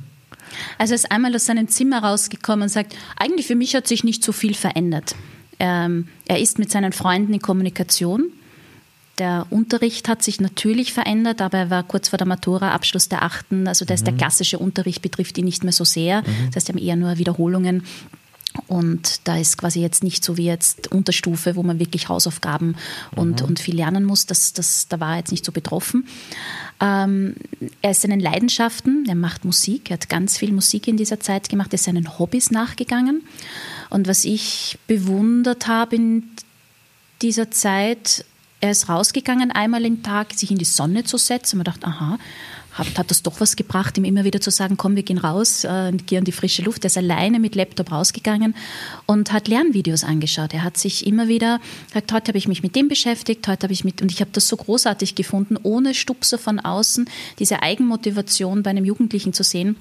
Also 0.77 0.93
er 0.93 0.95
ist 0.95 1.11
einmal 1.11 1.35
aus 1.35 1.45
seinem 1.45 1.67
Zimmer 1.67 2.01
rausgekommen 2.01 2.63
und 2.63 2.69
sagt, 2.69 2.95
eigentlich 3.17 3.47
für 3.47 3.55
mich 3.55 3.75
hat 3.75 3.85
sich 3.85 4.05
nicht 4.05 4.23
so 4.23 4.31
viel 4.31 4.53
verändert. 4.53 5.13
Ähm, 5.59 6.07
er 6.25 6.39
ist 6.39 6.57
mit 6.57 6.71
seinen 6.71 6.93
Freunden 6.93 7.33
in 7.33 7.41
Kommunikation. 7.41 8.31
Der 9.17 9.45
Unterricht 9.49 10.07
hat 10.07 10.23
sich 10.23 10.39
natürlich 10.39 10.93
verändert, 10.93 11.41
aber 11.41 11.57
er 11.57 11.69
war 11.69 11.83
kurz 11.83 12.07
vor 12.07 12.17
der 12.17 12.27
Matura, 12.27 12.71
Abschluss 12.71 13.09
der 13.09 13.23
Achten. 13.23 13.67
Also 13.67 13.83
das 13.83 14.01
mhm. 14.01 14.05
der 14.05 14.13
klassische 14.13 14.57
Unterricht 14.57 15.01
betrifft 15.01 15.37
ihn 15.37 15.43
nicht 15.43 15.65
mehr 15.65 15.73
so 15.73 15.83
sehr. 15.83 16.21
Mhm. 16.21 16.25
Das 16.47 16.55
heißt, 16.55 16.69
er 16.69 16.75
haben 16.75 16.81
eher 16.81 16.95
nur 16.95 17.17
Wiederholungen. 17.17 17.83
Und 18.67 19.27
da 19.27 19.37
ist 19.37 19.57
quasi 19.57 19.81
jetzt 19.81 20.03
nicht 20.03 20.23
so 20.23 20.37
wie 20.37 20.45
jetzt 20.45 20.91
Unterstufe, 20.91 21.55
wo 21.55 21.63
man 21.63 21.79
wirklich 21.79 22.09
Hausaufgaben 22.09 22.75
und, 23.15 23.41
mhm. 23.41 23.47
und 23.47 23.59
viel 23.59 23.75
lernen 23.75 24.05
muss. 24.05 24.25
Das, 24.25 24.53
das, 24.53 24.87
da 24.87 24.99
war 24.99 25.11
er 25.11 25.17
jetzt 25.19 25.31
nicht 25.31 25.45
so 25.45 25.51
betroffen. 25.51 26.07
Ähm, 26.79 27.35
er 27.81 27.91
ist 27.91 28.01
seinen 28.01 28.19
Leidenschaften, 28.19 29.05
er 29.07 29.15
macht 29.15 29.45
Musik, 29.45 29.89
er 29.89 29.95
hat 29.95 30.09
ganz 30.09 30.37
viel 30.37 30.51
Musik 30.51 30.87
in 30.87 30.97
dieser 30.97 31.19
Zeit 31.19 31.49
gemacht, 31.49 31.73
er 31.73 31.75
ist 31.75 31.85
seinen 31.85 32.19
Hobbys 32.19 32.51
nachgegangen. 32.51 33.23
Und 33.89 34.07
was 34.07 34.25
ich 34.25 34.77
bewundert 34.87 35.67
habe 35.67 35.95
in 35.95 36.23
dieser 37.21 37.51
Zeit, 37.51 38.25
er 38.61 38.71
ist 38.71 38.89
rausgegangen, 38.89 39.51
einmal 39.51 39.85
im 39.85 40.03
Tag 40.03 40.33
sich 40.33 40.51
in 40.51 40.57
die 40.57 40.65
Sonne 40.65 41.03
zu 41.03 41.17
setzen. 41.17 41.57
Man 41.57 41.65
dachte, 41.65 41.87
aha, 41.87 42.17
hat, 42.79 42.97
hat 42.97 43.11
das 43.11 43.21
doch 43.21 43.39
was 43.39 43.55
gebracht, 43.55 43.97
ihm 43.97 44.05
immer 44.05 44.23
wieder 44.23 44.41
zu 44.41 44.49
sagen, 44.49 44.77
komm, 44.77 44.95
wir 44.95 45.03
gehen 45.03 45.17
raus, 45.17 45.63
äh, 45.63 45.91
gehen 45.91 46.19
an 46.19 46.23
die 46.23 46.31
frische 46.31 46.63
Luft. 46.63 46.83
Er 46.83 46.87
ist 46.87 46.97
alleine 46.97 47.39
mit 47.39 47.55
Laptop 47.55 47.91
rausgegangen 47.91 48.55
und 49.05 49.31
hat 49.31 49.47
Lernvideos 49.47 50.03
angeschaut. 50.03 50.53
Er 50.53 50.63
hat 50.63 50.77
sich 50.77 51.05
immer 51.05 51.27
wieder 51.27 51.59
gesagt, 51.87 52.11
heute 52.11 52.29
habe 52.29 52.37
ich 52.37 52.47
mich 52.47 52.63
mit 52.63 52.75
dem 52.75 52.87
beschäftigt, 52.87 53.47
heute 53.47 53.63
habe 53.63 53.73
ich 53.73 53.83
mit, 53.83 54.01
und 54.01 54.11
ich 54.11 54.21
habe 54.21 54.31
das 54.33 54.47
so 54.47 54.57
großartig 54.57 55.15
gefunden, 55.15 55.57
ohne 55.61 55.93
Stupser 55.93 56.37
von 56.37 56.59
außen, 56.59 57.09
diese 57.37 57.61
Eigenmotivation 57.61 58.63
bei 58.63 58.71
einem 58.71 58.85
Jugendlichen 58.85 59.33
zu 59.33 59.43
sehen 59.43 59.75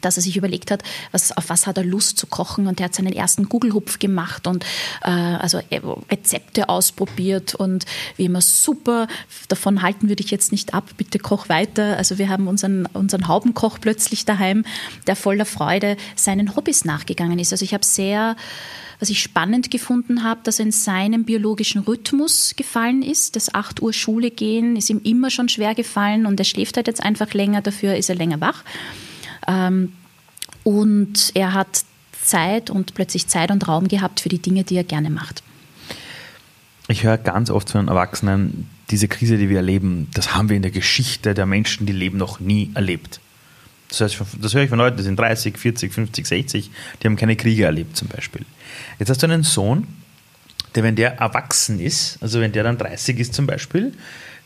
dass 0.00 0.16
er 0.16 0.22
sich 0.22 0.36
überlegt 0.36 0.70
hat, 0.70 0.82
was, 1.12 1.36
auf 1.36 1.48
was 1.48 1.66
hat 1.66 1.78
er 1.78 1.84
Lust 1.84 2.18
zu 2.18 2.26
kochen 2.26 2.66
und 2.66 2.80
er 2.80 2.84
hat 2.84 2.94
seinen 2.94 3.12
ersten 3.12 3.48
Google-Hupf 3.48 3.98
gemacht 3.98 4.46
und 4.46 4.64
äh, 5.02 5.10
also 5.10 5.58
äh, 5.70 5.80
Rezepte 6.10 6.68
ausprobiert 6.68 7.54
und 7.54 7.84
wie 8.16 8.26
immer 8.26 8.40
super, 8.40 9.08
davon 9.48 9.82
halten 9.82 10.08
würde 10.08 10.22
ich 10.22 10.30
jetzt 10.30 10.52
nicht 10.52 10.74
ab, 10.74 10.84
bitte 10.96 11.18
koch 11.18 11.48
weiter. 11.48 11.96
Also 11.96 12.18
wir 12.18 12.28
haben 12.28 12.48
unseren, 12.48 12.86
unseren 12.86 13.28
Haubenkoch 13.28 13.78
plötzlich 13.80 14.24
daheim, 14.24 14.64
der 15.06 15.16
voller 15.16 15.46
Freude 15.46 15.96
seinen 16.16 16.56
Hobbys 16.56 16.84
nachgegangen 16.84 17.38
ist. 17.38 17.52
Also 17.52 17.64
ich 17.64 17.74
habe 17.74 17.84
sehr 17.84 18.36
was 19.00 19.10
ich 19.10 19.22
spannend 19.22 19.70
gefunden 19.70 20.24
habe, 20.24 20.40
dass 20.42 20.58
er 20.58 20.66
in 20.66 20.72
seinem 20.72 21.24
biologischen 21.24 21.82
Rhythmus 21.82 22.54
gefallen 22.56 23.02
ist. 23.02 23.36
Das 23.36 23.54
8 23.54 23.80
Uhr 23.80 23.92
Schule 23.92 24.30
gehen 24.30 24.74
ist 24.74 24.90
ihm 24.90 25.00
immer 25.04 25.30
schon 25.30 25.48
schwer 25.48 25.76
gefallen 25.76 26.26
und 26.26 26.40
er 26.40 26.44
schläft 26.44 26.76
halt 26.76 26.88
jetzt 26.88 27.02
einfach 27.02 27.32
länger, 27.32 27.62
dafür 27.62 27.94
ist 27.94 28.08
er 28.08 28.16
länger 28.16 28.40
wach. 28.40 28.64
Ähm, 29.48 29.94
und 30.62 31.32
er 31.34 31.54
hat 31.54 31.84
Zeit 32.22 32.70
und 32.70 32.94
plötzlich 32.94 33.26
Zeit 33.26 33.50
und 33.50 33.66
Raum 33.66 33.88
gehabt 33.88 34.20
für 34.20 34.28
die 34.28 34.38
Dinge, 34.38 34.62
die 34.62 34.76
er 34.76 34.84
gerne 34.84 35.10
macht. 35.10 35.42
Ich 36.88 37.02
höre 37.02 37.18
ganz 37.18 37.50
oft 37.50 37.70
von 37.70 37.88
Erwachsenen, 37.88 38.68
diese 38.90 39.08
Krise, 39.08 39.36
die 39.36 39.48
wir 39.48 39.58
erleben, 39.58 40.08
das 40.14 40.34
haben 40.34 40.48
wir 40.48 40.56
in 40.56 40.62
der 40.62 40.70
Geschichte 40.70 41.34
der 41.34 41.46
Menschen, 41.46 41.86
die 41.86 41.92
leben, 41.92 42.16
noch 42.16 42.40
nie 42.40 42.70
erlebt. 42.74 43.20
Das, 43.90 44.00
heißt, 44.00 44.20
das 44.40 44.54
höre 44.54 44.62
ich 44.62 44.70
von 44.70 44.78
Leuten, 44.78 44.96
die 44.96 45.02
sind 45.02 45.18
30, 45.18 45.56
40, 45.56 45.92
50, 45.92 46.26
60, 46.26 46.70
die 47.02 47.06
haben 47.06 47.16
keine 47.16 47.36
Kriege 47.36 47.64
erlebt 47.64 47.96
zum 47.96 48.08
Beispiel. 48.08 48.44
Jetzt 48.98 49.08
hast 49.08 49.22
du 49.22 49.26
einen 49.26 49.42
Sohn, 49.42 49.86
der, 50.74 50.82
wenn 50.82 50.96
der 50.96 51.18
erwachsen 51.18 51.80
ist, 51.80 52.18
also 52.22 52.40
wenn 52.40 52.52
der 52.52 52.64
dann 52.64 52.78
30 52.78 53.18
ist 53.18 53.34
zum 53.34 53.46
Beispiel, 53.46 53.92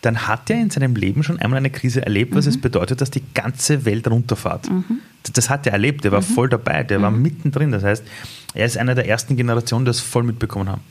dann 0.03 0.27
hat 0.27 0.51
er 0.51 0.61
in 0.61 0.69
seinem 0.69 0.97
Leben 0.97 1.23
schon 1.23 1.39
einmal 1.39 1.59
eine 1.59 1.71
Krise 1.71 2.05
erlebt, 2.05 2.35
was 2.35 2.45
mhm. 2.45 2.51
es 2.51 2.61
bedeutet, 2.61 3.01
dass 3.01 3.11
die 3.11 3.23
ganze 3.35 3.85
Welt 3.85 4.09
runterfährt. 4.09 4.69
Mhm. 4.69 4.99
Das 5.33 5.49
hat 5.49 5.65
er 5.67 5.73
erlebt, 5.73 6.03
der 6.03 6.11
war 6.11 6.21
mhm. 6.21 6.25
voll 6.25 6.49
dabei, 6.49 6.83
der 6.83 7.01
war 7.01 7.13
mhm. 7.13 7.23
mittendrin. 7.23 7.71
Das 7.71 7.85
heißt, 7.85 8.05
er 8.53 8.67
ist 8.67 8.77
einer 8.77 8.97
der 8.97 9.09
ersten 9.09 9.37
Generationen, 9.37 9.85
die 9.85 9.91
das 9.91 10.01
voll 10.01 10.25
mitbekommen 10.25 10.69
haben. 10.69 10.83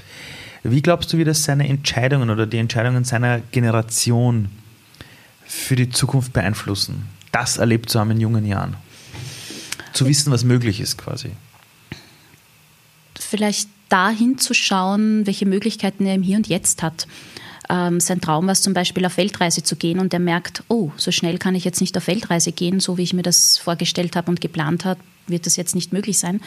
Wie 0.63 0.81
glaubst 0.81 1.11
du, 1.11 1.17
wie 1.17 1.25
das 1.25 1.43
seine 1.43 1.67
Entscheidungen 1.67 2.29
oder 2.29 2.47
die 2.47 2.57
Entscheidungen 2.57 3.03
seiner 3.03 3.39
Generation 3.51 4.47
für 5.45 5.75
die 5.75 5.89
Zukunft 5.89 6.31
beeinflussen? 6.31 7.07
Das 7.33 7.57
erlebt 7.57 7.89
zu 7.89 7.99
haben 7.99 8.11
in 8.11 8.21
jungen 8.21 8.45
Jahren. 8.45 8.77
Zu 9.91 10.07
wissen, 10.07 10.31
was 10.31 10.45
möglich 10.45 10.79
ist 10.79 10.97
quasi. 10.97 11.31
Vielleicht 13.19 13.67
dahin 13.89 14.37
zu 14.37 14.53
schauen, 14.53 15.25
welche 15.27 15.45
Möglichkeiten 15.45 16.05
er 16.05 16.15
im 16.15 16.23
Hier 16.23 16.37
und 16.37 16.47
Jetzt 16.47 16.81
hat 16.81 17.07
ähm, 17.71 18.01
sein 18.01 18.19
Traum 18.19 18.47
war 18.47 18.51
es 18.51 18.61
zum 18.61 18.73
Beispiel 18.73 19.05
auf 19.05 19.15
Weltreise 19.15 19.63
zu 19.63 19.77
gehen 19.77 19.99
und 19.99 20.13
er 20.13 20.19
merkt, 20.19 20.63
oh, 20.67 20.91
so 20.97 21.11
schnell 21.11 21.37
kann 21.37 21.55
ich 21.55 21.63
jetzt 21.63 21.79
nicht 21.79 21.97
auf 21.97 22.07
Weltreise 22.07 22.51
gehen, 22.51 22.81
so 22.81 22.97
wie 22.97 23.03
ich 23.03 23.13
mir 23.13 23.23
das 23.23 23.57
vorgestellt 23.57 24.17
habe 24.17 24.29
und 24.29 24.41
geplant 24.41 24.83
habe, 24.83 24.99
wird 25.27 25.45
das 25.45 25.55
jetzt 25.55 25.73
nicht 25.73 25.93
möglich 25.93 26.19
sein. 26.19 26.41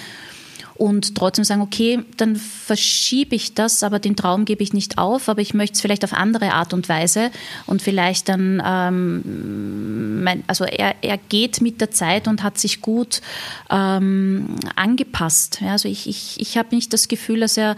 Und 0.75 1.15
trotzdem 1.15 1.45
sagen, 1.45 1.63
okay, 1.63 2.01
dann 2.17 2.35
verschiebe 2.35 3.37
ich 3.37 3.55
das, 3.55 3.85
aber 3.85 4.01
den 4.01 4.17
Traum 4.17 4.45
gebe 4.45 4.63
ich 4.63 4.73
nicht 4.73 4.99
auf, 4.99 5.29
aber 5.29 5.41
ich 5.41 5.55
möchte 5.55 5.75
es 5.75 5.81
vielleicht 5.81 6.05
auf 6.05 6.13
andere 6.13 6.53
Art 6.53 6.75
und 6.75 6.89
Weise 6.89 7.31
und 7.67 7.81
vielleicht 7.81 8.29
dann, 8.29 8.61
ähm, 8.65 10.25
mein, 10.25 10.43
also 10.49 10.65
er, 10.65 10.97
er 11.01 11.17
geht 11.17 11.61
mit 11.61 11.81
der 11.81 11.93
Zeit 11.93 12.27
und 12.27 12.43
hat 12.43 12.59
sich 12.59 12.83
gut 12.83 13.23
ähm, 13.71 14.57
angepasst. 14.75 15.61
Ja, 15.61 15.73
also 15.73 15.89
ich, 15.89 16.09
ich, 16.09 16.41
ich 16.41 16.59
habe 16.59 16.75
nicht 16.75 16.93
das 16.93 17.07
Gefühl, 17.07 17.41
dass 17.41 17.57
er 17.57 17.77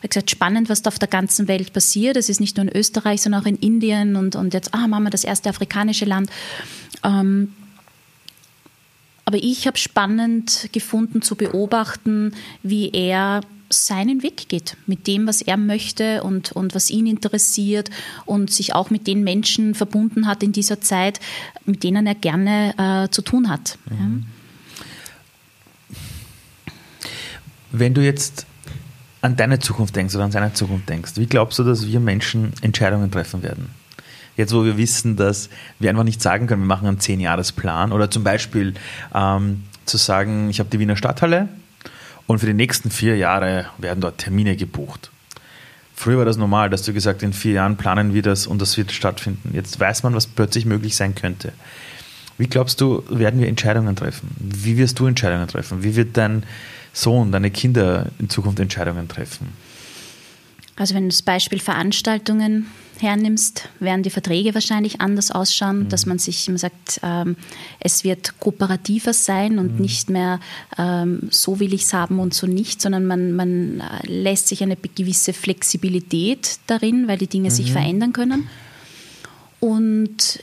wie 0.00 0.08
gesagt, 0.08 0.30
spannend, 0.30 0.68
was 0.68 0.82
da 0.82 0.88
auf 0.88 0.98
der 0.98 1.08
ganzen 1.08 1.48
Welt 1.48 1.72
passiert. 1.72 2.16
Es 2.16 2.28
ist 2.28 2.40
nicht 2.40 2.56
nur 2.56 2.66
in 2.66 2.74
Österreich, 2.74 3.22
sondern 3.22 3.42
auch 3.42 3.46
in 3.46 3.56
Indien 3.56 4.16
und, 4.16 4.34
und 4.36 4.54
jetzt, 4.54 4.74
ah, 4.74 4.86
wir 4.88 5.10
das 5.10 5.24
erste 5.24 5.48
afrikanische 5.48 6.04
Land. 6.04 6.30
Ähm, 7.04 7.52
aber 9.24 9.38
ich 9.38 9.66
habe 9.66 9.78
spannend 9.78 10.70
gefunden 10.72 11.22
zu 11.22 11.36
beobachten, 11.36 12.32
wie 12.62 12.90
er 12.90 13.42
seinen 13.72 14.24
Weg 14.24 14.48
geht, 14.48 14.76
mit 14.86 15.06
dem, 15.06 15.28
was 15.28 15.42
er 15.42 15.56
möchte 15.56 16.24
und, 16.24 16.50
und 16.52 16.74
was 16.74 16.90
ihn 16.90 17.06
interessiert 17.06 17.90
und 18.26 18.50
sich 18.50 18.74
auch 18.74 18.90
mit 18.90 19.06
den 19.06 19.22
Menschen 19.22 19.76
verbunden 19.76 20.26
hat 20.26 20.42
in 20.42 20.50
dieser 20.50 20.80
Zeit, 20.80 21.20
mit 21.64 21.84
denen 21.84 22.06
er 22.06 22.16
gerne 22.16 22.74
äh, 22.76 23.10
zu 23.10 23.22
tun 23.22 23.48
hat. 23.48 23.78
Mhm. 23.88 24.24
Ja. 25.86 26.72
Wenn 27.72 27.94
du 27.94 28.02
jetzt 28.02 28.46
an 29.22 29.36
deine 29.36 29.58
Zukunft 29.58 29.96
denkst 29.96 30.14
oder 30.14 30.24
an 30.24 30.32
seine 30.32 30.52
Zukunft 30.52 30.88
denkst, 30.88 31.12
wie 31.16 31.26
glaubst 31.26 31.58
du, 31.58 31.64
dass 31.64 31.86
wir 31.86 32.00
Menschen 32.00 32.52
Entscheidungen 32.62 33.10
treffen 33.10 33.42
werden? 33.42 33.70
Jetzt, 34.36 34.54
wo 34.54 34.64
wir 34.64 34.78
wissen, 34.78 35.16
dass 35.16 35.50
wir 35.78 35.90
einfach 35.90 36.04
nicht 36.04 36.22
sagen 36.22 36.46
können, 36.46 36.62
wir 36.62 36.66
machen 36.66 36.86
einen 36.86 37.00
Zehn-Jahres-Plan 37.00 37.92
oder 37.92 38.10
zum 38.10 38.24
Beispiel 38.24 38.74
ähm, 39.14 39.64
zu 39.84 39.96
sagen, 39.98 40.48
ich 40.48 40.60
habe 40.60 40.70
die 40.70 40.78
Wiener 40.78 40.96
Stadthalle, 40.96 41.48
und 42.30 42.38
für 42.38 42.46
die 42.46 42.54
nächsten 42.54 42.92
vier 42.92 43.16
Jahre 43.16 43.66
werden 43.78 44.00
dort 44.00 44.18
Termine 44.18 44.54
gebucht. 44.54 45.10
Früher 45.96 46.18
war 46.18 46.24
das 46.24 46.36
normal, 46.36 46.70
dass 46.70 46.82
du 46.82 46.92
gesagt 46.92 47.24
in 47.24 47.32
vier 47.32 47.54
Jahren 47.54 47.76
planen 47.76 48.14
wir 48.14 48.22
das 48.22 48.46
und 48.46 48.62
das 48.62 48.76
wird 48.76 48.92
stattfinden. 48.92 49.50
Jetzt 49.52 49.80
weiß 49.80 50.04
man, 50.04 50.14
was 50.14 50.28
plötzlich 50.28 50.64
möglich 50.64 50.94
sein 50.94 51.16
könnte. 51.16 51.52
Wie 52.38 52.46
glaubst 52.46 52.80
du, 52.80 53.02
werden 53.10 53.40
wir 53.40 53.48
Entscheidungen 53.48 53.96
treffen? 53.96 54.30
Wie 54.38 54.76
wirst 54.76 55.00
du 55.00 55.06
Entscheidungen 55.06 55.48
treffen? 55.48 55.82
Wie 55.82 55.96
wird 55.96 56.16
dein 56.16 56.44
Sohn, 56.92 57.32
deine 57.32 57.50
Kinder 57.50 58.06
in 58.18 58.28
Zukunft 58.28 58.60
Entscheidungen 58.60 59.08
treffen? 59.08 59.48
Also 60.76 60.94
wenn 60.94 61.04
du 61.04 61.08
das 61.10 61.22
Beispiel 61.22 61.60
Veranstaltungen 61.60 62.66
hernimmst, 63.00 63.68
werden 63.80 64.02
die 64.02 64.10
Verträge 64.10 64.54
wahrscheinlich 64.54 65.00
anders 65.00 65.30
ausschauen, 65.30 65.80
mhm. 65.80 65.88
dass 65.88 66.06
man 66.06 66.18
sich 66.18 66.48
immer 66.48 66.58
sagt, 66.58 67.00
ähm, 67.02 67.36
es 67.80 68.04
wird 68.04 68.38
kooperativer 68.40 69.12
sein 69.12 69.58
und 69.58 69.74
mhm. 69.74 69.80
nicht 69.80 70.10
mehr 70.10 70.40
ähm, 70.78 71.28
so 71.30 71.60
will 71.60 71.74
ich 71.74 71.82
es 71.82 71.92
haben 71.92 72.18
und 72.18 72.34
so 72.34 72.46
nicht, 72.46 72.80
sondern 72.80 73.06
man, 73.06 73.32
man 73.32 73.80
äh, 73.80 74.06
lässt 74.06 74.48
sich 74.48 74.62
eine 74.62 74.76
gewisse 74.76 75.32
Flexibilität 75.32 76.58
darin, 76.66 77.08
weil 77.08 77.18
die 77.18 77.26
Dinge 77.26 77.50
mhm. 77.50 77.54
sich 77.54 77.72
verändern 77.72 78.12
können. 78.12 78.48
Und 79.60 80.42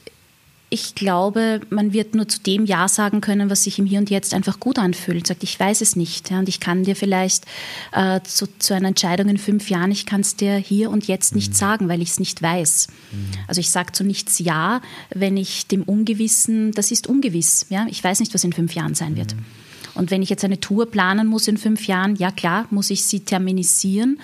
ich 0.69 0.95
glaube, 0.95 1.61
man 1.69 1.93
wird 1.93 2.13
nur 2.13 2.27
zu 2.27 2.41
dem 2.41 2.65
Ja 2.65 2.89
sagen 2.89 3.21
können, 3.21 3.49
was 3.49 3.63
sich 3.63 3.79
im 3.79 3.85
Hier 3.85 3.99
und 3.99 4.09
Jetzt 4.09 4.33
einfach 4.33 4.59
gut 4.59 4.79
anfühlt. 4.79 5.25
Sagt, 5.25 5.43
ich 5.43 5.57
weiß 5.57 5.79
es 5.79 5.95
nicht. 5.95 6.29
Ja, 6.29 6.39
und 6.39 6.49
ich 6.49 6.59
kann 6.59 6.83
dir 6.83 6.95
vielleicht 6.95 7.45
äh, 7.93 8.19
zu, 8.23 8.47
zu, 8.59 8.73
einer 8.73 8.89
Entscheidung 8.89 9.29
in 9.29 9.37
fünf 9.37 9.69
Jahren, 9.69 9.91
ich 9.91 10.05
kann 10.05 10.21
es 10.21 10.35
dir 10.35 10.55
hier 10.57 10.91
und 10.91 11.07
jetzt 11.07 11.35
nicht 11.35 11.51
mhm. 11.51 11.55
sagen, 11.55 11.87
weil 11.87 12.01
ich 12.01 12.09
es 12.09 12.19
nicht 12.19 12.41
weiß. 12.41 12.87
Mhm. 13.11 13.17
Also 13.47 13.61
ich 13.61 13.69
sage 13.69 13.93
zu 13.93 14.03
nichts 14.03 14.39
Ja, 14.39 14.81
wenn 15.09 15.37
ich 15.37 15.67
dem 15.67 15.83
Ungewissen, 15.83 16.73
das 16.73 16.91
ist 16.91 17.07
ungewiss. 17.07 17.67
Ja? 17.69 17.87
Ich 17.89 18.03
weiß 18.03 18.19
nicht, 18.19 18.33
was 18.33 18.43
in 18.43 18.51
fünf 18.51 18.75
Jahren 18.75 18.93
sein 18.93 19.15
wird. 19.15 19.35
Mhm. 19.35 19.45
Und 19.97 20.11
wenn 20.11 20.21
ich 20.21 20.29
jetzt 20.29 20.43
eine 20.43 20.59
Tour 20.59 20.91
planen 20.91 21.27
muss 21.27 21.47
in 21.47 21.57
fünf 21.57 21.87
Jahren, 21.87 22.15
ja 22.17 22.29
klar, 22.29 22.67
muss 22.69 22.89
ich 22.89 23.03
sie 23.03 23.21
terminisieren. 23.21 24.19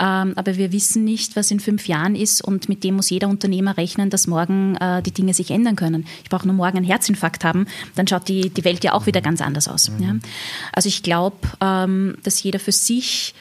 Ähm, 0.00 0.32
aber 0.36 0.56
wir 0.56 0.72
wissen 0.72 1.04
nicht, 1.04 1.36
was 1.36 1.50
in 1.50 1.60
fünf 1.60 1.86
Jahren 1.86 2.16
ist 2.16 2.42
und 2.42 2.68
mit 2.68 2.82
dem 2.82 2.96
muss 2.96 3.10
jeder 3.10 3.28
Unternehmer 3.28 3.76
rechnen, 3.76 4.10
dass 4.10 4.26
morgen 4.26 4.76
äh, 4.76 5.02
die 5.02 5.12
Dinge 5.12 5.34
sich 5.34 5.50
ändern 5.50 5.76
können. 5.76 6.06
Ich 6.22 6.30
brauche 6.30 6.46
nur 6.46 6.56
morgen 6.56 6.78
einen 6.78 6.86
Herzinfarkt 6.86 7.44
haben, 7.44 7.66
dann 7.94 8.08
schaut 8.08 8.28
die, 8.28 8.50
die 8.50 8.64
Welt 8.64 8.82
ja 8.82 8.92
auch 8.92 9.06
wieder 9.06 9.20
ganz 9.20 9.40
anders 9.40 9.68
aus. 9.68 9.90
Mhm. 9.90 10.02
Ja? 10.02 10.14
Also 10.72 10.88
ich 10.88 11.02
glaube, 11.02 11.36
ähm, 11.60 12.16
dass 12.24 12.42
jeder 12.42 12.58
für 12.58 12.72
sich 12.72 13.34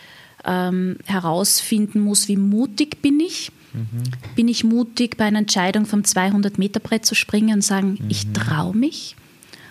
ähm, 0.45 0.97
herausfinden 1.05 1.99
muss, 1.99 2.27
wie 2.27 2.37
mutig 2.37 3.01
bin 3.01 3.19
ich. 3.19 3.51
Mhm. 3.73 4.03
Bin 4.35 4.47
ich 4.47 4.63
mutig, 4.63 5.17
bei 5.17 5.25
einer 5.25 5.39
Entscheidung 5.39 5.85
vom 5.85 6.01
200-Meter-Brett 6.01 7.05
zu 7.05 7.15
springen 7.15 7.55
und 7.55 7.63
sagen, 7.63 7.97
mhm. 7.99 8.09
ich 8.09 8.31
traue 8.33 8.75
mich? 8.75 9.15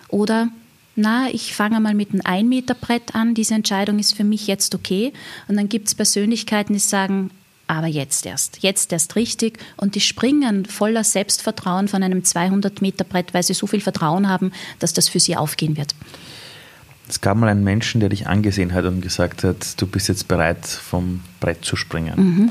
Oder 0.09 0.49
na, 0.95 1.27
ich 1.31 1.53
fange 1.53 1.79
mal 1.79 1.95
mit 1.95 2.11
einem 2.11 2.21
Ein-Meter-Brett 2.23 3.15
an, 3.15 3.33
diese 3.33 3.55
Entscheidung 3.55 3.99
ist 3.99 4.15
für 4.15 4.23
mich 4.23 4.47
jetzt 4.47 4.75
okay. 4.75 5.11
Und 5.47 5.57
dann 5.57 5.69
gibt 5.69 5.87
es 5.87 5.95
Persönlichkeiten, 5.95 6.73
die 6.73 6.79
sagen, 6.79 7.31
aber 7.67 7.87
jetzt 7.87 8.25
erst, 8.25 8.61
jetzt 8.61 8.91
erst 8.91 9.15
richtig. 9.15 9.57
Und 9.77 9.95
die 9.95 10.01
springen 10.01 10.65
voller 10.65 11.03
Selbstvertrauen 11.03 11.87
von 11.87 12.03
einem 12.03 12.19
200-Meter-Brett, 12.19 13.33
weil 13.33 13.43
sie 13.43 13.53
so 13.53 13.65
viel 13.65 13.81
Vertrauen 13.81 14.29
haben, 14.29 14.51
dass 14.79 14.93
das 14.93 15.09
für 15.09 15.19
sie 15.19 15.35
aufgehen 15.35 15.77
wird. 15.77 15.95
Es 17.07 17.21
gab 17.21 17.37
mal 17.37 17.49
einen 17.49 17.63
Menschen, 17.63 17.99
der 17.99 18.09
dich 18.09 18.27
angesehen 18.27 18.73
hat 18.73 18.85
und 18.85 19.01
gesagt 19.01 19.43
hat, 19.43 19.81
du 19.81 19.87
bist 19.87 20.07
jetzt 20.07 20.27
bereit, 20.27 20.65
vom 20.65 21.21
Brett 21.39 21.65
zu 21.65 21.75
springen. 21.75 22.13
Mhm. 22.15 22.49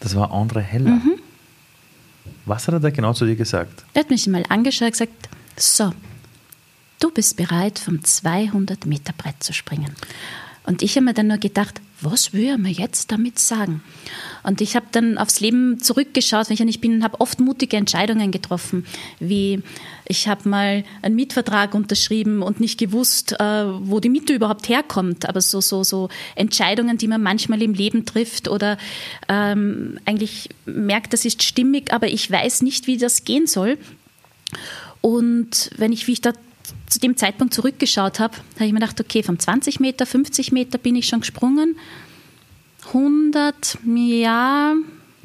Das 0.00 0.14
war 0.14 0.32
André 0.32 0.60
Heller. 0.60 0.90
Mhm. 0.90 1.14
Was 2.44 2.66
hat 2.66 2.74
er 2.74 2.80
da 2.80 2.90
genau 2.90 3.12
zu 3.12 3.26
dir 3.26 3.36
gesagt? 3.36 3.84
Er 3.94 4.00
hat 4.00 4.10
mich 4.10 4.26
mal 4.26 4.44
angeschaut 4.48 4.86
und 4.86 4.92
gesagt, 4.92 5.28
so, 5.56 5.92
du 7.00 7.10
bist 7.10 7.36
bereit, 7.36 7.78
vom 7.78 7.96
200-Meter-Brett 7.96 9.42
zu 9.42 9.52
springen. 9.52 9.94
Und 10.64 10.82
ich 10.82 10.94
habe 10.96 11.06
mir 11.06 11.14
dann 11.14 11.26
nur 11.26 11.38
gedacht, 11.38 11.80
was 12.02 12.32
will 12.32 12.44
er 12.44 12.58
mir 12.58 12.70
jetzt 12.70 13.10
damit 13.10 13.38
sagen? 13.38 13.82
Und 14.42 14.60
ich 14.60 14.76
habe 14.76 14.86
dann 14.92 15.18
aufs 15.18 15.40
Leben 15.40 15.80
zurückgeschaut, 15.80 16.48
wenn 16.48 16.68
ich 16.68 16.80
bin, 16.80 17.02
habe 17.02 17.20
oft 17.20 17.40
mutige 17.40 17.76
Entscheidungen 17.76 18.30
getroffen, 18.30 18.86
wie 19.18 19.62
ich 20.04 20.28
habe 20.28 20.48
mal 20.48 20.84
einen 21.02 21.14
Mietvertrag 21.14 21.74
unterschrieben 21.74 22.42
und 22.42 22.60
nicht 22.60 22.78
gewusst, 22.78 23.32
äh, 23.38 23.64
wo 23.80 24.00
die 24.00 24.08
Miete 24.08 24.34
überhaupt 24.34 24.68
herkommt. 24.68 25.28
Aber 25.28 25.40
so 25.40 25.60
so 25.60 25.82
so 25.82 26.08
Entscheidungen, 26.36 26.98
die 26.98 27.08
man 27.08 27.22
manchmal 27.22 27.62
im 27.62 27.74
Leben 27.74 28.06
trifft 28.06 28.48
oder 28.48 28.78
ähm, 29.28 29.98
eigentlich 30.04 30.50
merkt, 30.66 31.12
das 31.12 31.24
ist 31.24 31.42
stimmig, 31.42 31.92
aber 31.92 32.08
ich 32.08 32.30
weiß 32.30 32.62
nicht, 32.62 32.86
wie 32.86 32.96
das 32.96 33.24
gehen 33.24 33.46
soll. 33.46 33.78
Und 35.00 35.70
wenn 35.76 35.92
ich, 35.92 36.06
wie 36.06 36.12
ich 36.12 36.20
da 36.20 36.32
zu 36.86 36.98
dem 36.98 37.16
Zeitpunkt 37.16 37.54
zurückgeschaut 37.54 38.20
habe, 38.20 38.36
habe 38.54 38.66
ich 38.66 38.72
mir 38.72 38.80
gedacht, 38.80 39.00
okay, 39.00 39.22
von 39.22 39.38
20 39.38 39.80
Meter, 39.80 40.06
50 40.06 40.52
Meter 40.52 40.78
bin 40.78 40.96
ich 40.96 41.06
schon 41.06 41.20
gesprungen. 41.20 41.76
100, 42.88 43.78
ja, 43.84 44.74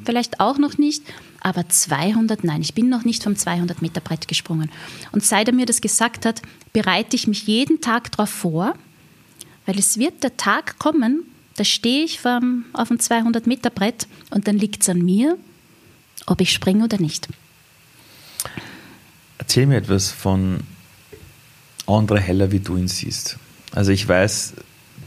vielleicht 0.03 0.39
auch 0.39 0.57
noch 0.57 0.77
nicht. 0.77 1.03
Aber 1.39 1.69
200, 1.69 2.43
nein, 2.43 2.61
ich 2.61 2.73
bin 2.73 2.89
noch 2.89 3.05
nicht 3.05 3.23
vom 3.23 3.35
200 3.35 3.81
Meter 3.81 4.01
Brett 4.01 4.27
gesprungen. 4.27 4.71
Und 5.11 5.23
seit 5.23 5.47
er 5.47 5.53
mir 5.53 5.65
das 5.65 5.79
gesagt 5.79 6.25
hat, 6.25 6.41
bereite 6.73 7.15
ich 7.15 7.27
mich 7.27 7.45
jeden 7.45 7.81
Tag 7.81 8.11
darauf 8.11 8.29
vor, 8.29 8.73
weil 9.65 9.77
es 9.77 9.97
wird 9.97 10.23
der 10.23 10.37
Tag 10.37 10.79
kommen, 10.79 11.23
da 11.55 11.63
stehe 11.63 12.03
ich 12.03 12.19
vom, 12.19 12.65
auf 12.73 12.89
dem 12.89 12.99
200 12.99 13.47
Meter 13.47 13.69
Brett 13.69 14.07
und 14.31 14.47
dann 14.47 14.57
liegt 14.57 14.81
es 14.81 14.89
an 14.89 15.03
mir, 15.03 15.37
ob 16.25 16.41
ich 16.41 16.51
springe 16.51 16.83
oder 16.83 16.99
nicht. 16.99 17.27
Erzähl 19.37 19.67
mir 19.67 19.77
etwas 19.77 20.11
von 20.11 20.61
andere 21.87 22.19
heller, 22.19 22.51
wie 22.51 22.59
du 22.59 22.77
ihn 22.77 22.87
siehst. 22.87 23.37
Also 23.73 23.91
ich 23.91 24.07
weiß, 24.07 24.53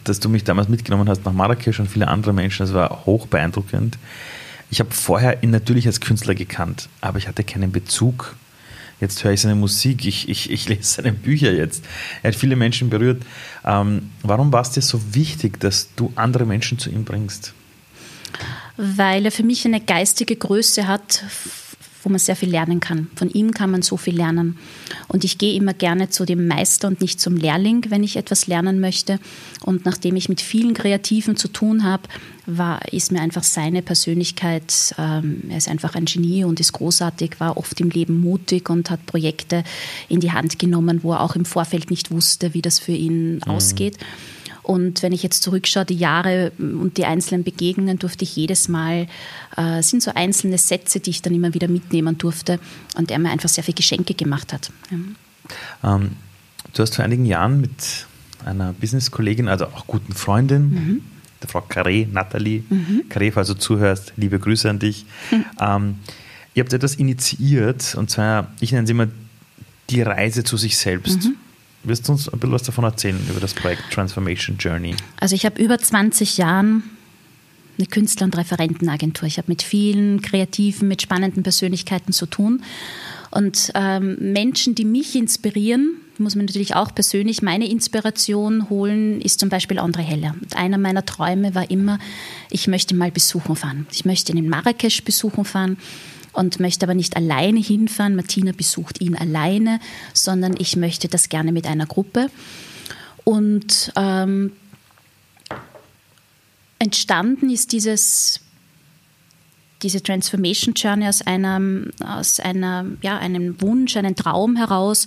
dass 0.04 0.20
du 0.20 0.28
mich 0.28 0.44
damals 0.44 0.68
mitgenommen 0.68 1.08
hast 1.08 1.24
nach 1.24 1.32
Marrakesch 1.32 1.80
und 1.80 1.88
viele 1.88 2.08
andere 2.08 2.32
Menschen. 2.32 2.64
Das 2.66 2.74
war 2.74 3.06
hoch 3.06 3.26
beeindruckend. 3.26 3.98
Ich 4.70 4.80
habe 4.80 4.90
vorher 4.90 5.42
ihn 5.42 5.50
natürlich 5.50 5.86
als 5.86 6.00
Künstler 6.00 6.34
gekannt, 6.34 6.88
aber 7.00 7.18
ich 7.18 7.28
hatte 7.28 7.44
keinen 7.44 7.72
Bezug. 7.72 8.36
Jetzt 9.00 9.22
höre 9.22 9.32
ich 9.32 9.40
seine 9.40 9.54
Musik, 9.54 10.04
ich, 10.04 10.28
ich, 10.28 10.50
ich 10.50 10.68
lese 10.68 10.82
seine 10.82 11.12
Bücher 11.12 11.52
jetzt. 11.52 11.84
Er 12.22 12.32
hat 12.32 12.38
viele 12.38 12.56
Menschen 12.56 12.90
berührt. 12.90 13.22
Ähm, 13.64 14.10
warum 14.22 14.52
war 14.52 14.62
es 14.62 14.70
dir 14.70 14.82
so 14.82 15.14
wichtig, 15.14 15.60
dass 15.60 15.88
du 15.94 16.12
andere 16.16 16.44
Menschen 16.44 16.78
zu 16.78 16.90
ihm 16.90 17.04
bringst? 17.04 17.54
Weil 18.76 19.24
er 19.24 19.32
für 19.32 19.44
mich 19.44 19.64
eine 19.64 19.80
geistige 19.80 20.36
Größe 20.36 20.86
hat, 20.86 21.24
wo 22.02 22.08
man 22.08 22.18
sehr 22.18 22.36
viel 22.36 22.50
lernen 22.50 22.80
kann. 22.80 23.08
Von 23.16 23.30
ihm 23.30 23.52
kann 23.52 23.70
man 23.70 23.82
so 23.82 23.96
viel 23.96 24.16
lernen. 24.16 24.58
Und 25.08 25.24
ich 25.24 25.38
gehe 25.38 25.54
immer 25.54 25.74
gerne 25.74 26.10
zu 26.10 26.24
dem 26.24 26.46
Meister 26.46 26.88
und 26.88 27.00
nicht 27.00 27.20
zum 27.20 27.36
Lehrling, 27.36 27.86
wenn 27.88 28.02
ich 28.02 28.16
etwas 28.16 28.46
lernen 28.46 28.80
möchte. 28.80 29.18
Und 29.64 29.84
nachdem 29.84 30.16
ich 30.16 30.28
mit 30.28 30.40
vielen 30.40 30.74
Kreativen 30.74 31.36
zu 31.36 31.48
tun 31.48 31.84
habe, 31.84 32.04
war, 32.46 32.80
ist 32.92 33.12
mir 33.12 33.20
einfach 33.20 33.42
seine 33.42 33.82
Persönlichkeit, 33.82 34.94
ähm, 34.98 35.42
er 35.48 35.58
ist 35.58 35.68
einfach 35.68 35.94
ein 35.94 36.06
Genie 36.06 36.44
und 36.44 36.60
ist 36.60 36.72
großartig, 36.72 37.40
war 37.40 37.56
oft 37.56 37.80
im 37.80 37.90
Leben 37.90 38.20
mutig 38.20 38.70
und 38.70 38.90
hat 38.90 39.04
Projekte 39.06 39.64
in 40.08 40.20
die 40.20 40.32
Hand 40.32 40.58
genommen, 40.58 41.02
wo 41.02 41.12
er 41.12 41.20
auch 41.20 41.36
im 41.36 41.44
Vorfeld 41.44 41.90
nicht 41.90 42.10
wusste, 42.10 42.54
wie 42.54 42.62
das 42.62 42.78
für 42.78 42.92
ihn 42.92 43.36
mhm. 43.36 43.42
ausgeht. 43.42 43.98
Und 44.68 45.02
wenn 45.02 45.12
ich 45.12 45.22
jetzt 45.22 45.42
zurückschaue, 45.42 45.86
die 45.86 45.96
Jahre 45.96 46.52
und 46.58 46.98
die 46.98 47.06
einzelnen 47.06 47.42
Begegnungen 47.42 47.98
durfte 47.98 48.24
ich 48.24 48.36
jedes 48.36 48.68
Mal, 48.68 49.06
äh, 49.56 49.82
sind 49.82 50.02
so 50.02 50.12
einzelne 50.14 50.58
Sätze, 50.58 51.00
die 51.00 51.08
ich 51.08 51.22
dann 51.22 51.34
immer 51.34 51.54
wieder 51.54 51.68
mitnehmen 51.68 52.18
durfte 52.18 52.60
und 52.94 53.10
er 53.10 53.18
mir 53.18 53.30
einfach 53.30 53.48
sehr 53.48 53.64
viele 53.64 53.76
Geschenke 53.76 54.12
gemacht 54.12 54.52
hat. 54.52 54.70
Ja. 54.90 55.96
Ähm, 55.96 56.10
du 56.74 56.82
hast 56.82 56.96
vor 56.96 57.02
einigen 57.06 57.24
Jahren 57.24 57.62
mit 57.62 58.06
einer 58.44 58.74
Business-Kollegin, 58.74 59.48
also 59.48 59.64
auch 59.68 59.86
guten 59.86 60.12
Freundin, 60.12 60.68
mhm. 60.68 61.02
der 61.40 61.48
Frau 61.48 61.60
Carré, 61.60 62.06
Nathalie, 62.06 62.62
mhm. 62.68 63.04
Carré, 63.08 63.32
falls 63.32 63.48
du 63.48 63.54
zuhörst, 63.54 64.12
liebe 64.16 64.38
Grüße 64.38 64.68
an 64.68 64.80
dich. 64.80 65.06
Mhm. 65.30 65.44
Ähm, 65.58 65.94
ihr 66.52 66.62
habt 66.62 66.74
etwas 66.74 66.96
initiiert 66.96 67.94
und 67.94 68.10
zwar, 68.10 68.52
ich 68.60 68.72
nenne 68.72 68.84
es 68.84 68.90
immer 68.90 69.08
die 69.88 70.02
Reise 70.02 70.44
zu 70.44 70.58
sich 70.58 70.76
selbst. 70.76 71.24
Mhm. 71.24 71.36
Wirst 71.84 72.08
du 72.08 72.12
uns 72.12 72.28
ein 72.28 72.38
bisschen 72.38 72.52
was 72.52 72.62
davon 72.64 72.84
erzählen, 72.84 73.18
über 73.28 73.40
das 73.40 73.54
Projekt 73.54 73.82
Transformation 73.92 74.56
Journey? 74.58 74.96
Also 75.20 75.34
ich 75.34 75.46
habe 75.46 75.62
über 75.62 75.78
20 75.78 76.38
Jahren 76.38 76.82
eine 77.78 77.86
Künstler- 77.86 78.24
und 78.24 78.36
Referentenagentur. 78.36 79.28
Ich 79.28 79.38
habe 79.38 79.48
mit 79.48 79.62
vielen 79.62 80.20
Kreativen, 80.20 80.88
mit 80.88 81.00
spannenden 81.00 81.42
Persönlichkeiten 81.42 82.12
zu 82.12 82.26
tun. 82.26 82.62
Und 83.30 83.70
ähm, 83.74 84.16
Menschen, 84.32 84.74
die 84.74 84.84
mich 84.84 85.14
inspirieren, 85.14 86.00
muss 86.18 86.34
man 86.34 86.46
natürlich 86.46 86.74
auch 86.74 86.92
persönlich 86.92 87.42
meine 87.42 87.68
Inspiration 87.68 88.68
holen, 88.68 89.20
ist 89.20 89.38
zum 89.38 89.48
Beispiel 89.48 89.78
André 89.78 90.00
Heller. 90.00 90.34
Und 90.40 90.56
einer 90.56 90.78
meiner 90.78 91.06
Träume 91.06 91.54
war 91.54 91.70
immer, 91.70 92.00
ich 92.50 92.66
möchte 92.66 92.96
mal 92.96 93.12
besuchen 93.12 93.54
fahren. 93.54 93.86
Ich 93.92 94.04
möchte 94.04 94.32
ihn 94.32 94.38
in 94.38 94.48
Marrakesch 94.48 95.04
besuchen 95.04 95.44
fahren 95.44 95.76
und 96.38 96.60
möchte 96.60 96.86
aber 96.86 96.94
nicht 96.94 97.16
alleine 97.16 97.58
hinfahren. 97.60 98.14
Martina 98.14 98.52
besucht 98.52 99.00
ihn 99.00 99.16
alleine, 99.16 99.80
sondern 100.14 100.54
ich 100.56 100.76
möchte 100.76 101.08
das 101.08 101.28
gerne 101.28 101.50
mit 101.50 101.66
einer 101.66 101.86
Gruppe. 101.86 102.30
Und 103.24 103.92
ähm, 103.96 104.52
entstanden 106.78 107.50
ist 107.50 107.72
dieses 107.72 108.40
diese 109.82 110.02
Transformation 110.02 110.74
Journey 110.74 111.06
aus 111.06 111.22
einem, 111.22 111.90
aus 112.04 112.40
einer, 112.40 112.86
ja, 113.02 113.18
einem 113.18 113.60
Wunsch, 113.60 113.96
einem 113.96 114.16
Traum 114.16 114.56
heraus, 114.56 115.06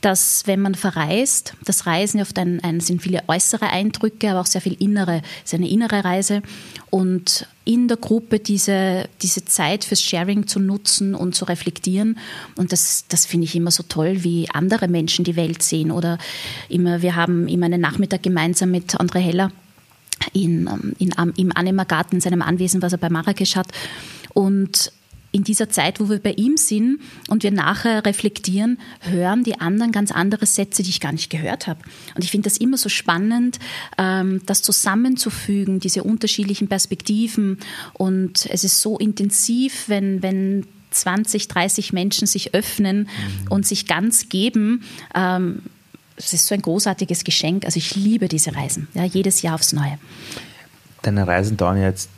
dass 0.00 0.42
wenn 0.46 0.60
man 0.60 0.74
verreist, 0.74 1.54
das 1.64 1.86
Reisen 1.86 2.20
oft 2.20 2.38
ein, 2.38 2.62
ein, 2.62 2.80
sind 2.80 3.02
viele 3.02 3.22
äußere 3.28 3.70
Eindrücke, 3.70 4.30
aber 4.30 4.40
auch 4.40 4.46
sehr 4.46 4.60
viel 4.60 4.76
innere, 4.78 5.22
ist 5.44 5.54
eine 5.54 5.68
innere 5.68 6.04
Reise 6.04 6.42
und 6.90 7.46
in 7.64 7.86
der 7.86 7.98
Gruppe 7.98 8.38
diese, 8.38 9.08
diese 9.20 9.44
Zeit 9.44 9.84
fürs 9.84 10.02
Sharing 10.02 10.46
zu 10.46 10.58
nutzen 10.58 11.14
und 11.14 11.34
zu 11.34 11.44
reflektieren. 11.44 12.18
Und 12.56 12.72
das, 12.72 13.04
das 13.08 13.26
finde 13.26 13.44
ich 13.44 13.54
immer 13.54 13.70
so 13.70 13.82
toll, 13.82 14.24
wie 14.24 14.48
andere 14.50 14.88
Menschen 14.88 15.24
die 15.24 15.36
Welt 15.36 15.62
sehen. 15.62 15.90
Oder 15.90 16.16
immer, 16.70 17.02
wir 17.02 17.14
haben 17.14 17.46
immer 17.46 17.66
einen 17.66 17.82
Nachmittag 17.82 18.22
gemeinsam 18.22 18.70
mit 18.70 18.98
André 18.98 19.18
Heller 19.18 19.52
in, 20.32 20.66
ähm, 20.66 20.94
in, 20.98 21.12
im 21.36 21.56
Anima-Garten 21.56 22.16
in 22.16 22.20
seinem 22.20 22.42
Anwesen, 22.42 22.82
was 22.82 22.92
er 22.92 22.98
bei 22.98 23.10
Marrakesch 23.10 23.56
hat. 23.56 23.68
Und 24.34 24.92
in 25.30 25.44
dieser 25.44 25.68
Zeit, 25.68 26.00
wo 26.00 26.08
wir 26.08 26.18
bei 26.18 26.32
ihm 26.32 26.56
sind 26.56 27.00
und 27.28 27.42
wir 27.42 27.50
nachher 27.50 28.04
reflektieren, 28.06 28.78
hören 29.00 29.44
die 29.44 29.60
anderen 29.60 29.92
ganz 29.92 30.10
andere 30.10 30.46
Sätze, 30.46 30.82
die 30.82 30.90
ich 30.90 31.00
gar 31.00 31.12
nicht 31.12 31.28
gehört 31.28 31.66
habe. 31.66 31.80
Und 32.14 32.24
ich 32.24 32.30
finde 32.30 32.48
das 32.48 32.56
immer 32.56 32.78
so 32.78 32.88
spannend, 32.88 33.58
ähm, 33.98 34.40
das 34.46 34.62
zusammenzufügen, 34.62 35.80
diese 35.80 36.02
unterschiedlichen 36.02 36.68
Perspektiven. 36.68 37.58
Und 37.92 38.46
es 38.46 38.64
ist 38.64 38.80
so 38.80 38.96
intensiv, 38.98 39.84
wenn, 39.88 40.22
wenn 40.22 40.66
20, 40.90 41.48
30 41.48 41.92
Menschen 41.92 42.26
sich 42.26 42.54
öffnen 42.54 43.00
mhm. 43.00 43.50
und 43.50 43.66
sich 43.66 43.86
ganz 43.86 44.30
geben. 44.30 44.82
Es 46.18 46.32
ist 46.32 46.46
so 46.46 46.54
ein 46.54 46.62
großartiges 46.62 47.24
Geschenk. 47.24 47.64
Also 47.64 47.78
ich 47.78 47.94
liebe 47.94 48.28
diese 48.28 48.54
Reisen, 48.54 48.88
ja, 48.94 49.04
jedes 49.04 49.42
Jahr 49.42 49.54
aufs 49.54 49.72
Neue. 49.72 49.98
Deine 51.02 51.26
Reisen 51.26 51.56
dauern 51.56 51.80
jetzt 51.80 52.10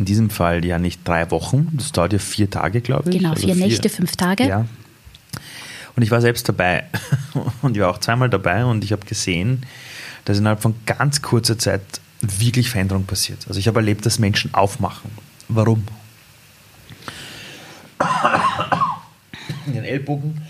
in 0.00 0.04
diesem 0.04 0.30
Fall 0.30 0.64
ja 0.64 0.78
nicht 0.78 1.06
drei 1.06 1.30
Wochen, 1.30 1.68
das 1.72 1.92
dauert 1.92 2.14
ja 2.14 2.18
vier 2.18 2.48
Tage, 2.48 2.80
glaube 2.80 3.10
ich. 3.10 3.18
Genau, 3.18 3.34
vier, 3.34 3.48
also 3.50 3.54
vier 3.54 3.66
Nächte, 3.66 3.88
fünf 3.90 4.16
Tage. 4.16 4.46
Ja. 4.46 4.64
Und 5.94 6.02
ich 6.02 6.10
war 6.10 6.22
selbst 6.22 6.48
dabei 6.48 6.84
und 7.62 7.76
ich 7.76 7.82
war 7.82 7.90
auch 7.90 7.98
zweimal 7.98 8.30
dabei 8.30 8.64
und 8.64 8.82
ich 8.82 8.92
habe 8.92 9.04
gesehen, 9.04 9.66
dass 10.24 10.38
innerhalb 10.38 10.62
von 10.62 10.74
ganz 10.86 11.20
kurzer 11.20 11.58
Zeit 11.58 11.82
wirklich 12.22 12.70
Veränderung 12.70 13.04
passiert. 13.04 13.40
Also 13.46 13.60
ich 13.60 13.68
habe 13.68 13.80
erlebt, 13.80 14.06
dass 14.06 14.18
Menschen 14.18 14.54
aufmachen. 14.54 15.10
Warum? 15.48 15.86
In 19.66 19.74
den 19.74 19.84
Ellbogen. 19.84 20.40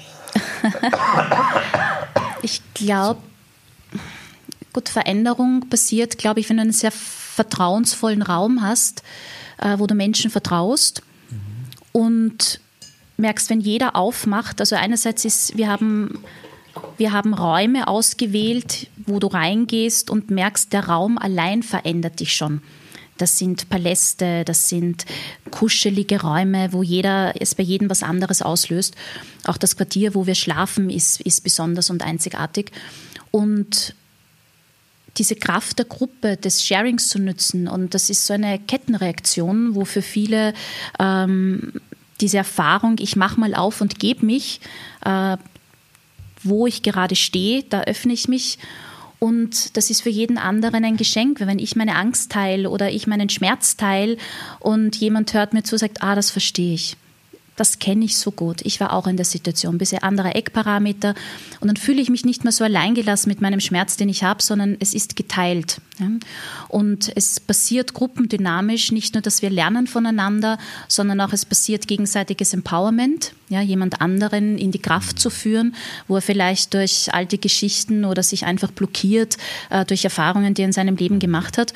Ich 2.43 2.63
glaube, 2.75 3.21
gut, 4.73 4.89
Veränderung 4.89 5.69
passiert, 5.69 6.19
glaube 6.19 6.41
ich, 6.41 6.49
wenn 6.49 6.57
du 6.57 6.63
einen 6.63 6.73
sehr 6.73 6.93
vertrauensvollen 6.93 8.23
Raum 8.23 8.63
hast, 8.63 9.03
äh, 9.59 9.79
wo 9.79 9.87
du 9.87 9.95
Menschen 9.95 10.31
vertraust 10.31 11.03
mhm. 11.31 11.37
und 11.93 12.61
merkst, 13.17 13.51
wenn 13.51 13.61
jeder 13.61 13.97
aufmacht, 13.97 14.61
also 14.61 14.77
einerseits 14.77 15.25
ist, 15.25 15.57
wir 15.57 15.69
haben, 15.69 16.23
wir 16.97 17.13
haben 17.13 17.35
Räume 17.35 17.89
ausgewählt, 17.89 18.89
wo 19.07 19.19
du 19.19 19.27
reingehst 19.27 20.11
und 20.11 20.31
merkst, 20.31 20.73
der 20.73 20.87
Raum 20.87 21.19
allein 21.19 21.63
verändert 21.63 22.21
dich 22.21 22.35
schon. 22.35 22.63
Das 23.21 23.39
sind 23.39 23.69
Paläste, 23.69 24.45
das 24.45 24.69
sind 24.69 25.05
kuschelige 25.51 26.23
Räume, 26.23 26.73
wo 26.73 26.83
jeder 26.83 27.35
es 27.41 27.55
bei 27.55 27.63
jedem 27.63 27.91
was 27.91 28.03
anderes 28.03 28.41
auslöst. 28.41 28.95
Auch 29.45 29.57
das 29.57 29.77
Quartier, 29.77 30.15
wo 30.15 30.27
wir 30.27 30.35
schlafen, 30.35 30.89
ist, 30.89 31.21
ist 31.21 31.43
besonders 31.43 31.91
und 31.91 32.03
einzigartig. 32.03 32.73
Und 33.31 33.95
diese 35.17 35.37
Kraft 35.37 35.79
der 35.79 35.87
Gruppe, 35.87 36.37
des 36.37 36.65
Sharings 36.65 37.09
zu 37.09 37.19
nutzen. 37.19 37.69
Und 37.69 37.95
das 37.95 38.11
ist 38.11 38.27
so 38.27 38.33
eine 38.33 38.59
Kettenreaktion, 38.59 39.75
wo 39.75 39.85
für 39.85 40.03
viele 40.03 40.55
ähm, 40.99 41.73
diese 42.21 42.39
Erfahrung, 42.39 42.97
ich 43.01 43.17
mache 43.17 43.41
mal 43.41 43.55
auf 43.55 43.81
und 43.81 43.99
gebe 43.99 44.25
mich, 44.25 44.61
äh, 45.05 45.37
wo 46.43 46.67
ich 46.67 46.83
gerade 46.83 47.17
stehe, 47.17 47.65
da 47.65 47.83
öffne 47.83 48.13
ich 48.13 48.29
mich 48.29 48.59
und 49.21 49.77
das 49.77 49.91
ist 49.91 50.03
für 50.03 50.11
jeden 50.11 50.39
anderen 50.39 50.85
ein 50.85 50.97
Geschenk, 50.97 51.39
wenn 51.41 51.61
ich 51.61 51.77
meine 51.77 51.95
Angst 51.95 52.33
teile 52.33 52.69
oder 52.71 52.91
ich 52.91 53.07
meinen 53.07 53.29
Schmerz 53.29 53.77
teile 53.77 54.17
und 54.59 54.97
jemand 54.97 55.33
hört 55.35 55.53
mir 55.53 55.63
zu, 55.63 55.79
sagt, 55.79 56.03
ah, 56.03 56.17
das 56.17 56.31
verstehe 56.31 56.75
ich 56.75 56.97
das 57.61 57.79
kenne 57.79 58.07
ich 58.07 58.17
so 58.17 58.31
gut. 58.31 58.63
Ich 58.63 58.81
war 58.81 58.95
auch 58.95 59.07
in 59.07 59.19
der 59.19 59.27
Situation, 59.27 59.77
bisschen 59.77 60.03
andere 60.03 60.35
Eckparameter. 60.35 61.15
Und 61.61 61.69
dann 61.69 61.77
fühle 61.77 62.01
ich 62.01 62.09
mich 62.09 62.25
nicht 62.25 62.43
mehr 62.43 62.53
so 62.53 62.65
alleingelassen 62.65 63.29
mit 63.29 63.43
meinem 63.43 63.61
Schmerz, 63.61 63.99
den 63.99 64.09
ich 64.09 64.25
habe, 64.25 64.43
sondern 64.43 64.79
es 64.81 64.95
ist 64.95 65.15
geteilt. 65.15 65.79
Und 66.69 67.11
es 67.15 67.41
passiert 67.41 67.95
gruppendynamisch, 67.95 68.93
nicht 68.93 69.15
nur, 69.15 69.23
dass 69.23 69.43
wir 69.43 69.51
lernen 69.51 69.87
voneinander, 69.87 70.59
sondern 70.89 71.21
auch 71.21 71.33
es 71.33 71.45
passiert 71.45 71.87
gegenseitiges 71.89 72.55
Empowerment, 72.55 73.33
ja, 73.49 73.61
jemand 73.61 74.01
anderen 74.01 74.59
in 74.59 74.71
die 74.71 74.79
Kraft 74.79 75.19
zu 75.19 75.31
führen, 75.31 75.75
wo 76.07 76.17
er 76.17 76.23
vielleicht 76.23 76.75
durch 76.75 77.13
alte 77.13 77.39
Geschichten 77.39 78.05
oder 78.05 78.23
sich 78.23 78.45
einfach 78.45 78.71
blockiert 78.71 79.37
äh, 79.71 79.85
durch 79.85 80.05
Erfahrungen, 80.05 80.55
die 80.55 80.63
er 80.63 80.67
in 80.67 80.73
seinem 80.73 80.97
Leben 80.97 81.19
gemacht 81.19 81.59
hat 81.59 81.75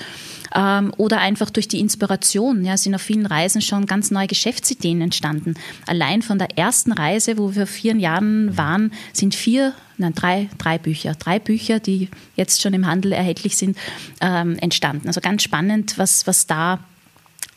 ähm, 0.55 0.93
oder 0.97 1.19
einfach 1.19 1.51
durch 1.51 1.69
die 1.69 1.81
Inspiration. 1.81 2.65
Ja, 2.65 2.77
sind 2.77 2.95
auf 2.95 3.03
vielen 3.03 3.27
Reisen 3.27 3.61
schon 3.61 3.87
ganz 3.87 4.11
neue 4.11 4.27
Geschäftsideen 4.27 5.01
entstanden. 5.01 5.55
Allein 5.87 6.23
von 6.23 6.39
der 6.39 6.57
ersten 6.57 6.93
Reise, 6.93 7.39
wo 7.39 7.55
wir 7.55 7.67
vor 7.67 7.75
vier 7.75 7.97
Jahren 7.97 8.57
waren, 8.57 8.93
sind 9.13 9.35
vier 9.35 9.75
nein, 9.99 10.15
drei, 10.15 10.49
drei 10.59 10.79
Bücher, 10.79 11.15
drei 11.15 11.39
Bücher, 11.39 11.81
die 11.81 12.09
jetzt 12.37 12.63
schon 12.63 12.75
im 12.75 12.87
Handel 12.87 13.13
erhältlich 13.13 13.57
sind, 13.57 13.77
ähm, 14.21 14.57
entstanden. 14.59 15.09
Also 15.09 15.21
ganz 15.21 15.43
spannend, 15.43 15.99
was, 15.99 16.27
was 16.27 16.47
da 16.47 16.81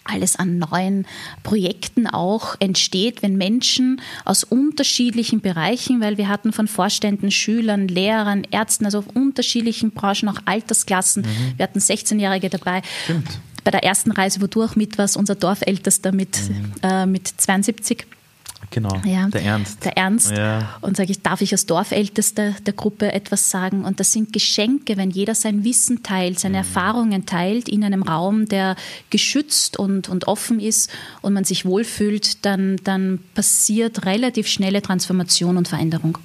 alles 0.09 0.35
an 0.35 0.57
neuen 0.57 1.05
Projekten 1.43 2.07
auch 2.07 2.55
entsteht, 2.59 3.21
wenn 3.21 3.37
Menschen 3.37 4.01
aus 4.25 4.43
unterschiedlichen 4.43 5.41
Bereichen, 5.41 6.01
weil 6.01 6.17
wir 6.17 6.27
hatten 6.27 6.53
von 6.53 6.67
Vorständen, 6.67 7.31
Schülern, 7.31 7.87
Lehrern, 7.87 8.45
Ärzten, 8.49 8.85
also 8.85 8.99
auf 8.99 9.07
unterschiedlichen 9.07 9.91
Branchen, 9.91 10.29
auch 10.29 10.39
Altersklassen. 10.45 11.23
Mhm. 11.23 11.57
Wir 11.57 11.63
hatten 11.63 11.79
16-Jährige 11.79 12.49
dabei. 12.49 12.81
Stimmt. 13.03 13.27
Bei 13.63 13.71
der 13.71 13.83
ersten 13.83 14.11
Reise, 14.11 14.41
wo 14.41 14.47
du 14.47 14.63
auch 14.63 14.75
mit 14.77 14.97
warst, 14.97 15.17
unser 15.17 15.35
Dorfältester 15.35 16.13
mit, 16.13 16.37
mhm. 16.49 16.71
äh, 16.83 17.05
mit 17.05 17.27
72 17.27 18.07
Genau, 18.69 19.01
ja, 19.05 19.29
der 19.29 19.43
Ernst. 19.43 19.85
Der 19.85 19.97
Ernst. 19.97 20.31
Ja. 20.31 20.77
Und 20.81 20.97
sage 20.97 21.11
ich, 21.11 21.21
darf 21.21 21.41
ich 21.41 21.53
als 21.53 21.65
Dorfältester 21.65 22.51
der 22.65 22.73
Gruppe 22.73 23.13
etwas 23.13 23.49
sagen? 23.49 23.85
Und 23.85 23.99
das 23.99 24.11
sind 24.11 24.33
Geschenke, 24.33 24.97
wenn 24.97 25.09
jeder 25.09 25.35
sein 25.35 25.63
Wissen 25.63 26.03
teilt, 26.03 26.39
seine 26.39 26.57
mhm. 26.57 26.63
Erfahrungen 26.63 27.25
teilt 27.25 27.69
in 27.69 27.83
einem 27.83 28.03
Raum, 28.03 28.45
der 28.47 28.75
geschützt 29.09 29.77
und, 29.77 30.09
und 30.09 30.27
offen 30.27 30.59
ist 30.59 30.91
und 31.21 31.33
man 31.33 31.45
sich 31.45 31.65
wohlfühlt, 31.65 32.45
dann, 32.45 32.77
dann 32.83 33.19
passiert 33.35 34.05
relativ 34.05 34.47
schnelle 34.47 34.81
Transformation 34.81 35.57
und 35.57 35.67
Veränderung. 35.67 36.17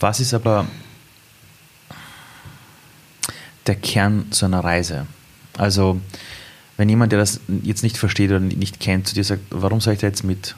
Was 0.00 0.20
ist 0.20 0.32
aber 0.32 0.66
der 3.66 3.76
Kern 3.76 4.26
so 4.30 4.46
einer 4.46 4.60
Reise? 4.60 5.06
Also, 5.58 6.00
wenn 6.76 6.88
jemand, 6.88 7.12
der 7.12 7.18
das 7.18 7.40
jetzt 7.62 7.82
nicht 7.82 7.96
versteht 7.96 8.30
oder 8.30 8.40
nicht 8.40 8.80
kennt, 8.80 9.06
zu 9.06 9.14
dir 9.14 9.24
sagt, 9.24 9.42
warum 9.50 9.80
soll 9.80 9.94
ich 9.94 10.00
da 10.00 10.06
jetzt 10.06 10.24
mit? 10.24 10.54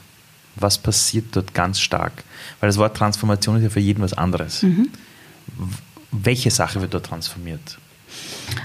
Was 0.55 0.77
passiert 0.77 1.25
dort 1.31 1.53
ganz 1.53 1.79
stark? 1.79 2.23
Weil 2.59 2.69
das 2.69 2.77
Wort 2.77 2.97
Transformation 2.97 3.57
ist 3.57 3.63
ja 3.63 3.69
für 3.69 3.79
jeden 3.79 4.01
was 4.01 4.13
anderes. 4.13 4.63
Mhm. 4.63 4.89
Welche 6.11 6.51
Sache 6.51 6.81
wird 6.81 6.93
dort 6.93 7.05
transformiert? 7.05 7.77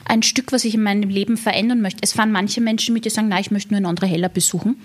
Ein 0.05 0.22
Stück, 0.22 0.53
was 0.53 0.64
ich 0.64 0.74
in 0.74 0.82
meinem 0.82 1.09
Leben 1.09 1.37
verändern 1.37 1.80
möchte. 1.80 2.01
Es 2.03 2.12
fahren 2.12 2.32
manche 2.32 2.61
Menschen 2.61 2.95
mit, 2.95 3.05
die 3.05 3.11
sagen, 3.11 3.28
nein, 3.28 3.41
ich 3.41 3.51
möchte 3.51 3.70
nur 3.70 3.78
einen 3.78 3.87
anderen 3.87 4.09
Heller 4.09 4.28
besuchen. 4.28 4.76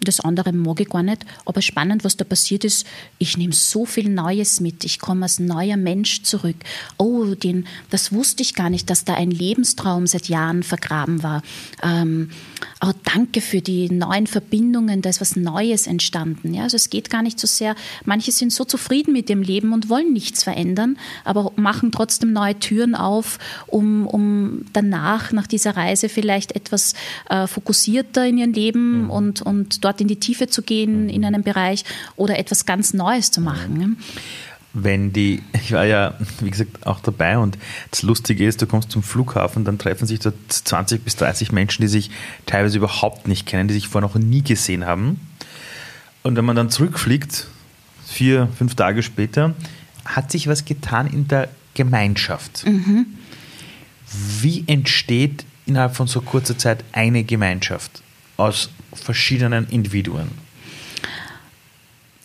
Das 0.00 0.20
andere 0.20 0.52
mag 0.52 0.80
ich 0.80 0.88
gar 0.88 1.02
nicht. 1.02 1.26
Aber 1.44 1.62
spannend, 1.62 2.04
was 2.04 2.16
da 2.16 2.24
passiert 2.24 2.64
ist, 2.64 2.86
ich 3.18 3.36
nehme 3.36 3.52
so 3.52 3.84
viel 3.84 4.08
Neues 4.08 4.60
mit. 4.60 4.84
Ich 4.84 4.98
komme 4.98 5.24
als 5.24 5.38
neuer 5.38 5.76
Mensch 5.76 6.22
zurück. 6.22 6.56
Oh, 6.98 7.34
den, 7.34 7.66
das 7.90 8.12
wusste 8.12 8.42
ich 8.42 8.54
gar 8.54 8.70
nicht, 8.70 8.90
dass 8.90 9.04
da 9.04 9.14
ein 9.14 9.30
Lebenstraum 9.30 10.06
seit 10.06 10.28
Jahren 10.28 10.62
vergraben 10.62 11.22
war. 11.22 11.42
Ähm, 11.82 12.30
oh, 12.84 12.92
danke 13.04 13.40
für 13.40 13.60
die 13.60 13.90
neuen 13.90 14.26
Verbindungen, 14.26 15.02
da 15.02 15.10
ist 15.10 15.20
was 15.20 15.36
Neues 15.36 15.86
entstanden. 15.86 16.54
Ja, 16.54 16.64
also 16.64 16.76
es 16.76 16.90
geht 16.90 17.10
gar 17.10 17.22
nicht 17.22 17.40
so 17.40 17.46
sehr, 17.46 17.74
manche 18.04 18.32
sind 18.32 18.52
so 18.52 18.64
zufrieden 18.64 19.12
mit 19.12 19.28
dem 19.28 19.42
Leben 19.42 19.72
und 19.72 19.88
wollen 19.88 20.12
nichts 20.12 20.44
verändern, 20.44 20.98
aber 21.24 21.52
machen 21.56 21.92
trotzdem 21.92 22.32
neue 22.32 22.58
Türen 22.58 22.94
auf, 22.94 23.38
um, 23.66 24.06
um 24.06 24.64
danach, 24.72 25.32
nach 25.32 25.46
dieser 25.46 25.76
Reise 25.76 26.08
vielleicht 26.08 26.52
etwas 26.52 26.94
äh, 27.28 27.46
fokussierter 27.46 28.26
in 28.26 28.38
ihrem 28.38 28.52
Leben 28.52 29.02
mhm. 29.04 29.10
und, 29.10 29.42
und 29.42 29.84
dort 29.88 30.00
in 30.00 30.08
die 30.08 30.16
Tiefe 30.16 30.48
zu 30.48 30.62
gehen 30.62 31.04
mhm. 31.04 31.08
in 31.08 31.24
einem 31.24 31.42
Bereich 31.42 31.84
oder 32.16 32.38
etwas 32.38 32.66
ganz 32.66 32.94
Neues 32.94 33.30
zu 33.30 33.40
machen. 33.40 33.98
Wenn 34.74 35.12
die, 35.12 35.42
ich 35.52 35.72
war 35.72 35.84
ja, 35.84 36.14
wie 36.40 36.50
gesagt, 36.50 36.86
auch 36.86 37.00
dabei 37.00 37.38
und 37.38 37.58
das 37.90 38.02
Lustige 38.02 38.46
ist, 38.46 38.60
du 38.62 38.66
kommst 38.66 38.90
zum 38.90 39.02
Flughafen, 39.02 39.64
dann 39.64 39.78
treffen 39.78 40.06
sich 40.06 40.20
dort 40.20 40.36
20 40.48 41.04
bis 41.04 41.16
30 41.16 41.52
Menschen, 41.52 41.82
die 41.82 41.88
sich 41.88 42.10
teilweise 42.46 42.76
überhaupt 42.76 43.26
nicht 43.26 43.46
kennen, 43.46 43.68
die 43.68 43.74
sich 43.74 43.88
vorher 43.88 44.08
noch 44.08 44.16
nie 44.16 44.42
gesehen 44.42 44.84
haben. 44.84 45.20
Und 46.22 46.36
wenn 46.36 46.44
man 46.44 46.56
dann 46.56 46.70
zurückfliegt, 46.70 47.48
vier, 48.06 48.48
fünf 48.56 48.74
Tage 48.74 49.02
später, 49.02 49.54
hat 50.04 50.30
sich 50.30 50.48
was 50.48 50.64
getan 50.64 51.06
in 51.06 51.28
der 51.28 51.48
Gemeinschaft. 51.74 52.66
Mhm. 52.66 53.06
Wie 54.40 54.64
entsteht 54.66 55.44
innerhalb 55.66 55.94
von 55.94 56.06
so 56.06 56.20
kurzer 56.20 56.56
Zeit 56.56 56.82
eine 56.92 57.24
Gemeinschaft 57.24 58.02
aus 58.36 58.70
verschiedenen 58.98 59.68
Individuen? 59.68 60.28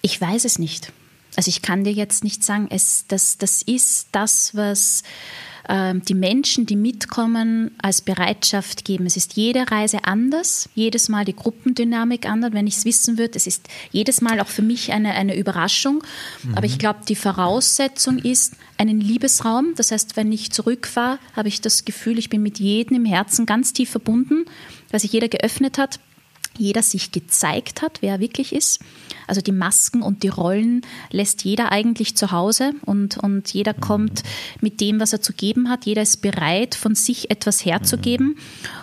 Ich 0.02 0.20
weiß 0.20 0.46
es 0.46 0.60
nicht. 0.60 0.92
Also 1.36 1.50
ich 1.50 1.62
kann 1.62 1.84
dir 1.84 1.94
jetzt 1.94 2.24
nicht 2.24 2.44
sagen, 2.44 2.68
es, 2.70 3.06
das, 3.08 3.38
das 3.38 3.62
ist 3.62 4.10
das, 4.12 4.56
was 4.56 5.04
ähm, 5.70 6.02
die 6.04 6.14
Menschen, 6.14 6.66
die 6.66 6.76
mitkommen, 6.76 7.72
als 7.82 8.02
Bereitschaft 8.02 8.84
geben. 8.84 9.06
Es 9.06 9.16
ist 9.16 9.36
jede 9.36 9.72
Reise 9.72 10.04
anders, 10.04 10.70
jedes 10.76 11.08
Mal 11.08 11.24
die 11.26 11.36
Gruppendynamik 11.36 12.28
anders. 12.28 12.52
Wenn 12.54 12.68
ich 12.68 12.78
es 12.78 12.86
wissen 12.86 13.18
würde, 13.18 13.38
es 13.38 13.48
ist 13.48 13.68
jedes 13.92 14.22
Mal 14.22 14.40
auch 14.42 14.48
für 14.48 14.62
mich 14.62 14.92
eine, 14.92 15.14
eine 15.14 15.38
Überraschung. 15.38 16.04
Mhm. 16.44 16.56
Aber 16.56 16.66
ich 16.66 16.80
glaube, 16.80 17.00
die 17.08 17.16
Voraussetzung 17.16 18.20
ist 18.20 18.56
einen 18.78 19.00
Liebesraum. 19.00 19.74
Das 19.76 19.92
heißt, 19.92 20.18
wenn 20.18 20.32
ich 20.32 20.52
zurückfahre, 20.52 21.20
habe 21.36 21.48
ich 21.48 21.62
das 21.62 21.86
Gefühl, 21.86 22.20
ich 22.20 22.30
bin 22.30 22.44
mit 22.44 22.60
jedem 22.60 22.98
im 22.98 23.06
Herzen 23.06 23.46
ganz 23.46 23.72
tief 23.72 23.90
verbunden, 23.90 24.46
weil 24.92 25.00
sich 25.00 25.14
jeder 25.14 25.30
geöffnet 25.30 25.78
hat 25.78 26.00
jeder 26.58 26.82
sich 26.82 27.12
gezeigt 27.12 27.82
hat, 27.82 28.02
wer 28.02 28.14
er 28.14 28.20
wirklich 28.20 28.54
ist. 28.54 28.80
Also 29.28 29.42
die 29.42 29.52
Masken 29.52 30.02
und 30.02 30.24
die 30.24 30.28
Rollen 30.28 30.82
lässt 31.12 31.44
jeder 31.44 31.72
eigentlich 31.72 32.16
zu 32.16 32.32
Hause 32.32 32.74
und, 32.86 33.18
und 33.18 33.54
jeder 33.54 33.74
kommt 33.74 34.24
mit 34.62 34.82
dem, 34.82 35.00
was 35.00 35.14
er 35.14 35.22
zu 35.22 35.34
geben 35.34 35.70
hat. 35.70 35.86
Jeder 35.86 36.02
ist 36.02 36.22
bereit, 36.22 36.76
von 36.76 36.96
sich 36.96 37.32
etwas 37.32 37.66
herzugeben 37.66 38.38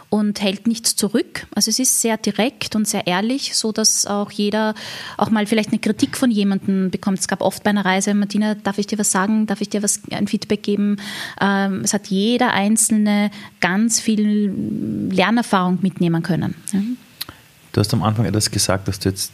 und 0.09 0.41
hält 0.41 0.67
nichts 0.67 0.97
zurück. 0.97 1.47
Also 1.55 1.71
es 1.71 1.79
ist 1.79 2.01
sehr 2.01 2.17
direkt 2.17 2.75
und 2.75 2.89
sehr 2.89 3.07
ehrlich, 3.07 3.55
so 3.55 3.71
dass 3.71 4.07
auch 4.07 4.31
jeder 4.33 4.75
auch 5.17 5.31
mal 5.31 5.47
vielleicht 5.47 5.71
eine 5.71 5.79
Kritik 5.79 6.17
von 6.17 6.31
jemandem 6.31 6.91
bekommt. 6.91 7.21
Es 7.21 7.29
gab 7.29 7.43
oft 7.43 7.63
bei 7.63 7.71
einer 7.71 7.85
Reise, 7.85 8.13
Martina, 8.15 8.55
darf 8.55 8.79
ich 8.79 8.87
dir 8.87 8.99
was 8.99 9.13
sagen? 9.13 9.47
Darf 9.47 9.61
ich 9.61 9.69
dir 9.69 9.83
was, 9.83 10.01
ein 10.11 10.27
Feedback 10.27 10.63
geben? 10.63 10.97
Ähm, 11.41 11.83
es 11.85 11.95
hat 11.95 12.09
jeder 12.09 12.53
Einzelne 12.53 13.31
ganz 13.61 14.01
viel 14.01 14.53
Lernerfahrung 15.11 15.79
mitnehmen 15.83 16.23
können. 16.23 16.55
Ja. 16.73 16.81
Du 17.73 17.81
hast 17.81 17.93
am 17.95 18.03
Anfang 18.03 18.25
etwas 18.25 18.51
gesagt, 18.51 18.89
das 18.89 18.99
du 18.99 19.09
jetzt 19.09 19.33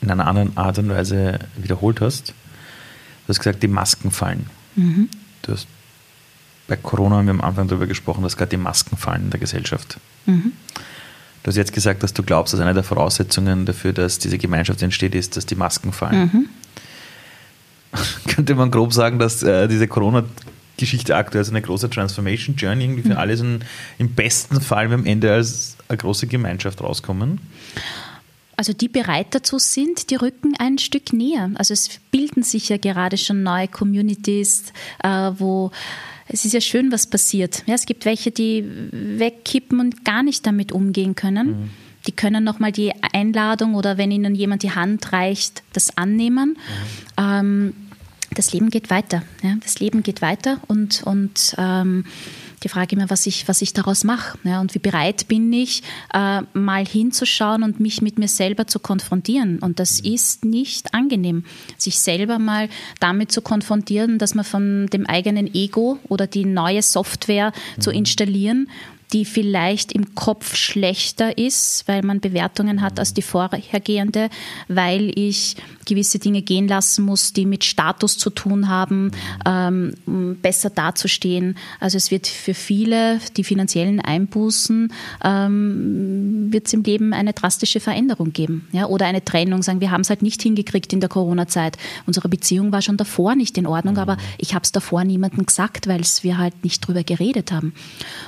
in 0.00 0.10
einer 0.10 0.26
anderen 0.26 0.56
Art 0.56 0.78
und 0.78 0.88
Weise 0.88 1.38
wiederholt 1.56 2.00
hast. 2.00 2.28
Du 2.28 3.28
hast 3.28 3.38
gesagt, 3.38 3.62
die 3.62 3.68
Masken 3.68 4.10
fallen. 4.10 4.46
Mhm. 4.76 5.08
Du 5.42 5.52
hast 5.52 5.66
bei 6.68 6.76
Corona 6.76 7.16
haben 7.16 7.26
wir 7.26 7.34
am 7.34 7.40
Anfang 7.40 7.68
darüber 7.68 7.86
gesprochen, 7.86 8.22
dass 8.22 8.36
gerade 8.36 8.50
die 8.50 8.56
Masken 8.56 8.96
fallen 8.96 9.24
in 9.24 9.30
der 9.30 9.40
Gesellschaft. 9.40 9.98
Mhm. 10.26 10.52
Du 11.42 11.48
hast 11.48 11.56
jetzt 11.56 11.72
gesagt, 11.72 12.02
dass 12.02 12.14
du 12.14 12.22
glaubst, 12.22 12.54
dass 12.54 12.60
eine 12.60 12.72
der 12.72 12.84
Voraussetzungen 12.84 13.66
dafür, 13.66 13.92
dass 13.92 14.18
diese 14.18 14.38
Gemeinschaft 14.38 14.80
entsteht, 14.80 15.14
ist, 15.14 15.36
dass 15.36 15.44
die 15.44 15.56
Masken 15.56 15.92
fallen. 15.92 16.30
Mhm. 16.32 16.48
Könnte 18.28 18.54
man 18.54 18.70
grob 18.70 18.92
sagen, 18.92 19.18
dass 19.18 19.42
äh, 19.42 19.66
diese 19.68 19.88
Corona-Geschichte 20.76 21.16
aktuell 21.16 21.44
so 21.44 21.52
eine 21.52 21.62
große 21.62 21.90
Transformation 21.90 22.56
Journey 22.56 22.84
irgendwie 22.84 23.02
für 23.02 23.10
mhm. 23.10 23.16
alle 23.16 23.36
so 23.36 23.44
im 23.44 24.08
besten 24.14 24.60
Fall 24.60 24.92
am 24.92 25.06
Ende 25.06 25.32
als 25.32 25.76
eine 25.88 25.98
große 25.98 26.26
Gemeinschaft 26.26 26.80
rauskommen? 26.80 27.40
Also 28.56 28.72
die 28.72 28.88
bereit 28.88 29.28
dazu 29.30 29.58
sind, 29.58 30.10
die 30.10 30.16
rücken 30.16 30.54
ein 30.58 30.78
Stück 30.78 31.12
näher. 31.12 31.50
Also 31.54 31.72
es 31.72 31.88
bilden 32.10 32.42
sich 32.42 32.68
ja 32.68 32.76
gerade 32.76 33.16
schon 33.16 33.42
neue 33.42 33.68
Communities, 33.68 34.72
äh, 35.02 35.30
wo 35.38 35.70
es 36.28 36.44
ist 36.44 36.54
ja 36.54 36.60
schön, 36.60 36.92
was 36.92 37.06
passiert. 37.06 37.62
Ja, 37.66 37.74
es 37.74 37.86
gibt 37.86 38.04
welche, 38.04 38.30
die 38.30 38.64
wegkippen 38.92 39.80
und 39.80 40.04
gar 40.04 40.22
nicht 40.22 40.46
damit 40.46 40.72
umgehen 40.72 41.14
können. 41.14 41.48
Mhm. 41.48 41.70
Die 42.06 42.12
können 42.12 42.42
nochmal 42.42 42.72
die 42.72 42.92
Einladung 43.12 43.74
oder 43.74 43.96
wenn 43.96 44.10
ihnen 44.10 44.34
jemand 44.34 44.62
die 44.62 44.72
Hand 44.72 45.12
reicht, 45.12 45.62
das 45.72 45.96
annehmen. 45.96 46.50
Mhm. 46.50 47.24
Ähm, 47.24 47.74
das 48.34 48.52
Leben 48.52 48.70
geht 48.70 48.90
weiter. 48.90 49.22
Ja? 49.42 49.56
Das 49.62 49.78
Leben 49.78 50.02
geht 50.02 50.22
weiter 50.22 50.58
und, 50.68 51.02
und 51.04 51.54
ähm, 51.58 52.04
die 52.62 52.68
Frage 52.68 52.96
immer, 52.96 53.10
was 53.10 53.26
ich, 53.26 53.48
was 53.48 53.62
ich 53.62 53.72
daraus 53.72 54.04
mache 54.04 54.38
ja, 54.44 54.60
und 54.60 54.74
wie 54.74 54.78
bereit 54.78 55.28
bin 55.28 55.52
ich, 55.52 55.82
äh, 56.14 56.42
mal 56.52 56.86
hinzuschauen 56.86 57.62
und 57.62 57.80
mich 57.80 58.02
mit 58.02 58.18
mir 58.18 58.28
selber 58.28 58.66
zu 58.66 58.78
konfrontieren. 58.78 59.58
Und 59.58 59.78
das 59.78 60.00
ist 60.00 60.44
nicht 60.44 60.94
angenehm, 60.94 61.44
sich 61.76 61.98
selber 61.98 62.38
mal 62.38 62.68
damit 63.00 63.32
zu 63.32 63.42
konfrontieren, 63.42 64.18
dass 64.18 64.34
man 64.34 64.44
von 64.44 64.86
dem 64.86 65.06
eigenen 65.06 65.52
Ego 65.52 65.98
oder 66.08 66.26
die 66.26 66.44
neue 66.44 66.82
Software 66.82 67.52
mhm. 67.76 67.80
zu 67.80 67.90
installieren 67.90 68.68
die 69.12 69.24
vielleicht 69.24 69.92
im 69.92 70.14
Kopf 70.14 70.56
schlechter 70.56 71.36
ist, 71.36 71.84
weil 71.86 72.02
man 72.02 72.20
Bewertungen 72.20 72.80
hat 72.80 72.98
als 72.98 73.14
die 73.14 73.22
vorhergehende, 73.22 74.30
weil 74.68 75.12
ich 75.18 75.56
gewisse 75.84 76.18
Dinge 76.18 76.42
gehen 76.42 76.68
lassen 76.68 77.04
muss, 77.04 77.32
die 77.32 77.44
mit 77.44 77.64
Status 77.64 78.16
zu 78.16 78.30
tun 78.30 78.68
haben, 78.68 79.10
ähm, 79.44 79.94
um 80.06 80.36
besser 80.36 80.70
dazustehen. 80.70 81.56
Also 81.80 81.96
es 81.96 82.10
wird 82.10 82.26
für 82.26 82.54
viele 82.54 83.18
die 83.36 83.44
finanziellen 83.44 84.00
Einbußen, 84.00 84.92
ähm, 85.24 86.48
wird 86.50 86.66
es 86.66 86.72
im 86.72 86.82
Leben 86.82 87.12
eine 87.12 87.32
drastische 87.32 87.80
Veränderung 87.80 88.32
geben. 88.32 88.68
Ja? 88.72 88.86
Oder 88.86 89.06
eine 89.06 89.24
Trennung, 89.24 89.62
sagen, 89.62 89.80
wir 89.80 89.90
haben 89.90 90.02
es 90.02 90.10
halt 90.10 90.22
nicht 90.22 90.42
hingekriegt 90.42 90.92
in 90.92 91.00
der 91.00 91.08
Corona-Zeit. 91.08 91.76
Unsere 92.06 92.28
Beziehung 92.28 92.72
war 92.72 92.82
schon 92.82 92.96
davor 92.96 93.34
nicht 93.34 93.58
in 93.58 93.66
Ordnung, 93.66 93.98
aber 93.98 94.16
ich 94.38 94.54
habe 94.54 94.62
es 94.62 94.72
davor 94.72 95.04
niemandem 95.04 95.44
gesagt, 95.46 95.86
weil 95.88 96.02
wir 96.22 96.38
halt 96.38 96.64
nicht 96.64 96.86
drüber 96.86 97.04
geredet 97.04 97.52
haben. 97.52 97.74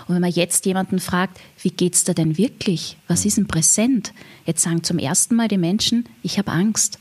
Und 0.06 0.14
wenn 0.14 0.20
man 0.20 0.30
jetzt 0.30 0.64
jemanden 0.66 0.73
fragt, 1.00 1.40
wie 1.62 1.70
geht 1.70 1.94
es 1.94 2.04
da 2.04 2.14
denn 2.14 2.36
wirklich? 2.38 2.96
Was 3.08 3.24
ist 3.24 3.36
denn 3.36 3.46
präsent? 3.46 4.12
Jetzt 4.46 4.62
sagen 4.62 4.82
zum 4.82 4.98
ersten 4.98 5.34
Mal 5.34 5.48
die 5.48 5.58
Menschen, 5.58 6.06
ich 6.22 6.38
habe 6.38 6.52
Angst. 6.52 6.98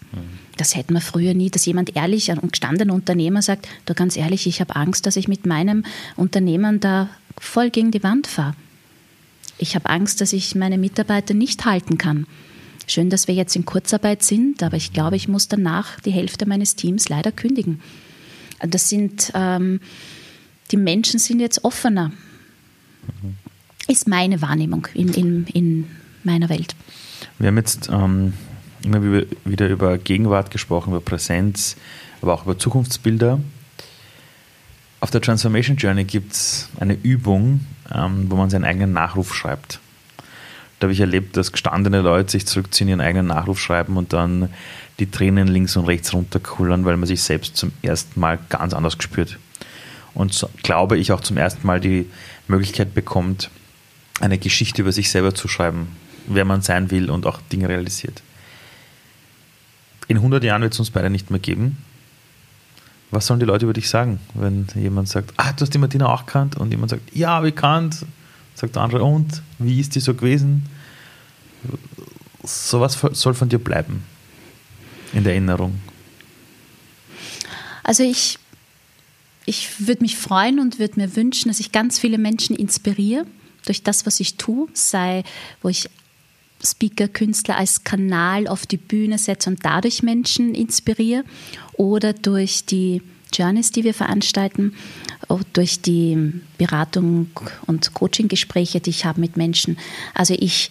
Das 0.57 0.75
hätten 0.75 0.93
wir 0.93 1.01
früher 1.01 1.33
nie, 1.33 1.49
dass 1.49 1.65
jemand 1.65 1.95
ehrlich, 1.95 2.31
ein 2.31 2.39
gestandener 2.41 2.93
Unternehmer 2.93 3.41
sagt, 3.41 3.67
du 3.85 3.93
ganz 3.93 4.15
ehrlich, 4.15 4.47
ich 4.47 4.61
habe 4.61 4.75
Angst, 4.75 5.05
dass 5.05 5.15
ich 5.15 5.27
mit 5.27 5.45
meinem 5.45 5.83
Unternehmen 6.15 6.79
da 6.79 7.09
voll 7.39 7.69
gegen 7.69 7.91
die 7.91 8.03
Wand 8.03 8.27
fahre. 8.27 8.55
Ich 9.57 9.75
habe 9.75 9.89
Angst, 9.89 10.21
dass 10.21 10.33
ich 10.33 10.55
meine 10.55 10.77
Mitarbeiter 10.77 11.33
nicht 11.33 11.65
halten 11.65 11.97
kann. 11.97 12.27
Schön, 12.87 13.09
dass 13.09 13.27
wir 13.27 13.35
jetzt 13.35 13.55
in 13.55 13.65
Kurzarbeit 13.65 14.23
sind, 14.23 14.61
aber 14.61 14.77
ich 14.77 14.93
glaube, 14.93 15.15
ich 15.15 15.27
muss 15.27 15.47
danach 15.47 15.99
die 16.01 16.11
Hälfte 16.11 16.45
meines 16.45 16.75
Teams 16.75 17.09
leider 17.09 17.31
kündigen. 17.31 17.79
Das 18.61 18.89
sind, 18.89 19.31
ähm, 19.33 19.79
die 20.71 20.77
Menschen 20.77 21.19
sind 21.19 21.39
jetzt 21.39 21.63
offener. 21.63 22.11
Mhm 23.21 23.42
ist 23.87 24.07
meine 24.07 24.41
Wahrnehmung 24.41 24.87
in, 24.93 25.13
in, 25.13 25.47
in 25.47 25.87
meiner 26.23 26.49
Welt. 26.49 26.75
Wir 27.39 27.47
haben 27.47 27.57
jetzt 27.57 27.89
ähm, 27.91 28.33
immer 28.83 29.23
wieder 29.45 29.69
über 29.69 29.97
Gegenwart 29.97 30.51
gesprochen, 30.51 30.89
über 30.91 31.01
Präsenz, 31.01 31.75
aber 32.21 32.33
auch 32.33 32.43
über 32.43 32.57
Zukunftsbilder. 32.57 33.39
Auf 34.99 35.11
der 35.11 35.21
Transformation 35.21 35.75
Journey 35.75 36.05
gibt 36.05 36.33
es 36.33 36.69
eine 36.79 36.93
Übung, 36.93 37.61
ähm, 37.93 38.27
wo 38.29 38.35
man 38.35 38.49
seinen 38.49 38.63
eigenen 38.63 38.93
Nachruf 38.93 39.33
schreibt. 39.33 39.79
Da 40.79 40.85
habe 40.85 40.93
ich 40.93 40.99
erlebt, 40.99 41.37
dass 41.37 41.51
gestandene 41.51 42.01
Leute 42.01 42.31
sich 42.31 42.45
zurückziehen, 42.45 42.89
ihren 42.89 43.01
eigenen 43.01 43.27
Nachruf 43.27 43.59
schreiben 43.59 43.97
und 43.97 44.13
dann 44.13 44.49
die 44.99 45.09
Tränen 45.09 45.47
links 45.47 45.75
und 45.75 45.85
rechts 45.85 46.13
runterkullern, 46.13 46.85
weil 46.85 46.97
man 46.97 47.07
sich 47.07 47.21
selbst 47.21 47.55
zum 47.57 47.71
ersten 47.81 48.19
Mal 48.19 48.39
ganz 48.49 48.73
anders 48.73 48.97
gespürt. 48.97 49.39
Und 50.13 50.33
so, 50.33 50.49
glaube 50.61 50.97
ich 50.97 51.11
auch 51.11 51.21
zum 51.21 51.37
ersten 51.37 51.65
Mal 51.65 51.79
die 51.79 52.05
Möglichkeit 52.47 52.93
bekommt, 52.93 53.49
eine 54.19 54.37
Geschichte 54.37 54.81
über 54.81 54.91
sich 54.91 55.09
selber 55.09 55.33
zu 55.33 55.47
schreiben, 55.47 55.87
wer 56.27 56.45
man 56.45 56.61
sein 56.61 56.91
will 56.91 57.09
und 57.09 57.25
auch 57.25 57.41
Dinge 57.51 57.69
realisiert. 57.69 58.21
In 60.07 60.17
100 60.17 60.43
Jahren 60.43 60.61
wird 60.61 60.73
es 60.73 60.79
uns 60.79 60.91
beide 60.91 61.09
nicht 61.09 61.29
mehr 61.31 61.39
geben. 61.39 61.77
Was 63.11 63.27
sollen 63.27 63.39
die 63.39 63.45
Leute 63.45 63.65
über 63.65 63.73
dich 63.73 63.89
sagen, 63.89 64.19
wenn 64.33 64.67
jemand 64.75 65.07
sagt, 65.07 65.33
ah, 65.37 65.53
du 65.53 65.61
hast 65.61 65.73
die 65.73 65.77
Martina 65.77 66.07
auch 66.07 66.25
gekannt 66.25 66.57
und 66.57 66.71
jemand 66.71 66.89
sagt, 66.89 67.15
ja, 67.15 67.39
bekannt, 67.41 68.05
sagt 68.55 68.75
der 68.75 68.81
andere, 68.81 69.03
und 69.03 69.41
wie 69.59 69.79
ist 69.79 69.95
die 69.95 69.99
so 69.99 70.13
gewesen? 70.13 70.67
Sowas 72.43 72.99
soll 73.13 73.33
von 73.33 73.49
dir 73.49 73.59
bleiben 73.59 74.03
in 75.13 75.23
der 75.23 75.33
Erinnerung. 75.33 75.79
Also 77.83 78.03
ich, 78.03 78.39
ich 79.45 79.87
würde 79.87 80.01
mich 80.01 80.17
freuen 80.17 80.59
und 80.59 80.79
würde 80.79 80.99
mir 80.99 81.15
wünschen, 81.15 81.49
dass 81.49 81.59
ich 81.59 81.71
ganz 81.71 81.99
viele 81.99 82.17
Menschen 82.17 82.55
inspiriere 82.55 83.25
durch 83.65 83.83
das, 83.83 84.05
was 84.05 84.19
ich 84.19 84.35
tue, 84.35 84.67
sei, 84.73 85.23
wo 85.61 85.69
ich 85.69 85.89
Speaker, 86.63 87.07
Künstler 87.07 87.57
als 87.57 87.83
Kanal 87.83 88.47
auf 88.47 88.65
die 88.65 88.77
Bühne 88.77 89.17
setze 89.17 89.49
und 89.49 89.65
dadurch 89.65 90.01
Menschen 90.01 90.55
inspiriere 90.55 91.23
oder 91.73 92.13
durch 92.13 92.65
die 92.65 93.01
Journeys, 93.33 93.71
die 93.71 93.83
wir 93.83 93.93
veranstalten, 93.93 94.75
durch 95.53 95.81
die 95.81 96.41
Beratung 96.57 97.31
und 97.65 97.93
Coaching-Gespräche, 97.93 98.79
die 98.79 98.91
ich 98.91 99.05
habe 99.05 99.19
mit 99.19 99.37
Menschen. 99.37 99.77
Also 100.13 100.35
ich 100.37 100.69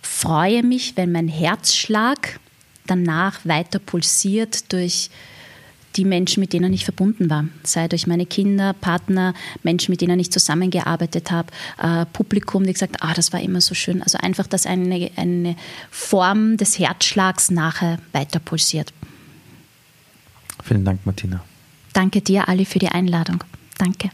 freue 0.00 0.62
mich, 0.62 0.96
wenn 0.96 1.12
mein 1.12 1.28
Herzschlag 1.28 2.40
danach 2.86 3.44
weiter 3.44 3.78
pulsiert 3.78 4.72
durch 4.72 5.10
die 5.96 6.04
Menschen, 6.04 6.40
mit 6.40 6.52
denen 6.52 6.72
ich 6.72 6.84
verbunden 6.84 7.30
war. 7.30 7.46
Sei 7.62 7.88
durch 7.88 8.06
meine 8.06 8.26
Kinder, 8.26 8.72
Partner, 8.72 9.34
Menschen, 9.62 9.92
mit 9.92 10.00
denen 10.00 10.18
ich 10.18 10.30
zusammengearbeitet 10.30 11.30
habe, 11.30 11.52
äh, 11.82 12.06
Publikum, 12.06 12.64
die 12.64 12.72
gesagt 12.72 12.96
ah, 13.00 13.14
das 13.14 13.32
war 13.32 13.40
immer 13.40 13.60
so 13.60 13.74
schön. 13.74 14.02
Also 14.02 14.18
einfach, 14.18 14.46
dass 14.46 14.66
eine, 14.66 15.10
eine 15.16 15.56
Form 15.90 16.56
des 16.56 16.78
Herzschlags 16.78 17.50
nachher 17.50 17.98
weiter 18.12 18.40
pulsiert. 18.40 18.92
Vielen 20.62 20.84
Dank, 20.84 21.04
Martina. 21.04 21.44
Danke 21.92 22.20
dir, 22.20 22.48
Ali, 22.48 22.64
für 22.64 22.78
die 22.78 22.88
Einladung. 22.88 23.44
Danke. 23.78 24.10